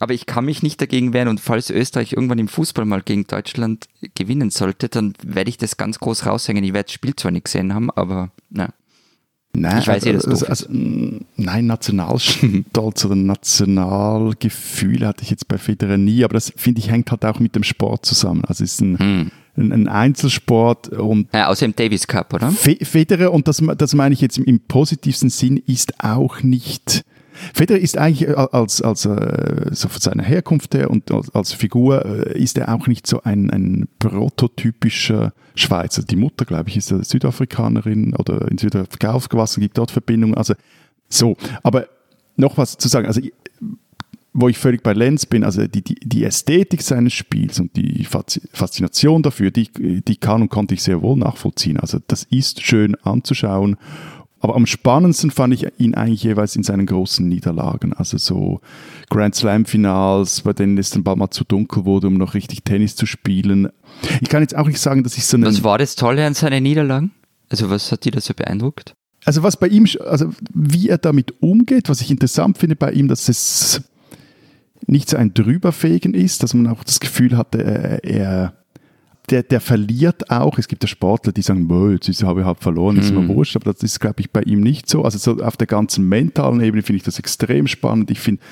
aber 0.00 0.12
ich 0.14 0.26
kann 0.26 0.44
mich 0.44 0.62
nicht 0.62 0.80
dagegen 0.80 1.12
wehren. 1.12 1.28
Und 1.28 1.40
falls 1.40 1.70
Österreich 1.70 2.12
irgendwann 2.12 2.38
im 2.38 2.48
Fußball 2.48 2.84
mal 2.84 3.02
gegen 3.02 3.26
Deutschland 3.26 3.86
gewinnen 4.14 4.50
sollte, 4.50 4.88
dann 4.88 5.14
werde 5.22 5.50
ich 5.50 5.58
das 5.58 5.76
ganz 5.76 5.98
groß 6.00 6.26
raushängen. 6.26 6.64
Ich 6.64 6.72
werde 6.72 6.86
das 6.86 6.92
Spiel 6.94 7.14
zwar 7.16 7.30
nicht 7.30 7.44
gesehen 7.44 7.74
haben, 7.74 7.90
aber 7.90 8.30
na. 8.50 8.70
Nein, 9.56 9.78
Ich 9.78 9.86
weiß 9.86 10.04
eh, 10.06 10.14
also, 10.14 10.30
doof 10.30 10.48
also, 10.48 10.66
mh, 10.68 11.20
nein, 11.36 11.66
Nationalstolz 11.68 13.04
oder 13.04 13.14
Nationalgefühl 13.14 15.06
hatte 15.06 15.22
ich 15.22 15.30
jetzt 15.30 15.48
bei 15.48 15.58
Federer 15.58 15.96
nie, 15.96 16.24
aber 16.24 16.34
das 16.34 16.52
finde 16.56 16.80
ich 16.80 16.90
hängt 16.90 17.10
halt 17.10 17.24
auch 17.24 17.38
mit 17.40 17.54
dem 17.54 17.62
Sport 17.62 18.04
zusammen. 18.06 18.44
Also 18.46 18.64
es 18.64 18.72
ist 18.74 18.80
ein, 18.80 18.98
Hm. 18.98 19.30
ein, 19.56 19.72
ein 19.72 19.88
Einzelsport 19.88 20.88
und 20.88 21.28
Ja, 21.32 21.48
außer 21.48 21.66
im 21.66 21.76
Davis 21.76 22.06
Cup, 22.06 22.34
oder? 22.34 22.50
Fe 22.50 22.76
Federer, 22.82 23.32
und 23.32 23.46
das, 23.46 23.62
das 23.78 23.94
meine 23.94 24.12
ich 24.12 24.20
jetzt 24.20 24.38
im, 24.38 24.44
im 24.44 24.60
positivsten 24.60 25.30
Sinn, 25.30 25.56
ist 25.66 26.02
auch 26.02 26.42
nicht. 26.42 27.04
Federer 27.52 27.78
ist 27.78 27.98
eigentlich 27.98 28.28
äh, 28.28 28.34
als, 28.34 28.82
als 28.82 29.04
äh, 29.04 29.70
so 29.72 29.88
von 29.88 30.00
seiner 30.00 30.22
Herkunft 30.22 30.74
her 30.74 30.90
und 30.90 31.10
als, 31.34 31.52
Figur 31.52 32.04
äh, 32.04 32.38
ist 32.38 32.58
er 32.58 32.74
auch 32.74 32.86
nicht 32.86 33.06
so 33.06 33.22
ein, 33.22 33.50
ein 33.50 33.88
prototypischer 33.98 35.32
Schweizer. 35.54 36.02
Die 36.02 36.16
Mutter, 36.16 36.44
glaube 36.44 36.68
ich, 36.68 36.76
ist 36.76 36.92
eine 36.92 37.04
Südafrikanerin 37.04 38.14
oder 38.14 38.48
in 38.50 38.58
Südafrika 38.58 39.12
aufgewachsen, 39.12 39.60
gibt 39.60 39.78
dort 39.78 39.90
Verbindungen. 39.90 40.34
Also 40.34 40.54
so, 41.08 41.36
aber 41.62 41.86
noch 42.36 42.58
was 42.58 42.76
zu 42.76 42.88
sagen. 42.88 43.06
Also 43.06 43.20
wo 44.36 44.48
ich 44.48 44.58
völlig 44.58 44.82
bei 44.82 44.92
Lenz 44.92 45.26
bin, 45.26 45.44
also 45.44 45.66
die, 45.68 45.82
die, 45.82 45.94
die 45.94 46.24
Ästhetik 46.24 46.82
seines 46.82 47.12
Spiels 47.12 47.60
und 47.60 47.76
die 47.76 48.04
Faszination 48.04 49.22
dafür, 49.22 49.52
die, 49.52 49.70
die 50.02 50.16
kann 50.16 50.42
und 50.42 50.48
konnte 50.48 50.74
ich 50.74 50.82
sehr 50.82 51.02
wohl 51.02 51.16
nachvollziehen. 51.16 51.78
Also 51.78 52.00
das 52.08 52.24
ist 52.24 52.60
schön 52.60 52.96
anzuschauen. 52.96 53.76
Aber 54.44 54.56
am 54.56 54.66
spannendsten 54.66 55.30
fand 55.30 55.54
ich 55.54 55.66
ihn 55.78 55.94
eigentlich 55.94 56.22
jeweils 56.22 56.54
in 56.54 56.62
seinen 56.62 56.84
großen 56.84 57.26
Niederlagen. 57.26 57.94
Also 57.94 58.18
so 58.18 58.60
Grand 59.08 59.34
Slam 59.34 59.64
Finals, 59.64 60.42
bei 60.42 60.52
denen 60.52 60.76
es 60.76 60.90
dann 60.90 61.02
bald 61.02 61.16
mal 61.16 61.30
zu 61.30 61.44
dunkel 61.44 61.86
wurde, 61.86 62.08
um 62.08 62.14
noch 62.14 62.34
richtig 62.34 62.62
Tennis 62.62 62.94
zu 62.94 63.06
spielen. 63.06 63.70
Ich 64.20 64.28
kann 64.28 64.42
jetzt 64.42 64.54
auch 64.54 64.66
nicht 64.66 64.80
sagen, 64.80 65.02
dass 65.02 65.16
ich 65.16 65.24
so 65.24 65.38
einen, 65.38 65.46
Was 65.46 65.64
war 65.64 65.78
das 65.78 65.96
Tolle 65.96 66.26
an 66.26 66.34
seinen 66.34 66.62
Niederlagen? 66.62 67.12
Also 67.48 67.70
was 67.70 67.90
hat 67.90 68.04
dir 68.04 68.12
da 68.12 68.20
so 68.20 68.34
beeindruckt? 68.34 68.94
also 69.24 69.42
was 69.42 69.56
bei 69.56 69.68
ihm, 69.68 69.86
also 70.04 70.32
wie 70.52 70.88
er 70.88 70.98
damit 70.98 71.42
umgeht, 71.42 71.88
was 71.88 72.00
ich 72.00 72.10
interessant 72.10 72.58
finde 72.58 72.76
bei 72.76 72.92
ihm, 72.92 73.08
dass 73.08 73.28
es 73.28 73.82
nicht 74.86 75.08
so 75.08 75.16
ein 75.16 75.32
Drüberfegen 75.32 76.12
ist, 76.12 76.42
dass 76.42 76.52
man 76.52 76.66
auch 76.66 76.84
das 76.84 77.00
Gefühl 77.00 77.36
hatte, 77.36 78.00
er 78.02 78.52
der, 79.30 79.42
der 79.42 79.60
verliert 79.60 80.30
auch. 80.30 80.58
Es 80.58 80.68
gibt 80.68 80.82
ja 80.82 80.88
Sportler, 80.88 81.32
die 81.32 81.42
sagen, 81.42 81.66
"Boah, 81.66 81.92
jetzt 81.92 82.22
habe 82.22 82.40
ich 82.40 82.46
halt 82.46 82.60
verloren, 82.60 82.98
ist 82.98 83.12
mir 83.12 83.26
wurscht, 83.28 83.56
aber 83.56 83.72
das 83.72 83.82
ist, 83.82 84.00
glaube 84.00 84.20
ich, 84.20 84.30
bei 84.30 84.42
ihm 84.42 84.60
nicht 84.60 84.88
so. 84.88 85.02
Also 85.02 85.18
so 85.18 85.42
auf 85.42 85.56
der 85.56 85.66
ganzen 85.66 86.08
mentalen 86.08 86.60
Ebene 86.60 86.82
finde 86.82 86.98
ich 86.98 87.04
das 87.04 87.18
extrem 87.18 87.66
spannend. 87.66 88.10
Ich 88.10 88.20
finde 88.20 88.42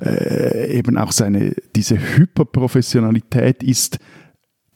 äh, 0.00 0.72
eben 0.76 0.96
auch 0.96 1.12
seine, 1.12 1.54
diese 1.74 1.98
Hyperprofessionalität 2.16 3.62
ist, 3.62 3.98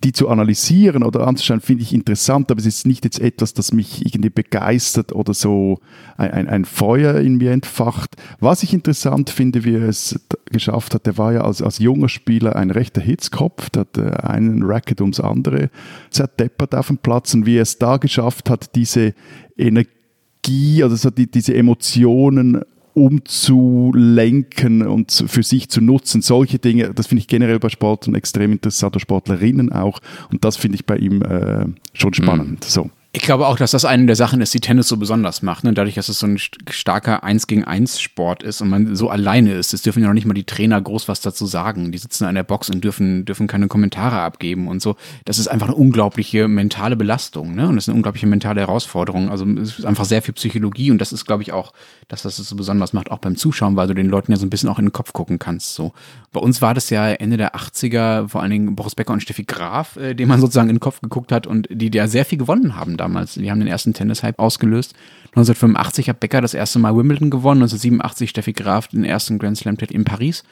die 0.03 0.13
zu 0.13 0.29
analysieren 0.29 1.03
oder 1.03 1.27
anzuschauen, 1.27 1.61
finde 1.61 1.83
ich 1.83 1.95
interessant, 1.95 2.51
aber 2.51 2.61
es 2.61 2.67
ist 2.67 2.87
nicht 2.87 3.05
jetzt 3.05 3.21
etwas, 3.21 3.55
das 3.55 3.73
mich 3.73 4.05
irgendwie 4.05 4.29
begeistert 4.29 5.13
oder 5.13 5.33
so 5.33 5.79
ein, 6.17 6.31
ein, 6.31 6.49
ein 6.49 6.65
Feuer 6.67 7.21
in 7.21 7.37
mir 7.37 7.53
entfacht. 7.53 8.17
Was 8.39 8.63
ich 8.63 8.75
interessant 8.75 9.31
finde, 9.31 9.65
wie 9.65 9.77
er 9.77 9.89
es 9.89 10.21
geschafft 10.47 10.95
hat, 10.95 11.07
der 11.07 11.17
war 11.17 11.33
ja 11.33 11.41
als, 11.41 11.63
als 11.63 11.79
junger 11.79 12.11
Spieler 12.11 12.55
ein 12.57 12.71
rechter 12.71 13.01
Hitzkopf, 13.01 13.71
der 13.71 13.81
hat 13.81 13.97
äh, 13.97 14.11
einen 14.27 14.63
Racket 14.63 15.01
ums 15.01 15.21
andere 15.21 15.71
zerdeppert 16.11 16.75
auf 16.75 16.89
dem 16.89 16.99
Platz 16.99 17.33
und 17.33 17.47
wie 17.47 17.57
er 17.57 17.63
es 17.63 17.79
da 17.79 17.97
geschafft 17.97 18.51
hat, 18.51 18.75
diese 18.75 19.15
Energie, 19.57 20.83
also 20.83 20.97
so 20.97 21.09
die, 21.09 21.31
diese 21.31 21.55
Emotionen 21.55 22.63
umzulenken 22.95 24.87
und 24.87 25.25
für 25.27 25.43
sich 25.43 25.69
zu 25.69 25.81
nutzen. 25.81 26.23
Solche 26.23 26.59
Dinge, 26.59 26.95
das 26.95 27.09
finde 27.09 27.21
ich 27.21 27.29
generell 27.29 27.59
bei 27.59 27.69
Sportlern 27.69 28.15
extrem 28.15 28.53
interessant, 28.53 28.95
oder 28.95 29.01
Sportlerinnen 29.01 29.73
auch. 29.73 30.01
Und 30.31 30.45
das 30.45 30.57
finde 30.57 30.77
ich 30.77 30.87
bei 30.87 30.97
ihm 30.97 31.23
äh, 31.23 31.67
schon 31.93 32.15
spannend. 32.15 32.65
So. 32.65 32.91
Ich 33.17 33.23
glaube 33.23 33.47
auch, 33.47 33.57
dass 33.57 33.71
das 33.71 33.85
eine 33.85 34.07
der 34.07 34.17
Sachen 34.17 34.41
ist, 34.41 34.53
die 34.55 34.59
Tennis 34.61 34.89
so 34.89 34.97
besonders 34.97 35.41
macht. 35.41 35.63
Ne? 35.63 35.73
Dadurch, 35.73 35.95
dass 35.95 36.09
es 36.09 36.19
so 36.19 36.27
ein 36.27 36.37
st- 36.37 36.73
starker 36.73 37.23
1 37.23 37.47
gegen 37.47 37.63
1 37.63 38.01
Sport 38.01 38.43
ist 38.43 38.61
und 38.61 38.69
man 38.69 38.97
so 38.97 39.09
alleine 39.09 39.53
ist, 39.53 39.73
es 39.73 39.83
dürfen 39.83 40.03
ja 40.03 40.09
noch 40.09 40.15
nicht 40.15 40.27
mal 40.27 40.35
die 40.35 40.43
Trainer 40.43 40.81
groß 40.81 41.07
was 41.07 41.21
dazu 41.21 41.47
sagen. 41.47 41.93
Die 41.93 41.99
sitzen 41.99 42.25
an 42.25 42.35
der 42.35 42.43
Box 42.43 42.71
und 42.71 42.83
dürfen, 42.83 43.25
dürfen 43.25 43.47
keine 43.47 43.69
Kommentare 43.69 44.19
abgeben 44.19 44.67
und 44.67 44.83
so. 44.83 44.97
Das 45.27 45.39
ist 45.39 45.47
einfach 45.47 45.69
eine 45.69 45.77
unglaubliche 45.77 46.49
mentale 46.49 46.97
Belastung. 46.97 47.55
Ne? 47.55 47.69
Und 47.69 47.77
das 47.77 47.85
ist 47.85 47.89
eine 47.91 47.95
unglaubliche 47.95 48.27
mentale 48.27 48.63
Herausforderung. 48.63 49.29
Also 49.31 49.47
es 49.47 49.79
ist 49.79 49.85
einfach 49.85 50.07
sehr 50.07 50.21
viel 50.21 50.35
Psychologie 50.35 50.91
und 50.91 50.99
das 50.99 51.13
ist, 51.13 51.25
glaube 51.25 51.45
ich, 51.45 51.53
auch, 51.53 51.73
das 52.09 52.25
es 52.25 52.37
so 52.37 52.57
besonders 52.57 52.95
macht, 52.95 53.13
auch 53.13 53.19
beim 53.19 53.37
Zuschauen, 53.37 53.77
weil 53.77 53.87
du 53.87 53.95
den 53.95 54.09
Leuten 54.09 54.33
ja 54.33 54.39
so 54.39 54.45
ein 54.45 54.51
bisschen 54.51 54.69
auch 54.69 54.81
in 54.81 54.87
den 54.87 54.93
Kopf 54.93 55.13
gucken 55.13 55.39
kannst. 55.39 55.77
So. 55.77 55.93
Bei 56.33 56.41
uns 56.41 56.61
war 56.61 56.75
das 56.75 56.91
ja 56.91 57.11
Ende 57.11 57.37
der 57.37 57.55
80er, 57.55 58.27
vor 58.27 58.43
allen 58.43 58.51
Dingen 58.51 58.75
Boris 58.75 58.97
Becker 58.97 59.13
und 59.13 59.21
Steffi 59.21 59.45
Graf, 59.45 59.95
äh, 59.99 60.15
dem 60.15 60.29
man 60.29 60.41
sozusagen 60.41 60.69
in 60.69 60.75
den 60.77 60.81
Kopf 60.81 61.01
geguckt 61.01 61.31
hat 61.31 61.47
und 61.47 61.69
die 61.71 61.93
ja 61.95 62.09
sehr 62.09 62.25
viel 62.25 62.39
gewonnen 62.39 62.75
haben 62.75 62.97
damals. 63.05 63.35
Die 63.35 63.51
haben 63.51 63.61
den 63.61 63.69
ersten 63.69 63.93
Tennis-Hype 63.93 64.39
ausgelöst. 64.39 64.95
1985 65.37 66.09
hat 66.09 66.21
Becker 66.21 66.41
das 66.41 66.55
erste 66.55 66.79
Mal 66.79 66.97
Wimbledon 66.97 67.31
gewonnen, 67.31 67.63
1987 67.63 68.31
Steffi 68.31 68.53
Graf 68.53 68.89
den 68.89 69.05
ersten 69.05 69.39
Grand 69.39 69.57
Slam-Titel 69.57 69.95
in 69.95 70.05
Paris. 70.05 70.43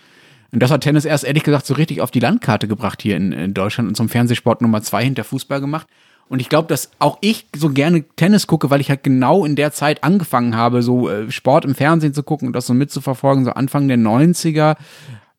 Und 0.52 0.62
das 0.62 0.70
hat 0.70 0.82
Tennis 0.82 1.06
erst 1.06 1.24
ehrlich 1.24 1.44
gesagt 1.44 1.66
so 1.66 1.74
richtig 1.74 2.02
auf 2.02 2.10
die 2.10 2.20
Landkarte 2.20 2.68
gebracht 2.68 3.00
hier 3.00 3.16
in, 3.16 3.32
in 3.32 3.54
Deutschland 3.54 3.88
und 3.88 3.96
zum 3.96 4.08
Fernsehsport 4.10 4.60
Nummer 4.60 4.82
zwei 4.82 5.02
hinter 5.02 5.24
Fußball 5.24 5.60
gemacht. 5.60 5.86
Und 6.28 6.40
ich 6.40 6.48
glaube, 6.48 6.68
dass 6.68 6.90
auch 6.98 7.18
ich 7.20 7.46
so 7.54 7.70
gerne 7.70 8.04
Tennis 8.16 8.46
gucke, 8.46 8.70
weil 8.70 8.80
ich 8.80 8.90
halt 8.90 9.02
genau 9.02 9.44
in 9.44 9.56
der 9.56 9.72
Zeit 9.72 10.04
angefangen 10.04 10.56
habe, 10.56 10.82
so 10.82 11.08
äh, 11.08 11.30
Sport 11.30 11.64
im 11.64 11.74
Fernsehen 11.74 12.14
zu 12.14 12.22
gucken 12.22 12.48
und 12.48 12.52
das 12.54 12.66
so 12.66 12.74
mitzuverfolgen. 12.74 13.44
So 13.44 13.52
Anfang 13.52 13.88
der 13.88 13.98
90er 13.98 14.76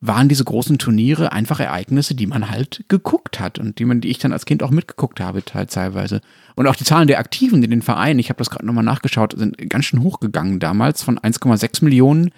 waren 0.06 0.28
diese 0.28 0.44
großen 0.44 0.76
Turniere 0.78 1.32
einfach 1.32 1.60
Ereignisse, 1.60 2.14
die 2.14 2.26
man 2.26 2.50
halt 2.50 2.84
geguckt 2.88 3.40
hat 3.40 3.58
und 3.58 3.78
die 3.78 3.86
man, 3.86 4.02
die 4.02 4.08
ich 4.10 4.18
dann 4.18 4.32
als 4.34 4.44
Kind 4.44 4.62
auch 4.62 4.70
mitgeguckt 4.70 5.18
habe, 5.18 5.42
teil- 5.42 5.66
teilweise. 5.66 6.20
Und 6.56 6.66
auch 6.66 6.76
die 6.76 6.84
Zahlen 6.84 7.08
der 7.08 7.18
Aktiven 7.18 7.62
in 7.62 7.70
den 7.70 7.80
Vereinen, 7.80 8.18
ich 8.18 8.28
habe 8.28 8.36
das 8.36 8.50
gerade 8.50 8.66
nochmal 8.66 8.84
nachgeschaut, 8.84 9.34
sind 9.36 9.56
ganz 9.70 9.86
schön 9.86 10.02
hochgegangen 10.02 10.60
damals 10.60 11.02
von 11.02 11.18
1,6 11.18 11.82
Millionen 11.84 12.32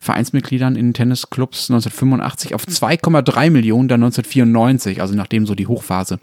Vereinsmitgliedern 0.00 0.74
in 0.74 0.94
Tennisclubs 0.94 1.70
1985 1.70 2.56
auf 2.56 2.64
2,3 2.64 3.50
Millionen 3.50 3.86
dann 3.86 4.02
1994, 4.02 5.00
also 5.00 5.14
nachdem 5.14 5.46
so 5.46 5.54
die 5.54 5.68
Hochphase 5.68 6.18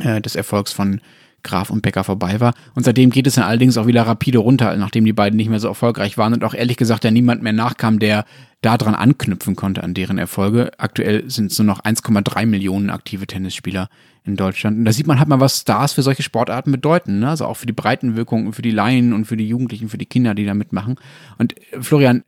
äh, 0.00 0.20
des 0.20 0.34
Erfolgs 0.34 0.72
von 0.72 1.00
Graf 1.42 1.70
und 1.70 1.82
Becker 1.82 2.04
vorbei 2.04 2.40
war. 2.40 2.54
Und 2.74 2.84
seitdem 2.84 3.10
geht 3.10 3.26
es 3.26 3.34
dann 3.34 3.44
allerdings 3.44 3.76
auch 3.76 3.86
wieder 3.86 4.06
rapide 4.06 4.38
runter, 4.38 4.76
nachdem 4.76 5.04
die 5.04 5.12
beiden 5.12 5.36
nicht 5.36 5.48
mehr 5.48 5.60
so 5.60 5.68
erfolgreich 5.68 6.18
waren 6.18 6.32
und 6.32 6.44
auch 6.44 6.54
ehrlich 6.54 6.76
gesagt 6.76 7.04
ja 7.04 7.10
niemand 7.10 7.42
mehr 7.42 7.52
nachkam, 7.52 7.98
der 7.98 8.24
daran 8.62 8.94
anknüpfen 8.94 9.56
konnte 9.56 9.82
an 9.82 9.92
deren 9.92 10.18
Erfolge. 10.18 10.70
Aktuell 10.78 11.28
sind 11.28 11.50
es 11.50 11.58
nur 11.58 11.66
noch 11.66 11.80
1,3 11.82 12.46
Millionen 12.46 12.90
aktive 12.90 13.26
Tennisspieler 13.26 13.88
in 14.24 14.36
Deutschland. 14.36 14.78
Und 14.78 14.84
da 14.84 14.92
sieht 14.92 15.08
man 15.08 15.18
halt 15.18 15.28
mal, 15.28 15.40
was 15.40 15.60
Stars 15.60 15.94
für 15.94 16.02
solche 16.02 16.22
Sportarten 16.22 16.70
bedeuten. 16.70 17.18
Ne? 17.18 17.28
Also 17.28 17.46
auch 17.46 17.56
für 17.56 17.66
die 17.66 17.72
Breitenwirkung, 17.72 18.52
für 18.52 18.62
die 18.62 18.70
Laien 18.70 19.12
und 19.12 19.24
für 19.24 19.36
die 19.36 19.48
Jugendlichen, 19.48 19.88
für 19.88 19.98
die 19.98 20.06
Kinder, 20.06 20.34
die 20.34 20.46
da 20.46 20.54
mitmachen. 20.54 20.94
Und 21.38 21.54
äh, 21.72 21.80
Florian, 21.80 22.22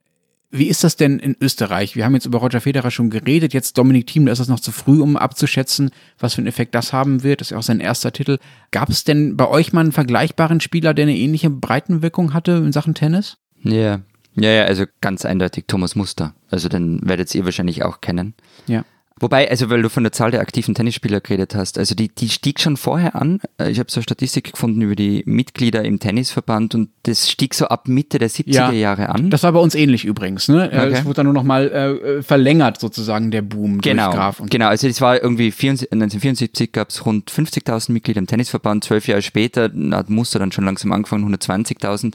wie 0.57 0.69
ist 0.69 0.85
das 0.85 0.95
denn 0.95 1.19
in 1.19 1.37
Österreich? 1.41 1.97
Wir 1.97 2.05
haben 2.05 2.15
jetzt 2.15 2.27
über 2.27 2.39
Roger 2.39 2.61
Federer 2.61 2.93
schon 2.93 3.11
geredet. 3.11 3.53
Jetzt 3.53 3.77
Dominik 3.77 4.07
Thiem, 4.07 4.27
da 4.27 4.33
ist 4.33 4.39
es 4.39 4.49
noch 4.49 4.61
zu 4.61 4.71
früh, 4.71 5.01
um 5.01 5.17
abzuschätzen, 5.17 5.91
was 6.19 6.35
für 6.35 6.39
einen 6.39 6.47
Effekt 6.47 6.77
das 6.77 6.93
haben 6.93 7.25
wird. 7.25 7.41
Das 7.41 7.49
ist 7.49 7.51
ja 7.51 7.59
auch 7.59 7.63
sein 7.63 7.81
erster 7.81 8.13
Titel. 8.13 8.39
Gab 8.71 8.89
es 8.89 9.03
denn 9.03 9.37
bei 9.37 9.49
euch 9.49 9.73
mal 9.73 9.81
einen 9.81 9.93
vergleichbaren 9.93 10.61
Spieler, 10.61 10.95
der 10.95 11.05
eine 11.05 11.17
ähnliche 11.17 11.51
Breitenwirkung 11.51 12.35
hatte 12.35 12.53
in 12.53 12.71
Sachen 12.71 12.95
Tennis? 12.95 13.37
Ja, 13.63 14.01
ja, 14.37 14.51
ja, 14.51 14.65
also 14.65 14.85
ganz 15.01 15.25
eindeutig 15.25 15.65
Thomas 15.67 15.97
Muster. 15.97 16.35
Also 16.51 16.69
den 16.69 17.01
werdet 17.03 17.35
ihr 17.35 17.45
wahrscheinlich 17.45 17.83
auch 17.83 18.01
kennen. 18.01 18.35
Ja. 18.67 18.85
Wobei, 19.21 19.49
also 19.49 19.71
weil 19.71 19.81
du 19.81 19.89
von 19.89 20.03
der 20.03 20.11
Zahl 20.11 20.33
der 20.33 20.41
aktiven 20.41 20.75
Tennisspieler 20.75 21.21
geredet 21.21 21.55
hast, 21.55 21.79
also 21.79 21.95
die, 21.95 22.09
die 22.09 22.29
stieg 22.29 22.59
schon 22.59 22.77
vorher 22.77 23.15
an. 23.15 23.41
Äh, 23.59 23.71
ich 23.71 23.79
habe 23.79 23.89
so 23.89 23.99
eine 23.99 24.03
Statistik 24.03 24.53
gefunden 24.53 24.83
über 24.83 24.97
die 24.97 25.23
Mitglieder 25.25 25.85
im 25.85 26.01
Tennisverband 26.01 26.75
und 26.75 26.91
das 27.05 27.31
stieg 27.31 27.55
so 27.55 27.67
ab 27.67 27.87
Mitte 27.87 28.19
der 28.19 28.29
70er 28.29 28.53
ja, 28.53 28.73
Jahre 28.73 29.11
an. 29.11 29.31
Das 29.31 29.45
war 29.45 29.53
bei 29.53 29.61
uns 29.61 29.77
ähnlich 29.77 30.05
übrigens. 30.05 30.49
Ne? 30.49 30.65
Äh, 30.65 30.79
okay. 30.79 30.93
Es 30.95 31.05
wurde 31.05 31.15
dann 31.15 31.27
nur 31.27 31.35
noch 31.35 31.45
mal 31.45 31.71
äh, 31.71 32.23
verlängert 32.23 32.81
sozusagen 32.81 33.31
der 33.31 33.43
Boom 33.43 33.81
genau, 33.81 34.07
durch 34.07 34.17
Graf. 34.17 34.41
Und 34.41 34.51
genau, 34.51 34.67
also 34.67 34.89
es 34.89 35.01
war 35.01 35.23
irgendwie 35.23 35.47
1974 35.47 36.73
gab 36.73 36.91
es 36.91 37.07
rund 37.07 37.31
50.000 37.31 37.93
Mitglieder 37.93 38.19
im 38.19 38.27
Tennisverband, 38.27 38.83
zwölf 38.83 39.07
Jahre 39.07 39.23
später 39.23 39.71
hat 39.93 40.11
Muster 40.11 40.41
dann 40.41 40.51
schon 40.51 40.65
langsam 40.65 40.91
angefangen, 40.91 41.33
120.000 41.33 42.15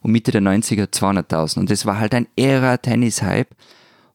und 0.00 0.12
Mitte 0.12 0.32
der 0.32 0.40
90er 0.40 0.86
200.000 0.86 1.58
und 1.58 1.70
das 1.70 1.84
war 1.84 1.98
halt 1.98 2.14
ein 2.14 2.26
irrer 2.36 2.80
Tennis-Hype 2.80 3.48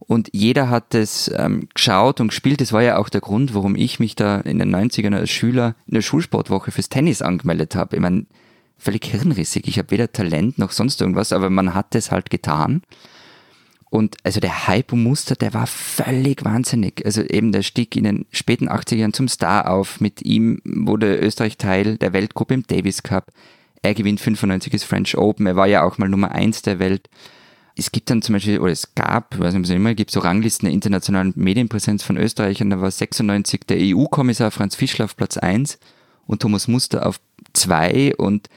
und 0.08 0.30
jeder 0.34 0.70
hat 0.70 0.96
es 0.96 1.32
ähm, 1.36 1.68
geschaut 1.74 2.20
und 2.20 2.30
gespielt. 2.30 2.62
Das 2.62 2.74
war 2.74 2.84
ja 2.84 2.98
auch 2.98 3.10
der 3.10 3.22
Grund, 3.22 3.54
warum 3.54 3.76
ich 3.76 4.00
mich 4.00 4.16
da 4.16 4.40
in 4.40 4.60
den 4.60 4.76
90ern 4.76 5.16
als 5.16 5.30
Schüler 5.30 5.76
in 5.88 5.96
der 5.96 6.02
Schulsportwoche 6.02 6.72
fürs 6.72 6.90
Tennis 6.90 7.22
angemeldet 7.22 7.76
habe. 7.76 7.96
Ich 7.96 8.02
meine, 8.02 8.26
völlig 8.78 9.06
hirnrissig. 9.06 9.68
Ich 9.68 9.78
habe 9.78 9.92
weder 9.92 10.12
Talent 10.12 10.58
noch 10.58 10.72
sonst 10.72 11.02
irgendwas, 11.02 11.32
aber 11.32 11.50
man 11.50 11.74
hat 11.74 11.96
es 11.96 12.12
halt 12.12 12.30
getan. 12.30 12.82
Und 13.90 14.18
also 14.24 14.40
der 14.40 14.68
Hype 14.68 14.92
um 14.92 15.04
Muster, 15.04 15.36
der 15.36 15.54
war 15.54 15.68
völlig 15.68 16.44
wahnsinnig. 16.44 17.06
Also 17.06 17.22
eben 17.22 17.52
der 17.52 17.62
stieg 17.62 17.96
in 17.96 18.06
den 18.06 18.26
späten 18.32 18.68
80ern 18.68 19.14
zum 19.14 19.28
Star 19.28 19.70
auf. 19.70 20.02
Mit 20.02 20.24
ihm 20.24 20.62
wurde 20.66 21.16
Österreich 21.18 21.58
Teil 21.58 21.98
der 21.98 22.12
Weltgruppe 22.12 22.56
im 22.56 22.66
Davis 22.66 23.04
Cup. 23.04 23.32
Er 23.84 23.94
gewinnt 23.94 24.20
95 24.20 24.72
das 24.72 24.84
French 24.84 25.16
Open. 25.16 25.46
Er 25.46 25.56
war 25.56 25.68
ja 25.68 25.84
auch 25.84 26.00
mal 26.00 26.10
Nummer 26.10 26.32
eins 26.32 26.64
der 26.64 26.80
Welt 26.80 27.08
es 27.76 27.92
gibt 27.92 28.10
dann 28.10 28.22
zum 28.22 28.34
Beispiel, 28.34 28.60
oder 28.60 28.72
es 28.72 28.94
gab, 28.94 29.40
weiß 29.40 29.54
nicht, 29.54 29.66
es 29.66 29.76
immer 29.76 29.96
gibt, 29.96 30.12
so 30.12 30.20
Ranglisten 30.20 30.68
der 30.68 30.74
internationalen 30.74 31.34
Medienpräsenz 31.36 32.04
von 32.04 32.18
Österreich 32.18 32.62
und 32.62 32.70
da 32.70 32.82
war 32.82 32.92
96 32.92 33.62
der 33.68 33.78
EU-Kommissar 33.80 34.52
Franz 34.52 34.76
Fischler 34.76 35.06
auf 35.06 35.18
Platz 35.18 35.38
1 35.38 35.80
und 36.28 36.42
Thomas 36.42 36.68
Muster 36.68 37.06
auf 37.06 37.20
2 37.54 38.16
und 38.18 38.48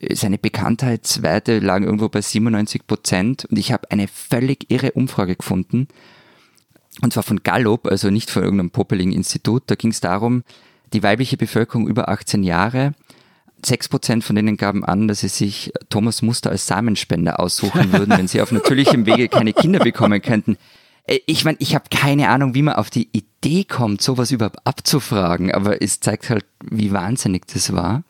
äh, 0.00 0.14
seine 0.16 0.38
Bekanntheitswerte 0.38 1.60
lagen 1.60 1.84
irgendwo 1.84 2.08
bei 2.08 2.20
97 2.20 2.86
Prozent 2.86 3.44
und 3.44 3.58
ich 3.58 3.70
habe 3.70 3.90
eine 3.90 4.08
völlig 4.08 4.70
irre 4.70 4.92
Umfrage 4.92 5.36
gefunden 5.36 5.86
und 7.02 7.12
zwar 7.12 7.22
von 7.22 7.42
Gallup, 7.42 7.86
also 7.86 8.10
nicht 8.10 8.30
von 8.30 8.42
irgendeinem 8.42 8.70
poppeligen 8.70 9.12
Institut, 9.12 9.64
da 9.66 9.76
ging 9.76 9.90
es 9.90 10.00
darum, 10.00 10.42
die 10.92 11.02
weibliche 11.02 11.36
Bevölkerung 11.36 11.86
über 11.86 12.08
18 12.08 12.42
Jahre 12.42 12.94
Sechs 13.64 13.88
Prozent 13.88 14.24
von 14.24 14.36
denen 14.36 14.56
gaben 14.56 14.84
an, 14.84 15.08
dass 15.08 15.20
sie 15.20 15.28
sich 15.28 15.72
Thomas 15.88 16.22
Muster 16.22 16.50
als 16.50 16.66
Samenspender 16.66 17.40
aussuchen 17.40 17.92
würden, 17.92 18.16
wenn 18.16 18.28
sie 18.28 18.42
auf 18.42 18.52
natürlichem 18.52 19.06
Wege 19.06 19.28
keine 19.28 19.52
Kinder 19.52 19.78
bekommen 19.78 20.20
könnten. 20.20 20.56
Äh, 21.06 21.20
ich 21.26 21.44
meine, 21.44 21.56
ich 21.60 21.74
habe 21.74 21.84
keine 21.90 22.28
Ahnung, 22.28 22.54
wie 22.54 22.62
man 22.62 22.74
auf 22.74 22.90
die 22.90 23.08
Idee 23.12 23.64
kommt, 23.64 24.02
sowas 24.02 24.30
überhaupt 24.30 24.66
abzufragen, 24.66 25.52
aber 25.52 25.82
es 25.82 26.00
zeigt 26.00 26.30
halt, 26.30 26.44
wie 26.62 26.92
wahnsinnig 26.92 27.46
das 27.46 27.72
war. 27.72 28.04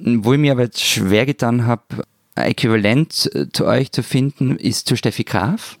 Wo 0.00 0.32
ich 0.32 0.40
mir 0.40 0.52
aber 0.52 0.62
jetzt 0.62 0.84
schwer 0.84 1.24
getan 1.24 1.66
habe, 1.66 2.04
äquivalent 2.34 3.30
äh, 3.34 3.48
zu 3.52 3.66
euch 3.66 3.92
zu 3.92 4.02
finden, 4.02 4.56
ist 4.56 4.88
zu 4.88 4.96
Steffi 4.96 5.24
Graf. 5.24 5.78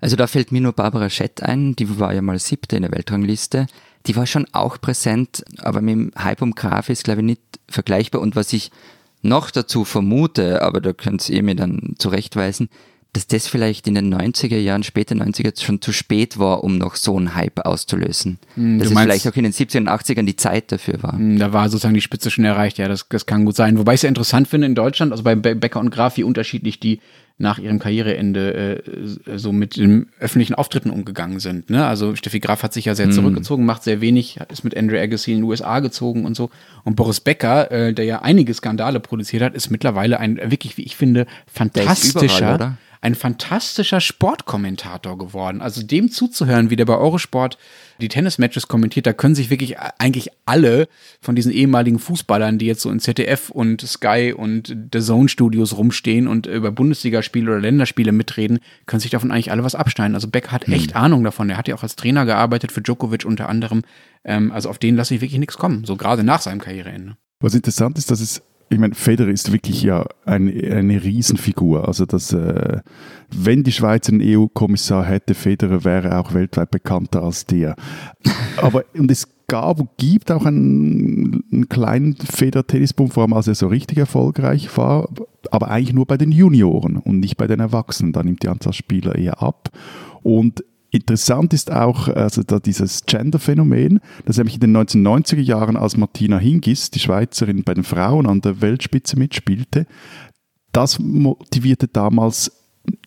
Also 0.00 0.14
da 0.14 0.26
fällt 0.26 0.52
mir 0.52 0.60
nur 0.60 0.72
Barbara 0.72 1.10
Schett 1.10 1.42
ein, 1.42 1.74
die 1.74 1.98
war 1.98 2.12
ja 2.14 2.22
mal 2.22 2.38
siebte 2.38 2.76
in 2.76 2.82
der 2.82 2.92
Weltrangliste 2.92 3.66
die 4.06 4.16
war 4.16 4.26
schon 4.26 4.46
auch 4.52 4.80
präsent, 4.80 5.44
aber 5.58 5.80
mit 5.80 5.94
dem 5.94 6.12
Hype 6.16 6.42
um 6.42 6.54
Graf 6.54 6.88
ist, 6.88 7.04
glaube 7.04 7.20
ich, 7.20 7.26
nicht 7.26 7.40
vergleichbar. 7.68 8.20
Und 8.20 8.36
was 8.36 8.52
ich 8.52 8.70
noch 9.22 9.50
dazu 9.50 9.84
vermute, 9.84 10.62
aber 10.62 10.80
da 10.80 10.92
könnt 10.92 11.28
ihr 11.28 11.42
mir 11.42 11.56
dann 11.56 11.94
zurechtweisen, 11.98 12.68
dass 13.16 13.26
das 13.26 13.46
vielleicht 13.48 13.88
in 13.88 13.94
den 13.94 14.14
90er 14.14 14.58
Jahren, 14.58 14.82
später 14.82 15.14
90er 15.14 15.58
schon 15.62 15.80
zu 15.80 15.92
spät 15.92 16.38
war, 16.38 16.62
um 16.62 16.76
noch 16.76 16.96
so 16.96 17.16
einen 17.16 17.34
Hype 17.34 17.64
auszulösen. 17.64 18.38
Mm, 18.56 18.78
dass 18.78 18.88
es 18.90 18.98
vielleicht 18.98 19.26
auch 19.26 19.36
in 19.36 19.44
den 19.44 19.52
70er 19.54 19.78
und 19.78 19.88
80ern 19.88 20.26
die 20.26 20.36
Zeit 20.36 20.70
dafür 20.70 21.02
war. 21.02 21.14
Hm, 21.14 21.38
da 21.38 21.50
war 21.54 21.70
sozusagen 21.70 21.94
die 21.94 22.02
Spitze 22.02 22.30
schon 22.30 22.44
erreicht, 22.44 22.76
ja, 22.76 22.88
das, 22.88 23.08
das 23.08 23.24
kann 23.24 23.46
gut 23.46 23.56
sein. 23.56 23.78
Wobei 23.78 23.94
ich 23.94 23.98
es 23.98 24.02
ja 24.02 24.10
interessant 24.10 24.48
finde 24.48 24.66
in 24.66 24.74
Deutschland, 24.74 25.12
also 25.12 25.24
bei 25.24 25.34
Becker 25.34 25.80
und 25.80 25.90
Graf, 25.90 26.18
wie 26.18 26.24
unterschiedlich 26.24 26.78
die 26.78 27.00
nach 27.38 27.58
ihrem 27.58 27.78
Karriereende 27.78 28.82
äh, 29.26 29.38
so 29.38 29.52
mit 29.52 29.76
den 29.76 30.08
öffentlichen 30.20 30.54
Auftritten 30.54 30.90
umgegangen 30.90 31.38
sind. 31.38 31.68
Ne? 31.68 31.86
Also 31.86 32.14
Steffi 32.16 32.40
Graf 32.40 32.62
hat 32.62 32.72
sich 32.72 32.86
ja 32.86 32.94
sehr 32.94 33.08
mhm. 33.08 33.12
zurückgezogen, 33.12 33.66
macht 33.66 33.82
sehr 33.82 34.00
wenig, 34.00 34.38
ist 34.50 34.64
mit 34.64 34.76
Andrew 34.76 34.98
Agassi 34.98 35.32
in 35.32 35.38
den 35.38 35.44
USA 35.44 35.80
gezogen 35.80 36.24
und 36.24 36.34
so. 36.34 36.50
Und 36.84 36.96
Boris 36.96 37.20
Becker, 37.20 37.70
äh, 37.70 37.92
der 37.92 38.06
ja 38.06 38.22
einige 38.22 38.54
Skandale 38.54 39.00
produziert 39.00 39.42
hat, 39.42 39.54
ist 39.54 39.70
mittlerweile 39.70 40.18
ein 40.18 40.38
wirklich, 40.50 40.78
wie 40.78 40.82
ich 40.82 40.96
finde, 40.96 41.26
fantastischer, 41.46 42.54
überall, 42.54 42.78
ein 43.06 43.14
fantastischer 43.14 44.00
Sportkommentator 44.00 45.16
geworden. 45.16 45.60
Also 45.60 45.80
dem 45.82 46.10
zuzuhören, 46.10 46.70
wie 46.70 46.76
der 46.76 46.86
bei 46.86 46.96
Eurosport 46.96 47.56
die 48.00 48.08
Tennismatches 48.08 48.66
kommentiert, 48.66 49.06
da 49.06 49.12
können 49.12 49.36
sich 49.36 49.48
wirklich 49.48 49.78
eigentlich 49.78 50.30
alle 50.44 50.88
von 51.20 51.36
diesen 51.36 51.52
ehemaligen 51.52 52.00
Fußballern, 52.00 52.58
die 52.58 52.66
jetzt 52.66 52.82
so 52.82 52.90
in 52.90 52.98
ZDF 52.98 53.50
und 53.50 53.80
Sky 53.82 54.34
und 54.36 54.76
The 54.92 55.00
Zone 55.00 55.28
Studios 55.28 55.76
rumstehen 55.76 56.26
und 56.26 56.46
über 56.46 56.72
Bundesligaspiele 56.72 57.48
oder 57.48 57.60
Länderspiele 57.60 58.10
mitreden, 58.10 58.58
können 58.86 59.00
sich 59.00 59.12
davon 59.12 59.30
eigentlich 59.30 59.52
alle 59.52 59.62
was 59.62 59.76
abschneiden. 59.76 60.16
Also 60.16 60.26
Beck 60.26 60.48
hat 60.48 60.66
echt 60.68 60.94
hm. 60.94 61.00
Ahnung 61.00 61.22
davon. 61.22 61.48
Er 61.48 61.58
hat 61.58 61.68
ja 61.68 61.76
auch 61.76 61.84
als 61.84 61.94
Trainer 61.94 62.26
gearbeitet 62.26 62.72
für 62.72 62.82
Djokovic 62.82 63.24
unter 63.24 63.48
anderem. 63.48 63.82
Ähm, 64.24 64.50
also 64.50 64.68
auf 64.68 64.78
den 64.78 64.96
lasse 64.96 65.14
ich 65.14 65.20
wirklich 65.20 65.38
nichts 65.38 65.56
kommen, 65.56 65.84
so 65.84 65.96
gerade 65.96 66.24
nach 66.24 66.40
seinem 66.40 66.60
Karriereende. 66.60 67.16
Was 67.38 67.54
interessant 67.54 67.98
ist, 67.98 68.10
dass 68.10 68.18
es 68.18 68.42
ich 68.68 68.78
meine, 68.78 68.94
Federer 68.94 69.30
ist 69.30 69.52
wirklich 69.52 69.82
ja 69.82 70.06
eine, 70.24 70.50
eine 70.50 71.02
Riesenfigur. 71.02 71.86
Also, 71.86 72.04
dass, 72.04 72.32
äh, 72.32 72.80
wenn 73.30 73.62
die 73.62 73.72
Schweiz 73.72 74.08
einen 74.08 74.20
EU-Kommissar 74.22 75.04
hätte, 75.04 75.34
Federer 75.34 75.84
wäre 75.84 76.18
auch 76.18 76.34
weltweit 76.34 76.70
bekannter 76.70 77.22
als 77.22 77.46
der. 77.46 77.76
Aber, 78.56 78.84
und 78.94 79.10
es 79.10 79.28
gab 79.46 79.78
und 79.78 79.90
gibt 79.96 80.32
auch 80.32 80.44
einen, 80.44 81.44
einen 81.52 81.68
kleinen 81.68 82.16
Federer-Tennisbund, 82.16 83.14
vor 83.14 83.22
allem 83.22 83.34
als 83.34 83.46
er 83.46 83.54
so 83.54 83.68
richtig 83.68 83.98
erfolgreich 83.98 84.76
war, 84.76 85.08
aber 85.50 85.70
eigentlich 85.70 85.94
nur 85.94 86.06
bei 86.06 86.16
den 86.16 86.32
Junioren 86.32 86.96
und 86.96 87.20
nicht 87.20 87.36
bei 87.36 87.46
den 87.46 87.60
Erwachsenen. 87.60 88.12
Da 88.12 88.24
nimmt 88.24 88.42
die 88.42 88.48
Anzahl 88.48 88.72
Spieler 88.72 89.14
eher 89.14 89.42
ab. 89.42 89.70
Und 90.22 90.64
Interessant 90.96 91.52
ist 91.52 91.70
auch 91.70 92.08
also 92.08 92.42
da 92.42 92.58
dieses 92.58 93.04
Gender-Phänomen, 93.04 94.00
dass 94.24 94.38
nämlich 94.38 94.54
in 94.54 94.60
den 94.60 94.76
1990er 94.76 95.42
Jahren, 95.42 95.76
als 95.76 95.98
Martina 95.98 96.38
Hingis, 96.38 96.90
die 96.90 97.00
Schweizerin 97.00 97.64
bei 97.64 97.74
den 97.74 97.84
Frauen 97.84 98.26
an 98.26 98.40
der 98.40 98.62
Weltspitze 98.62 99.18
mitspielte, 99.18 99.86
das 100.72 100.98
motivierte 100.98 101.86
damals 101.86 102.50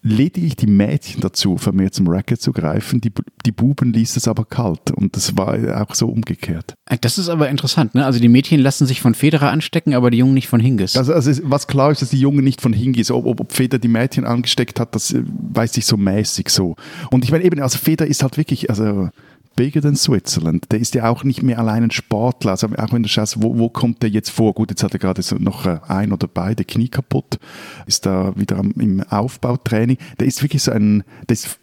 lediglich 0.01 0.55
die 0.55 0.67
Mädchen 0.67 1.21
dazu, 1.21 1.57
vermehrt 1.57 1.93
zum 1.93 2.07
Racket 2.07 2.41
zu 2.41 2.51
greifen. 2.51 3.01
Die, 3.01 3.11
die 3.45 3.51
Buben 3.51 3.93
ließ 3.93 4.17
es 4.17 4.27
aber 4.27 4.45
kalt. 4.45 4.91
Und 4.91 5.15
das 5.15 5.37
war 5.37 5.81
auch 5.81 5.93
so 5.95 6.07
umgekehrt. 6.07 6.75
Äh, 6.85 6.97
das 6.99 7.17
ist 7.17 7.29
aber 7.29 7.49
interessant, 7.49 7.95
ne? 7.95 8.05
Also 8.05 8.19
die 8.19 8.29
Mädchen 8.29 8.59
lassen 8.59 8.85
sich 8.85 9.01
von 9.01 9.13
Federer 9.13 9.51
anstecken, 9.51 9.93
aber 9.93 10.11
die 10.11 10.17
Jungen 10.17 10.33
nicht 10.33 10.47
von 10.47 10.59
Hingis. 10.59 10.95
Also, 10.95 11.13
also 11.13 11.31
was 11.43 11.67
klar 11.67 11.91
ist, 11.91 12.01
dass 12.01 12.09
die 12.09 12.19
Jungen 12.19 12.43
nicht 12.43 12.61
von 12.61 12.73
Hingis, 12.73 13.11
ob, 13.11 13.25
ob, 13.25 13.39
ob 13.41 13.51
Federer 13.51 13.79
die 13.79 13.87
Mädchen 13.87 14.25
angesteckt 14.25 14.79
hat, 14.79 14.95
das 14.95 15.11
äh, 15.11 15.23
weiß 15.25 15.77
ich 15.77 15.85
so 15.85 15.97
mäßig 15.97 16.49
so. 16.49 16.75
Und 17.11 17.23
ich 17.23 17.31
meine 17.31 17.43
eben, 17.43 17.61
also 17.61 17.77
Federer 17.77 18.09
ist 18.09 18.23
halt 18.23 18.37
wirklich, 18.37 18.69
also 18.69 19.09
bigger 19.55 19.81
than 19.81 19.95
Switzerland. 19.95 20.71
Der 20.71 20.79
ist 20.79 20.95
ja 20.95 21.09
auch 21.09 21.23
nicht 21.23 21.43
mehr 21.43 21.59
allein 21.59 21.83
ein 21.83 21.91
Sportler. 21.91 22.51
Also 22.51 22.67
auch 22.67 22.93
wenn 22.93 23.03
du 23.03 23.09
schaust, 23.09 23.41
wo, 23.41 23.57
wo 23.57 23.69
kommt 23.69 24.01
der 24.01 24.09
jetzt 24.09 24.29
vor? 24.29 24.53
Gut, 24.53 24.69
jetzt 24.69 24.83
hat 24.83 24.93
er 24.93 24.99
gerade 24.99 25.21
noch 25.43 25.65
äh, 25.65 25.79
ein 25.87 26.11
oder 26.13 26.27
beide 26.27 26.63
Knie 26.63 26.87
kaputt, 26.87 27.39
ist 27.85 28.05
da 28.05 28.33
wieder 28.35 28.59
im 28.59 29.03
Aufbautraining. 29.09 29.97
Der 30.19 30.27
ist 30.27 30.41
wirklich 30.41 30.63
so 30.63 30.71
ein, 30.71 31.03
der 31.27 31.33
ist 31.33 31.59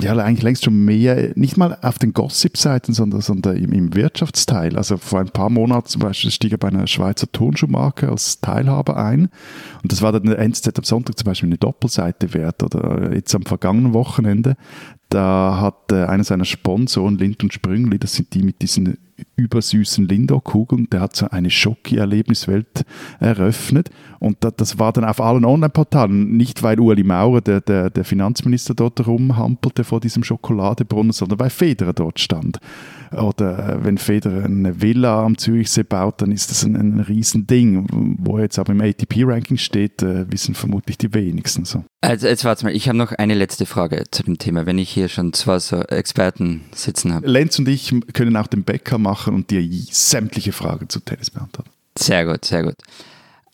ja, 0.00 0.16
eigentlich 0.16 0.42
längst 0.42 0.64
schon 0.64 0.84
mehr, 0.84 1.32
nicht 1.34 1.56
mal 1.56 1.76
auf 1.82 1.98
den 1.98 2.12
Gossip-Seiten, 2.12 2.92
sondern, 2.92 3.20
sondern 3.20 3.56
im, 3.56 3.72
im, 3.72 3.94
Wirtschaftsteil. 3.94 4.76
Also 4.76 4.96
vor 4.96 5.18
ein 5.18 5.30
paar 5.30 5.50
Monaten 5.50 5.88
zum 5.88 6.02
Beispiel 6.02 6.30
stieg 6.30 6.52
er 6.52 6.58
bei 6.58 6.68
einer 6.68 6.86
Schweizer 6.86 7.30
Tonschuhmarke 7.30 8.08
als 8.08 8.40
Teilhaber 8.40 8.96
ein. 8.96 9.28
Und 9.82 9.90
das 9.90 10.00
war 10.00 10.12
dann 10.12 10.22
der 10.22 10.38
NZZ 10.38 10.78
am 10.78 10.84
Sonntag 10.84 11.18
zum 11.18 11.26
Beispiel 11.26 11.48
eine 11.48 11.58
Doppelseite 11.58 12.32
wert 12.32 12.62
oder 12.62 13.12
jetzt 13.12 13.34
am 13.34 13.42
vergangenen 13.42 13.92
Wochenende. 13.92 14.56
Da 15.08 15.58
hat 15.60 15.90
äh, 15.92 16.04
einer 16.04 16.24
seiner 16.24 16.44
Sponsoren, 16.44 17.16
Lind 17.16 17.42
und 17.42 17.52
Sprüngli, 17.52 17.98
das 17.98 18.14
sind 18.14 18.34
die 18.34 18.42
mit 18.42 18.60
diesen 18.60 18.98
übersüßen 19.36 20.06
Lindor-Kugeln, 20.06 20.88
der 20.90 21.00
hat 21.00 21.16
so 21.16 21.28
eine 21.30 21.50
Schocki-Erlebniswelt 21.50 22.84
eröffnet. 23.18 23.90
Und 24.20 24.38
das 24.40 24.78
war 24.78 24.92
dann 24.92 25.04
auf 25.04 25.20
allen 25.20 25.44
Online-Portalen, 25.44 26.36
nicht 26.36 26.62
weil 26.62 26.78
Ueli 26.78 27.04
Maurer, 27.04 27.40
der, 27.40 27.60
der, 27.60 27.90
der 27.90 28.04
Finanzminister, 28.04 28.74
dort 28.74 29.06
rumhampelte 29.06 29.84
vor 29.84 30.00
diesem 30.00 30.22
Schokoladebrunnen, 30.22 31.12
sondern 31.12 31.40
weil 31.40 31.50
Federer 31.50 31.92
dort 31.92 32.20
stand. 32.20 32.60
Oder 33.12 33.76
äh, 33.76 33.84
wenn 33.84 33.98
Federer 33.98 34.44
eine 34.44 34.80
Villa 34.80 35.24
am 35.24 35.38
Zürichsee 35.38 35.82
baut, 35.82 36.22
dann 36.22 36.32
ist 36.32 36.50
das 36.50 36.64
ein, 36.64 36.76
ein 36.76 37.00
Riesending. 37.00 37.86
Wo 38.18 38.36
er 38.36 38.44
jetzt 38.44 38.58
aber 38.58 38.72
im 38.72 38.80
ATP-Ranking 38.80 39.56
steht, 39.56 40.02
äh, 40.02 40.30
wissen 40.30 40.54
vermutlich 40.54 40.98
die 40.98 41.12
wenigsten 41.14 41.64
so. 41.64 41.84
Also 42.00 42.28
jetzt 42.28 42.44
warte 42.44 42.64
mal, 42.64 42.74
ich 42.74 42.88
habe 42.88 42.98
noch 42.98 43.12
eine 43.12 43.34
letzte 43.34 43.66
Frage 43.66 44.04
zu 44.10 44.22
dem 44.22 44.38
Thema, 44.38 44.66
wenn 44.66 44.78
ich 44.78 44.90
hier 44.90 45.08
schon 45.08 45.32
zwei 45.32 45.58
so 45.58 45.80
Experten 45.82 46.62
sitzen 46.72 47.12
habe. 47.12 47.26
Lenz 47.26 47.58
und 47.58 47.68
ich 47.68 47.94
können 48.12 48.36
auch 48.36 48.46
den 48.46 48.64
Bäcker 48.64 48.98
machen 48.98 49.34
und 49.34 49.50
dir 49.50 49.66
sämtliche 49.90 50.52
Fragen 50.52 50.88
zu 50.88 51.00
Tennis 51.00 51.30
beantworten. 51.30 51.70
Sehr 51.98 52.24
gut, 52.26 52.44
sehr 52.44 52.62
gut. 52.62 52.76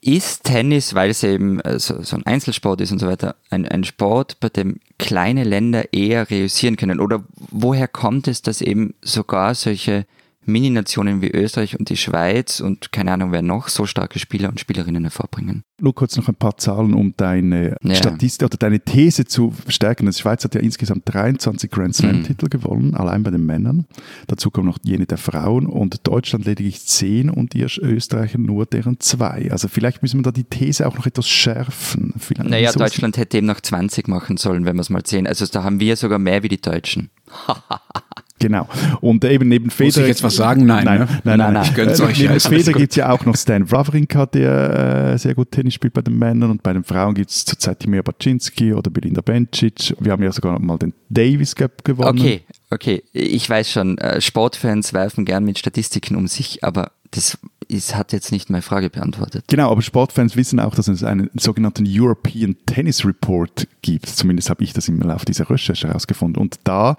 Ist 0.04 0.44
Tennis, 0.44 0.94
weil 0.94 1.10
es 1.10 1.22
eben 1.22 1.60
äh, 1.60 1.78
so, 1.78 2.02
so, 2.02 2.16
ein 2.16 2.26
Einzelsport 2.26 2.80
ist 2.82 2.92
und 2.92 2.98
so 2.98 3.06
weiter, 3.06 3.36
ein, 3.50 3.66
ein 3.66 3.84
Sport, 3.84 4.38
bei 4.38 4.50
dem 4.50 4.80
kleine 4.98 5.44
Länder 5.44 5.92
eher 5.92 6.30
reüssieren 6.30 6.76
können? 6.76 7.00
Oder 7.00 7.24
woher 7.50 7.88
kommt 7.88 8.28
es, 8.28 8.42
dass 8.42 8.60
eben 8.60 8.94
sogar 9.00 9.54
solche 9.54 10.06
Mini-Nationen 10.46 11.22
wie 11.22 11.30
Österreich 11.30 11.78
und 11.78 11.88
die 11.88 11.96
Schweiz 11.96 12.60
und 12.60 12.92
keine 12.92 13.12
Ahnung 13.12 13.32
wer 13.32 13.42
noch 13.42 13.68
so 13.68 13.86
starke 13.86 14.18
Spieler 14.18 14.48
und 14.48 14.60
Spielerinnen 14.60 15.04
hervorbringen. 15.04 15.64
Nur 15.80 15.94
kurz 15.94 16.16
noch 16.16 16.28
ein 16.28 16.36
paar 16.36 16.56
Zahlen, 16.56 16.94
um 16.94 17.14
deine 17.16 17.76
ja. 17.82 17.94
Statistik 17.94 18.46
oder 18.46 18.56
deine 18.56 18.80
These 18.80 19.24
zu 19.24 19.50
verstärken. 19.50 20.06
Die 20.06 20.12
Schweiz 20.12 20.44
hat 20.44 20.54
ja 20.54 20.60
insgesamt 20.60 21.02
23 21.06 21.70
Grand 21.70 21.96
Slam-Titel 21.96 22.46
mhm. 22.46 22.50
gewonnen, 22.50 22.94
allein 22.94 23.22
bei 23.22 23.30
den 23.30 23.44
Männern. 23.44 23.86
Dazu 24.28 24.50
kommen 24.50 24.68
noch 24.68 24.78
jene 24.84 25.06
der 25.06 25.18
Frauen 25.18 25.66
und 25.66 26.06
Deutschland 26.06 26.44
lediglich 26.44 26.86
10 26.86 27.28
und 27.28 27.54
die 27.54 27.62
Österreicher 27.62 28.38
nur 28.38 28.66
deren 28.66 29.00
zwei. 29.00 29.50
Also 29.50 29.68
vielleicht 29.68 30.02
müssen 30.02 30.18
wir 30.18 30.22
da 30.22 30.30
die 30.30 30.44
These 30.44 30.86
auch 30.86 30.96
noch 30.96 31.06
etwas 31.06 31.28
schärfen. 31.28 32.14
Vielleicht 32.18 32.48
naja, 32.48 32.72
Deutschland 32.72 33.16
hätte 33.16 33.38
eben 33.38 33.46
noch 33.46 33.60
20 33.60 34.06
machen 34.06 34.36
sollen, 34.36 34.64
wenn 34.64 34.76
wir 34.76 34.82
es 34.82 34.90
mal 34.90 35.04
sehen. 35.04 35.26
Also 35.26 35.44
da 35.46 35.64
haben 35.64 35.80
wir 35.80 35.96
sogar 35.96 36.18
mehr 36.18 36.42
wie 36.42 36.48
die 36.48 36.60
Deutschen. 36.60 37.10
Genau. 38.44 38.68
Und 39.00 39.24
eben 39.24 39.48
neben 39.48 39.70
Federer. 39.70 39.86
Muss 39.86 39.96
ich 39.96 40.06
jetzt 40.06 40.22
was 40.22 40.36
sagen? 40.36 40.66
Nein, 40.66 40.84
nein, 40.84 40.98
ne? 40.98 41.08
nein, 41.24 41.38
nein, 41.38 41.54
nein. 41.54 41.74
Gönn's 41.74 41.98
äh, 41.98 42.02
euch. 42.02 42.18
Neben 42.20 42.38
Federer 42.38 42.78
gibt 42.78 42.92
es 42.92 42.96
ja 42.96 43.10
auch 43.10 43.24
noch 43.24 43.36
Stan 43.36 43.70
Wawrinka, 43.70 44.26
der 44.26 45.14
äh, 45.14 45.18
sehr 45.18 45.34
gut 45.34 45.50
Tennis 45.50 45.72
spielt 45.72 45.94
bei 45.94 46.02
den 46.02 46.18
Männern 46.18 46.50
und 46.50 46.62
bei 46.62 46.74
den 46.74 46.84
Frauen 46.84 47.14
gibt 47.14 47.30
es 47.30 47.46
zurzeit 47.46 47.80
Timea 47.80 48.02
Baczynski 48.02 48.74
oder 48.74 48.90
Belinda 48.90 49.22
Bencic. 49.22 49.94
Wir 49.98 50.12
haben 50.12 50.22
ja 50.22 50.30
sogar 50.30 50.58
mal 50.58 50.76
den 50.76 50.92
Davis 51.08 51.54
Cup 51.54 51.84
gewonnen. 51.84 52.18
Okay, 52.18 52.42
okay. 52.70 53.02
Ich 53.14 53.48
weiß 53.48 53.70
schon, 53.70 53.96
äh, 53.96 54.20
Sportfans 54.20 54.92
werfen 54.92 55.24
gern 55.24 55.46
mit 55.46 55.58
Statistiken 55.58 56.14
um 56.14 56.26
sich, 56.26 56.62
aber 56.62 56.90
das 57.12 57.38
ist, 57.68 57.94
hat 57.94 58.12
jetzt 58.12 58.30
nicht 58.30 58.50
meine 58.50 58.60
Frage 58.60 58.90
beantwortet. 58.90 59.44
Genau, 59.48 59.70
aber 59.70 59.80
Sportfans 59.80 60.36
wissen 60.36 60.60
auch, 60.60 60.74
dass 60.74 60.88
es 60.88 61.02
einen 61.02 61.30
sogenannten 61.34 61.86
European 61.88 62.56
Tennis 62.66 63.06
Report 63.06 63.66
gibt. 63.80 64.06
Zumindest 64.06 64.50
habe 64.50 64.62
ich 64.64 64.74
das 64.74 64.88
im 64.88 65.00
Laufe 65.00 65.24
dieser 65.24 65.48
Recherche 65.48 65.88
herausgefunden. 65.88 66.42
Und 66.42 66.58
da 66.64 66.98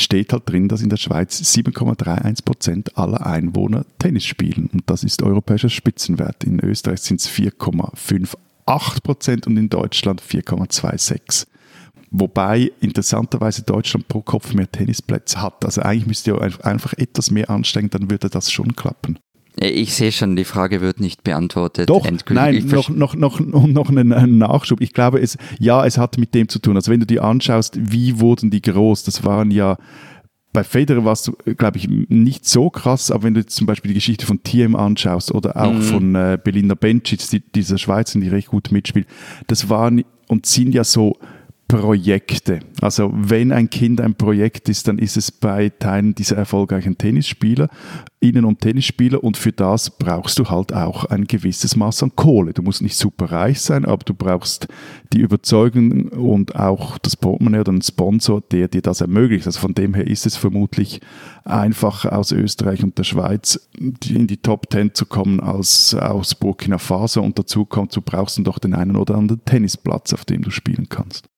steht 0.00 0.32
halt 0.32 0.48
drin, 0.48 0.68
dass 0.68 0.82
in 0.82 0.90
der 0.90 0.96
Schweiz 0.96 1.40
7,31 1.40 2.44
Prozent 2.44 2.98
aller 2.98 3.26
Einwohner 3.26 3.84
Tennis 3.98 4.24
spielen. 4.24 4.70
Und 4.72 4.88
das 4.88 5.04
ist 5.04 5.22
europäischer 5.22 5.68
Spitzenwert. 5.68 6.44
In 6.44 6.60
Österreich 6.60 7.00
sind 7.00 7.20
es 7.20 7.28
4,58 7.28 9.02
Prozent 9.02 9.46
und 9.46 9.56
in 9.56 9.68
Deutschland 9.68 10.22
4,26. 10.22 11.46
Wobei 12.10 12.72
interessanterweise 12.80 13.62
Deutschland 13.62 14.08
pro 14.08 14.20
Kopf 14.20 14.52
mehr 14.52 14.70
Tennisplätze 14.70 15.40
hat. 15.40 15.64
Also 15.64 15.82
eigentlich 15.82 16.06
müsste 16.06 16.32
ihr 16.32 16.66
einfach 16.66 16.92
etwas 16.94 17.30
mehr 17.30 17.50
anstrengen, 17.50 17.90
dann 17.90 18.10
würde 18.10 18.28
das 18.28 18.50
schon 18.50 18.74
klappen. 18.74 19.18
Ich 19.56 19.94
sehe 19.94 20.12
schon, 20.12 20.36
die 20.36 20.44
Frage 20.44 20.80
wird 20.80 21.00
nicht 21.00 21.24
beantwortet. 21.24 21.90
Doch, 21.90 22.08
nein, 22.30 22.64
noch, 22.66 22.88
noch, 22.88 23.14
noch, 23.14 23.40
noch 23.40 23.88
einen 23.90 24.38
Nachschub. 24.38 24.80
Ich 24.80 24.92
glaube, 24.92 25.20
es, 25.20 25.36
ja, 25.58 25.84
es 25.84 25.98
hat 25.98 26.18
mit 26.18 26.34
dem 26.34 26.48
zu 26.48 26.60
tun. 26.60 26.76
Also 26.76 26.90
wenn 26.90 27.00
du 27.00 27.06
dir 27.06 27.24
anschaust, 27.24 27.76
wie 27.76 28.20
wurden 28.20 28.50
die 28.50 28.62
groß, 28.62 29.04
das 29.04 29.24
waren 29.24 29.50
ja 29.50 29.76
bei 30.52 30.64
Federer 30.64 31.04
war 31.04 31.12
es, 31.12 31.30
glaube 31.56 31.78
ich, 31.78 31.88
nicht 31.88 32.44
so 32.44 32.70
krass, 32.70 33.10
aber 33.10 33.24
wenn 33.24 33.34
du 33.34 33.40
jetzt 33.40 33.54
zum 33.54 33.66
Beispiel 33.66 33.90
die 33.90 33.94
Geschichte 33.94 34.26
von 34.26 34.42
Thiem 34.42 34.74
anschaust 34.74 35.32
oder 35.32 35.56
auch 35.56 35.72
mhm. 35.72 35.82
von 35.82 36.14
äh, 36.16 36.38
Belinda 36.42 36.74
Bencic, 36.74 37.28
die, 37.30 37.40
dieser 37.40 37.78
Schweizer, 37.78 38.18
die 38.18 38.28
recht 38.28 38.48
gut 38.48 38.72
mitspielt, 38.72 39.06
das 39.46 39.68
waren 39.68 40.04
und 40.26 40.46
sind 40.46 40.74
ja 40.74 40.84
so 40.84 41.18
Projekte. 41.70 42.58
Also 42.80 43.12
wenn 43.14 43.52
ein 43.52 43.70
Kind 43.70 44.00
ein 44.00 44.16
Projekt 44.16 44.68
ist, 44.68 44.88
dann 44.88 44.98
ist 44.98 45.16
es 45.16 45.30
bei 45.30 45.68
Teilen 45.68 46.16
dieser 46.16 46.36
erfolgreichen 46.36 46.98
Tennisspieler, 46.98 47.68
Innen- 48.18 48.44
und 48.44 48.60
Tennisspieler 48.60 49.22
und 49.22 49.36
für 49.36 49.52
das 49.52 49.88
brauchst 49.96 50.40
du 50.40 50.50
halt 50.50 50.72
auch 50.72 51.04
ein 51.04 51.28
gewisses 51.28 51.76
Maß 51.76 52.02
an 52.02 52.16
Kohle. 52.16 52.54
Du 52.54 52.62
musst 52.62 52.82
nicht 52.82 52.96
super 52.96 53.26
reich 53.30 53.60
sein, 53.60 53.84
aber 53.84 54.02
du 54.04 54.14
brauchst 54.14 54.66
die 55.12 55.20
Überzeugung 55.20 56.08
und 56.08 56.56
auch 56.56 56.98
das 56.98 57.16
Portemonnaie 57.16 57.60
oder 57.60 57.70
einen 57.70 57.82
Sponsor, 57.82 58.40
der 58.40 58.66
dir 58.66 58.82
das 58.82 59.00
ermöglicht. 59.00 59.46
Also 59.46 59.60
von 59.60 59.72
dem 59.72 59.94
her 59.94 60.08
ist 60.08 60.26
es 60.26 60.36
vermutlich 60.36 61.00
einfacher 61.44 62.18
aus 62.18 62.32
Österreich 62.32 62.82
und 62.82 62.98
der 62.98 63.04
Schweiz 63.04 63.68
in 63.78 64.26
die 64.26 64.38
Top 64.38 64.68
Ten 64.70 64.92
zu 64.92 65.06
kommen 65.06 65.38
als 65.38 65.94
aus 65.94 66.34
Burkina 66.34 66.78
Faso 66.78 67.22
und 67.22 67.38
dazu 67.38 67.64
kommt, 67.64 67.94
du 67.94 68.00
brauchst 68.00 68.38
dann 68.38 68.44
doch 68.44 68.58
den 68.58 68.74
einen 68.74 68.96
oder 68.96 69.14
anderen 69.14 69.44
Tennisplatz, 69.44 70.12
auf 70.12 70.24
dem 70.24 70.42
du 70.42 70.50
spielen 70.50 70.88
kannst. 70.88 71.30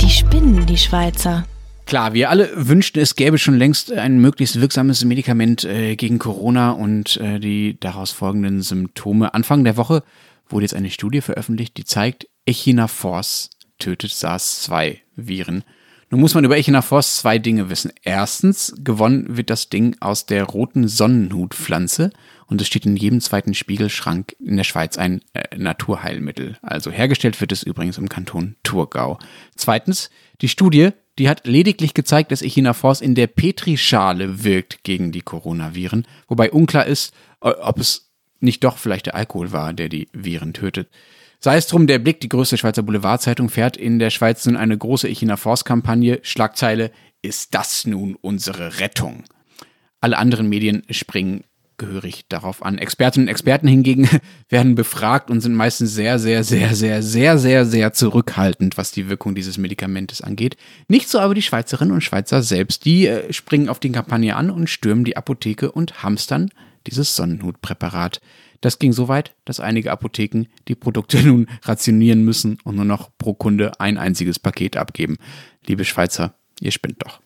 Die 0.00 0.10
spinnen, 0.10 0.66
die 0.66 0.76
Schweizer. 0.76 1.44
Klar, 1.86 2.14
wir 2.14 2.30
alle 2.30 2.50
wünschten, 2.54 3.02
es 3.02 3.16
gäbe 3.16 3.38
schon 3.38 3.56
längst 3.56 3.92
ein 3.92 4.18
möglichst 4.18 4.60
wirksames 4.60 5.04
Medikament 5.04 5.64
äh, 5.64 5.96
gegen 5.96 6.18
Corona 6.18 6.70
und 6.72 7.16
äh, 7.18 7.38
die 7.38 7.78
daraus 7.80 8.12
folgenden 8.12 8.62
Symptome. 8.62 9.34
Anfang 9.34 9.64
der 9.64 9.76
Woche 9.76 10.02
wurde 10.48 10.64
jetzt 10.64 10.74
eine 10.74 10.90
Studie 10.90 11.20
veröffentlicht, 11.20 11.76
die 11.76 11.84
zeigt, 11.84 12.28
Echinafors 12.46 13.50
tötet 13.78 14.12
SARS-2-Viren. 14.12 15.64
Nun 16.10 16.20
muss 16.20 16.34
man 16.34 16.44
über 16.44 16.58
Echinafors 16.58 17.16
zwei 17.16 17.38
Dinge 17.38 17.70
wissen. 17.70 17.90
Erstens, 18.02 18.74
gewonnen 18.78 19.36
wird 19.36 19.48
das 19.48 19.70
Ding 19.70 19.96
aus 20.00 20.26
der 20.26 20.44
roten 20.44 20.86
Sonnenhutpflanze 20.86 22.10
und 22.52 22.60
es 22.60 22.66
steht 22.66 22.84
in 22.84 22.96
jedem 22.96 23.22
zweiten 23.22 23.54
Spiegelschrank 23.54 24.36
in 24.38 24.58
der 24.58 24.64
Schweiz 24.64 24.98
ein 24.98 25.22
äh, 25.32 25.56
Naturheilmittel. 25.56 26.58
Also 26.60 26.90
hergestellt 26.90 27.40
wird 27.40 27.50
es 27.50 27.62
übrigens 27.62 27.96
im 27.96 28.10
Kanton 28.10 28.56
Thurgau. 28.62 29.18
Zweitens, 29.56 30.10
die 30.42 30.48
Studie, 30.48 30.90
die 31.18 31.30
hat 31.30 31.46
lediglich 31.46 31.94
gezeigt, 31.94 32.30
dass 32.30 32.42
Echinafors 32.42 33.00
in 33.00 33.14
der 33.14 33.26
Petrischale 33.26 34.44
wirkt 34.44 34.84
gegen 34.84 35.12
die 35.12 35.22
Coronaviren, 35.22 36.06
wobei 36.28 36.50
unklar 36.50 36.86
ist, 36.86 37.14
ob 37.40 37.78
es 37.80 38.12
nicht 38.40 38.62
doch 38.64 38.76
vielleicht 38.76 39.06
der 39.06 39.14
Alkohol 39.14 39.52
war, 39.52 39.72
der 39.72 39.88
die 39.88 40.08
Viren 40.12 40.52
tötet. 40.52 40.90
Sei 41.38 41.56
es 41.56 41.66
drum, 41.66 41.86
der 41.86 41.98
Blick, 41.98 42.20
die 42.20 42.28
größte 42.28 42.58
Schweizer 42.58 42.82
Boulevardzeitung, 42.82 43.48
fährt 43.48 43.78
in 43.78 43.98
der 43.98 44.10
Schweiz 44.10 44.44
nun 44.44 44.56
eine 44.56 44.76
große 44.76 45.08
Echinafors-Kampagne. 45.08 46.20
Schlagzeile, 46.22 46.92
ist 47.22 47.54
das 47.54 47.86
nun 47.86 48.14
unsere 48.14 48.78
Rettung? 48.78 49.24
Alle 50.00 50.18
anderen 50.18 50.48
Medien 50.48 50.82
springen 50.90 51.44
gehörig 51.82 52.24
darauf 52.28 52.64
an. 52.64 52.78
Expertinnen 52.78 53.26
und 53.26 53.30
Experten 53.30 53.66
hingegen 53.66 54.08
werden 54.48 54.76
befragt 54.76 55.30
und 55.30 55.40
sind 55.40 55.54
meistens 55.54 55.92
sehr, 55.92 56.18
sehr, 56.18 56.44
sehr, 56.44 56.74
sehr, 56.76 57.02
sehr, 57.02 57.38
sehr, 57.38 57.66
sehr 57.66 57.92
zurückhaltend, 57.92 58.78
was 58.78 58.92
die 58.92 59.08
Wirkung 59.08 59.34
dieses 59.34 59.58
Medikamentes 59.58 60.20
angeht. 60.20 60.56
Nicht 60.86 61.08
so 61.08 61.18
aber 61.18 61.34
die 61.34 61.42
Schweizerinnen 61.42 61.92
und 61.92 62.02
Schweizer 62.02 62.42
selbst. 62.42 62.84
Die 62.84 63.08
äh, 63.08 63.32
springen 63.32 63.68
auf 63.68 63.80
die 63.80 63.90
Kampagne 63.90 64.36
an 64.36 64.50
und 64.50 64.70
stürmen 64.70 65.04
die 65.04 65.16
Apotheke 65.16 65.72
und 65.72 66.02
hamstern 66.04 66.50
dieses 66.86 67.16
Sonnenhutpräparat. 67.16 68.20
Das 68.60 68.78
ging 68.78 68.92
so 68.92 69.08
weit, 69.08 69.34
dass 69.44 69.58
einige 69.58 69.90
Apotheken 69.90 70.46
die 70.68 70.76
Produkte 70.76 71.20
nun 71.24 71.48
rationieren 71.62 72.22
müssen 72.24 72.58
und 72.62 72.76
nur 72.76 72.84
noch 72.84 73.10
pro 73.18 73.34
Kunde 73.34 73.80
ein 73.80 73.98
einziges 73.98 74.38
Paket 74.38 74.76
abgeben. 74.76 75.16
Liebe 75.66 75.84
Schweizer, 75.84 76.34
ihr 76.60 76.70
spinnt 76.70 77.02
doch. 77.02 77.20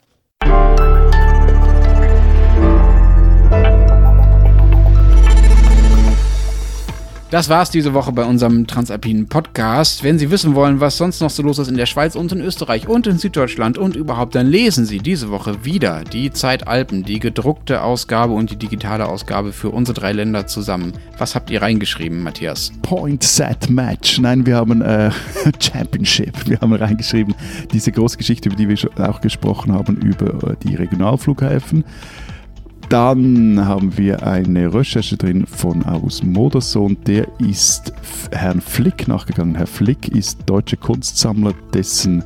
Das 7.29 7.49
war's 7.49 7.71
diese 7.71 7.93
Woche 7.93 8.13
bei 8.13 8.25
unserem 8.25 8.69
Transalpinen 8.69 9.27
Podcast. 9.27 10.05
Wenn 10.05 10.17
Sie 10.17 10.31
wissen 10.31 10.55
wollen, 10.55 10.79
was 10.79 10.97
sonst 10.97 11.21
noch 11.21 11.31
so 11.31 11.43
los 11.43 11.59
ist 11.59 11.67
in 11.67 11.77
der 11.77 11.87
Schweiz 11.87 12.15
und 12.15 12.31
in 12.31 12.41
Österreich 12.41 12.87
und 12.87 13.09
in 13.09 13.19
Süddeutschland 13.19 13.79
und 13.79 13.97
überhaupt, 13.97 14.37
dann 14.37 14.47
lesen 14.47 14.87
Sie 14.87 14.99
diese 14.99 15.29
Woche 15.29 15.65
wieder 15.65 16.05
die 16.05 16.31
Zeit 16.31 16.69
Alpen, 16.69 17.03
die 17.03 17.19
gedruckte 17.19 17.83
Ausgabe 17.83 18.33
und 18.33 18.53
die 18.53 18.57
digitale 18.57 19.09
Ausgabe 19.09 19.53
für 19.53 19.71
unsere 19.71 19.99
drei 19.99 20.13
Länder 20.13 20.47
zusammen. 20.47 20.93
Was 21.19 21.35
habt 21.35 21.51
ihr 21.51 21.63
reingeschrieben, 21.63 22.23
Matthias? 22.23 22.71
Point 22.83 23.25
Set 23.25 23.69
Match. 23.71 24.21
Nein, 24.21 24.47
wir 24.47 24.55
haben 24.55 24.81
äh, 24.81 25.11
Championship. 25.61 26.49
Wir 26.49 26.61
haben 26.61 26.73
reingeschrieben 26.75 27.35
diese 27.73 27.91
große 27.91 28.19
Geschichte, 28.19 28.51
über 28.51 28.57
die 28.57 28.69
wir 28.69 28.79
auch 28.99 29.21
gesprochen 29.21 29.73
haben, 29.73 29.97
über 29.97 30.53
äh, 30.53 30.57
die 30.63 30.77
Regionalflughäfen. 30.77 31.83
Dann 32.89 33.67
haben 33.67 33.99
wir 33.99 34.25
eine 34.25 34.73
Recherche 34.73 35.17
drin 35.17 35.45
von 35.45 35.85
August 35.85 36.23
Modersohn. 36.23 36.97
Der 37.05 37.27
ist 37.41 37.93
Herrn 38.31 38.61
Flick 38.61 39.09
nachgegangen. 39.09 39.57
Herr 39.57 39.67
Flick 39.67 40.09
ist 40.09 40.39
deutscher 40.47 40.77
Kunstsammler, 40.77 41.53
dessen 41.75 42.23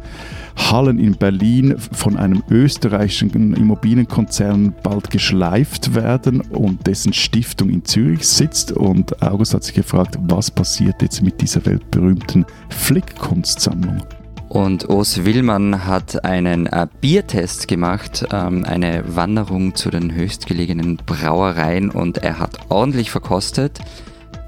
Hallen 0.57 0.99
in 0.99 1.17
Berlin 1.17 1.77
von 1.79 2.19
einem 2.19 2.43
österreichischen 2.51 3.55
Immobilienkonzern 3.55 4.75
bald 4.83 5.11
geschleift 5.11 5.95
werden 5.95 6.43
und 6.43 6.87
dessen 6.87 7.15
Stiftung 7.15 7.71
in 7.71 7.87
Zürich 7.87 8.29
sitzt. 8.29 8.73
Und 8.73 9.23
August 9.23 9.55
hat 9.55 9.65
sich 9.65 9.75
gefragt, 9.75 10.19
was 10.21 10.51
passiert 10.51 11.01
jetzt 11.01 11.23
mit 11.23 11.41
dieser 11.41 11.65
weltberühmten 11.65 12.45
Flick-Kunstsammlung? 12.69 14.03
Und 14.51 14.89
Urs 14.89 15.25
Willmann 15.25 15.87
hat 15.87 16.25
einen 16.25 16.67
äh, 16.67 16.89
Biertest 17.01 17.69
gemacht, 17.69 18.27
ähm, 18.33 18.65
eine 18.65 19.05
Wanderung 19.15 19.77
zu 19.77 19.91
den 19.91 20.13
höchstgelegenen 20.13 20.97
Brauereien 20.97 21.89
und 21.89 22.19
er 22.19 22.41
hat 22.41 22.59
ordentlich 22.69 23.13
verkostet. 23.13 23.79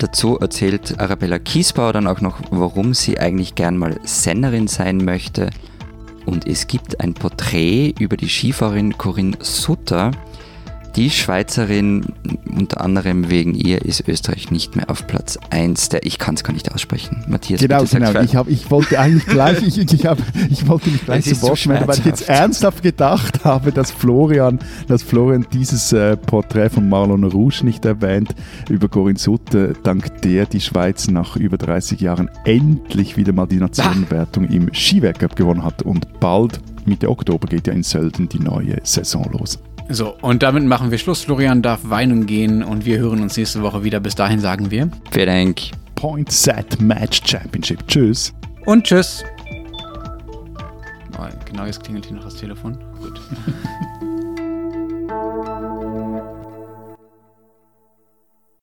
Dazu 0.01 0.39
erzählt 0.41 0.99
Arabella 0.99 1.39
Kiesbauer 1.39 1.93
dann 1.93 2.09
auch 2.09 2.21
noch, 2.21 2.41
warum 2.51 2.95
sie 2.95 3.21
eigentlich 3.21 3.55
gern 3.55 3.79
mal 3.79 4.01
Sennerin 4.03 4.67
sein 4.67 4.97
möchte. 5.05 5.51
Und 6.27 6.49
es 6.49 6.67
gibt 6.67 6.99
ein 6.99 7.15
Porträt 7.15 7.95
über 8.01 8.17
die 8.17 8.29
Skifahrerin 8.29 8.99
Corinne 8.99 9.37
Sutter. 9.39 10.11
Die 10.97 11.09
Schweizerin, 11.09 12.05
unter 12.55 12.83
anderem 12.83 13.31
wegen 13.31 13.55
ihr, 13.55 13.83
ist 13.83 14.07
Österreich 14.07 14.51
nicht 14.51 14.77
mehr 14.77 14.91
auf 14.91 15.07
Platz 15.07 15.39
1. 15.49 15.89
Der, 15.89 16.05
ich 16.05 16.19
kann 16.19 16.35
es 16.35 16.45
gar 16.45 16.53
nicht 16.53 16.71
aussprechen. 16.71 17.25
Matthias, 17.27 17.63
Genau, 17.63 17.83
genau. 17.85 18.21
Ich, 18.21 18.37
hab, 18.37 18.47
ich 18.49 18.71
wollte 18.71 19.01
eigentlich 19.01 19.25
gleich, 19.25 19.63
ich, 19.67 19.79
ich, 19.79 20.05
hab, 20.05 20.19
ich 20.51 20.69
wollte 20.69 20.91
mich 20.91 21.03
gleich 21.03 21.25
zu 21.25 21.41
Wort 21.41 21.65
melden, 21.65 21.89
weil 21.89 21.99
ich 21.99 22.05
jetzt 22.05 22.29
ernsthaft 22.29 22.83
gedacht 22.83 23.43
habe, 23.43 23.73
dass 23.73 23.91
Florian, 23.91 24.59
dass 24.87 25.03
Florian 25.03 25.47
dieses 25.51 25.95
äh, 25.95 26.19
Porträt 26.19 26.69
von 26.69 26.87
Marlon 26.91 27.25
Rouge 27.25 27.65
nicht 27.65 27.87
erwähnt 27.87 28.35
über 28.69 28.89
Corinne 28.89 29.19
Sutter, 29.19 29.73
dank 29.73 30.21
der 30.21 30.45
die 30.45 30.61
Schweiz 30.61 31.09
nach 31.09 31.37
über 31.37 31.57
30 31.57 32.01
Jahren 32.03 32.29
endlich 32.45 33.17
wieder 33.17 33.33
mal 33.33 33.47
die 33.47 33.57
Nationenwertung 33.57 34.45
im 34.49 34.69
Skiweltcup 34.75 35.37
gewonnen 35.37 35.65
hat 35.65 35.83
und 35.83 36.21
bald 36.21 36.61
Mitte 36.85 37.09
Oktober 37.09 37.47
geht 37.47 37.67
ja 37.67 37.73
in 37.73 37.83
Sölden 37.83 38.29
die 38.29 38.41
neue 38.41 38.77
Saison 38.83 39.25
los. 39.33 39.59
So, 39.93 40.17
und 40.23 40.43
damit 40.43 40.65
machen 40.65 40.91
wir 40.91 40.97
Schluss. 40.97 41.25
Florian 41.25 41.61
darf 41.61 41.81
weinen 41.85 42.25
gehen 42.25 42.63
und 42.63 42.87
wir 42.87 42.99
hören 42.99 43.21
uns 43.21 43.37
nächste 43.37 43.61
Woche 43.61 43.85
wieder. 43.85 44.01
Bis 44.01 44.15
dahin 44.15 44.41
sagen 44.41 44.71
wir 44.71 44.89
Vielen 45.11 45.27
Dank. 45.27 45.61
Point 45.95 46.33
Set 46.33 46.81
Match 46.81 47.21
Championship. 47.27 47.87
Tschüss. 47.87 48.33
und 48.65 48.85
tschüss. 48.85 49.23
Oh, 51.19 51.27
genau, 51.45 51.67
jetzt 51.67 51.85
klingelt 51.85 52.07
hier 52.07 52.17
noch 52.17 52.25
das 52.25 52.37
Telefon. 52.37 52.79
Gut. 53.01 53.21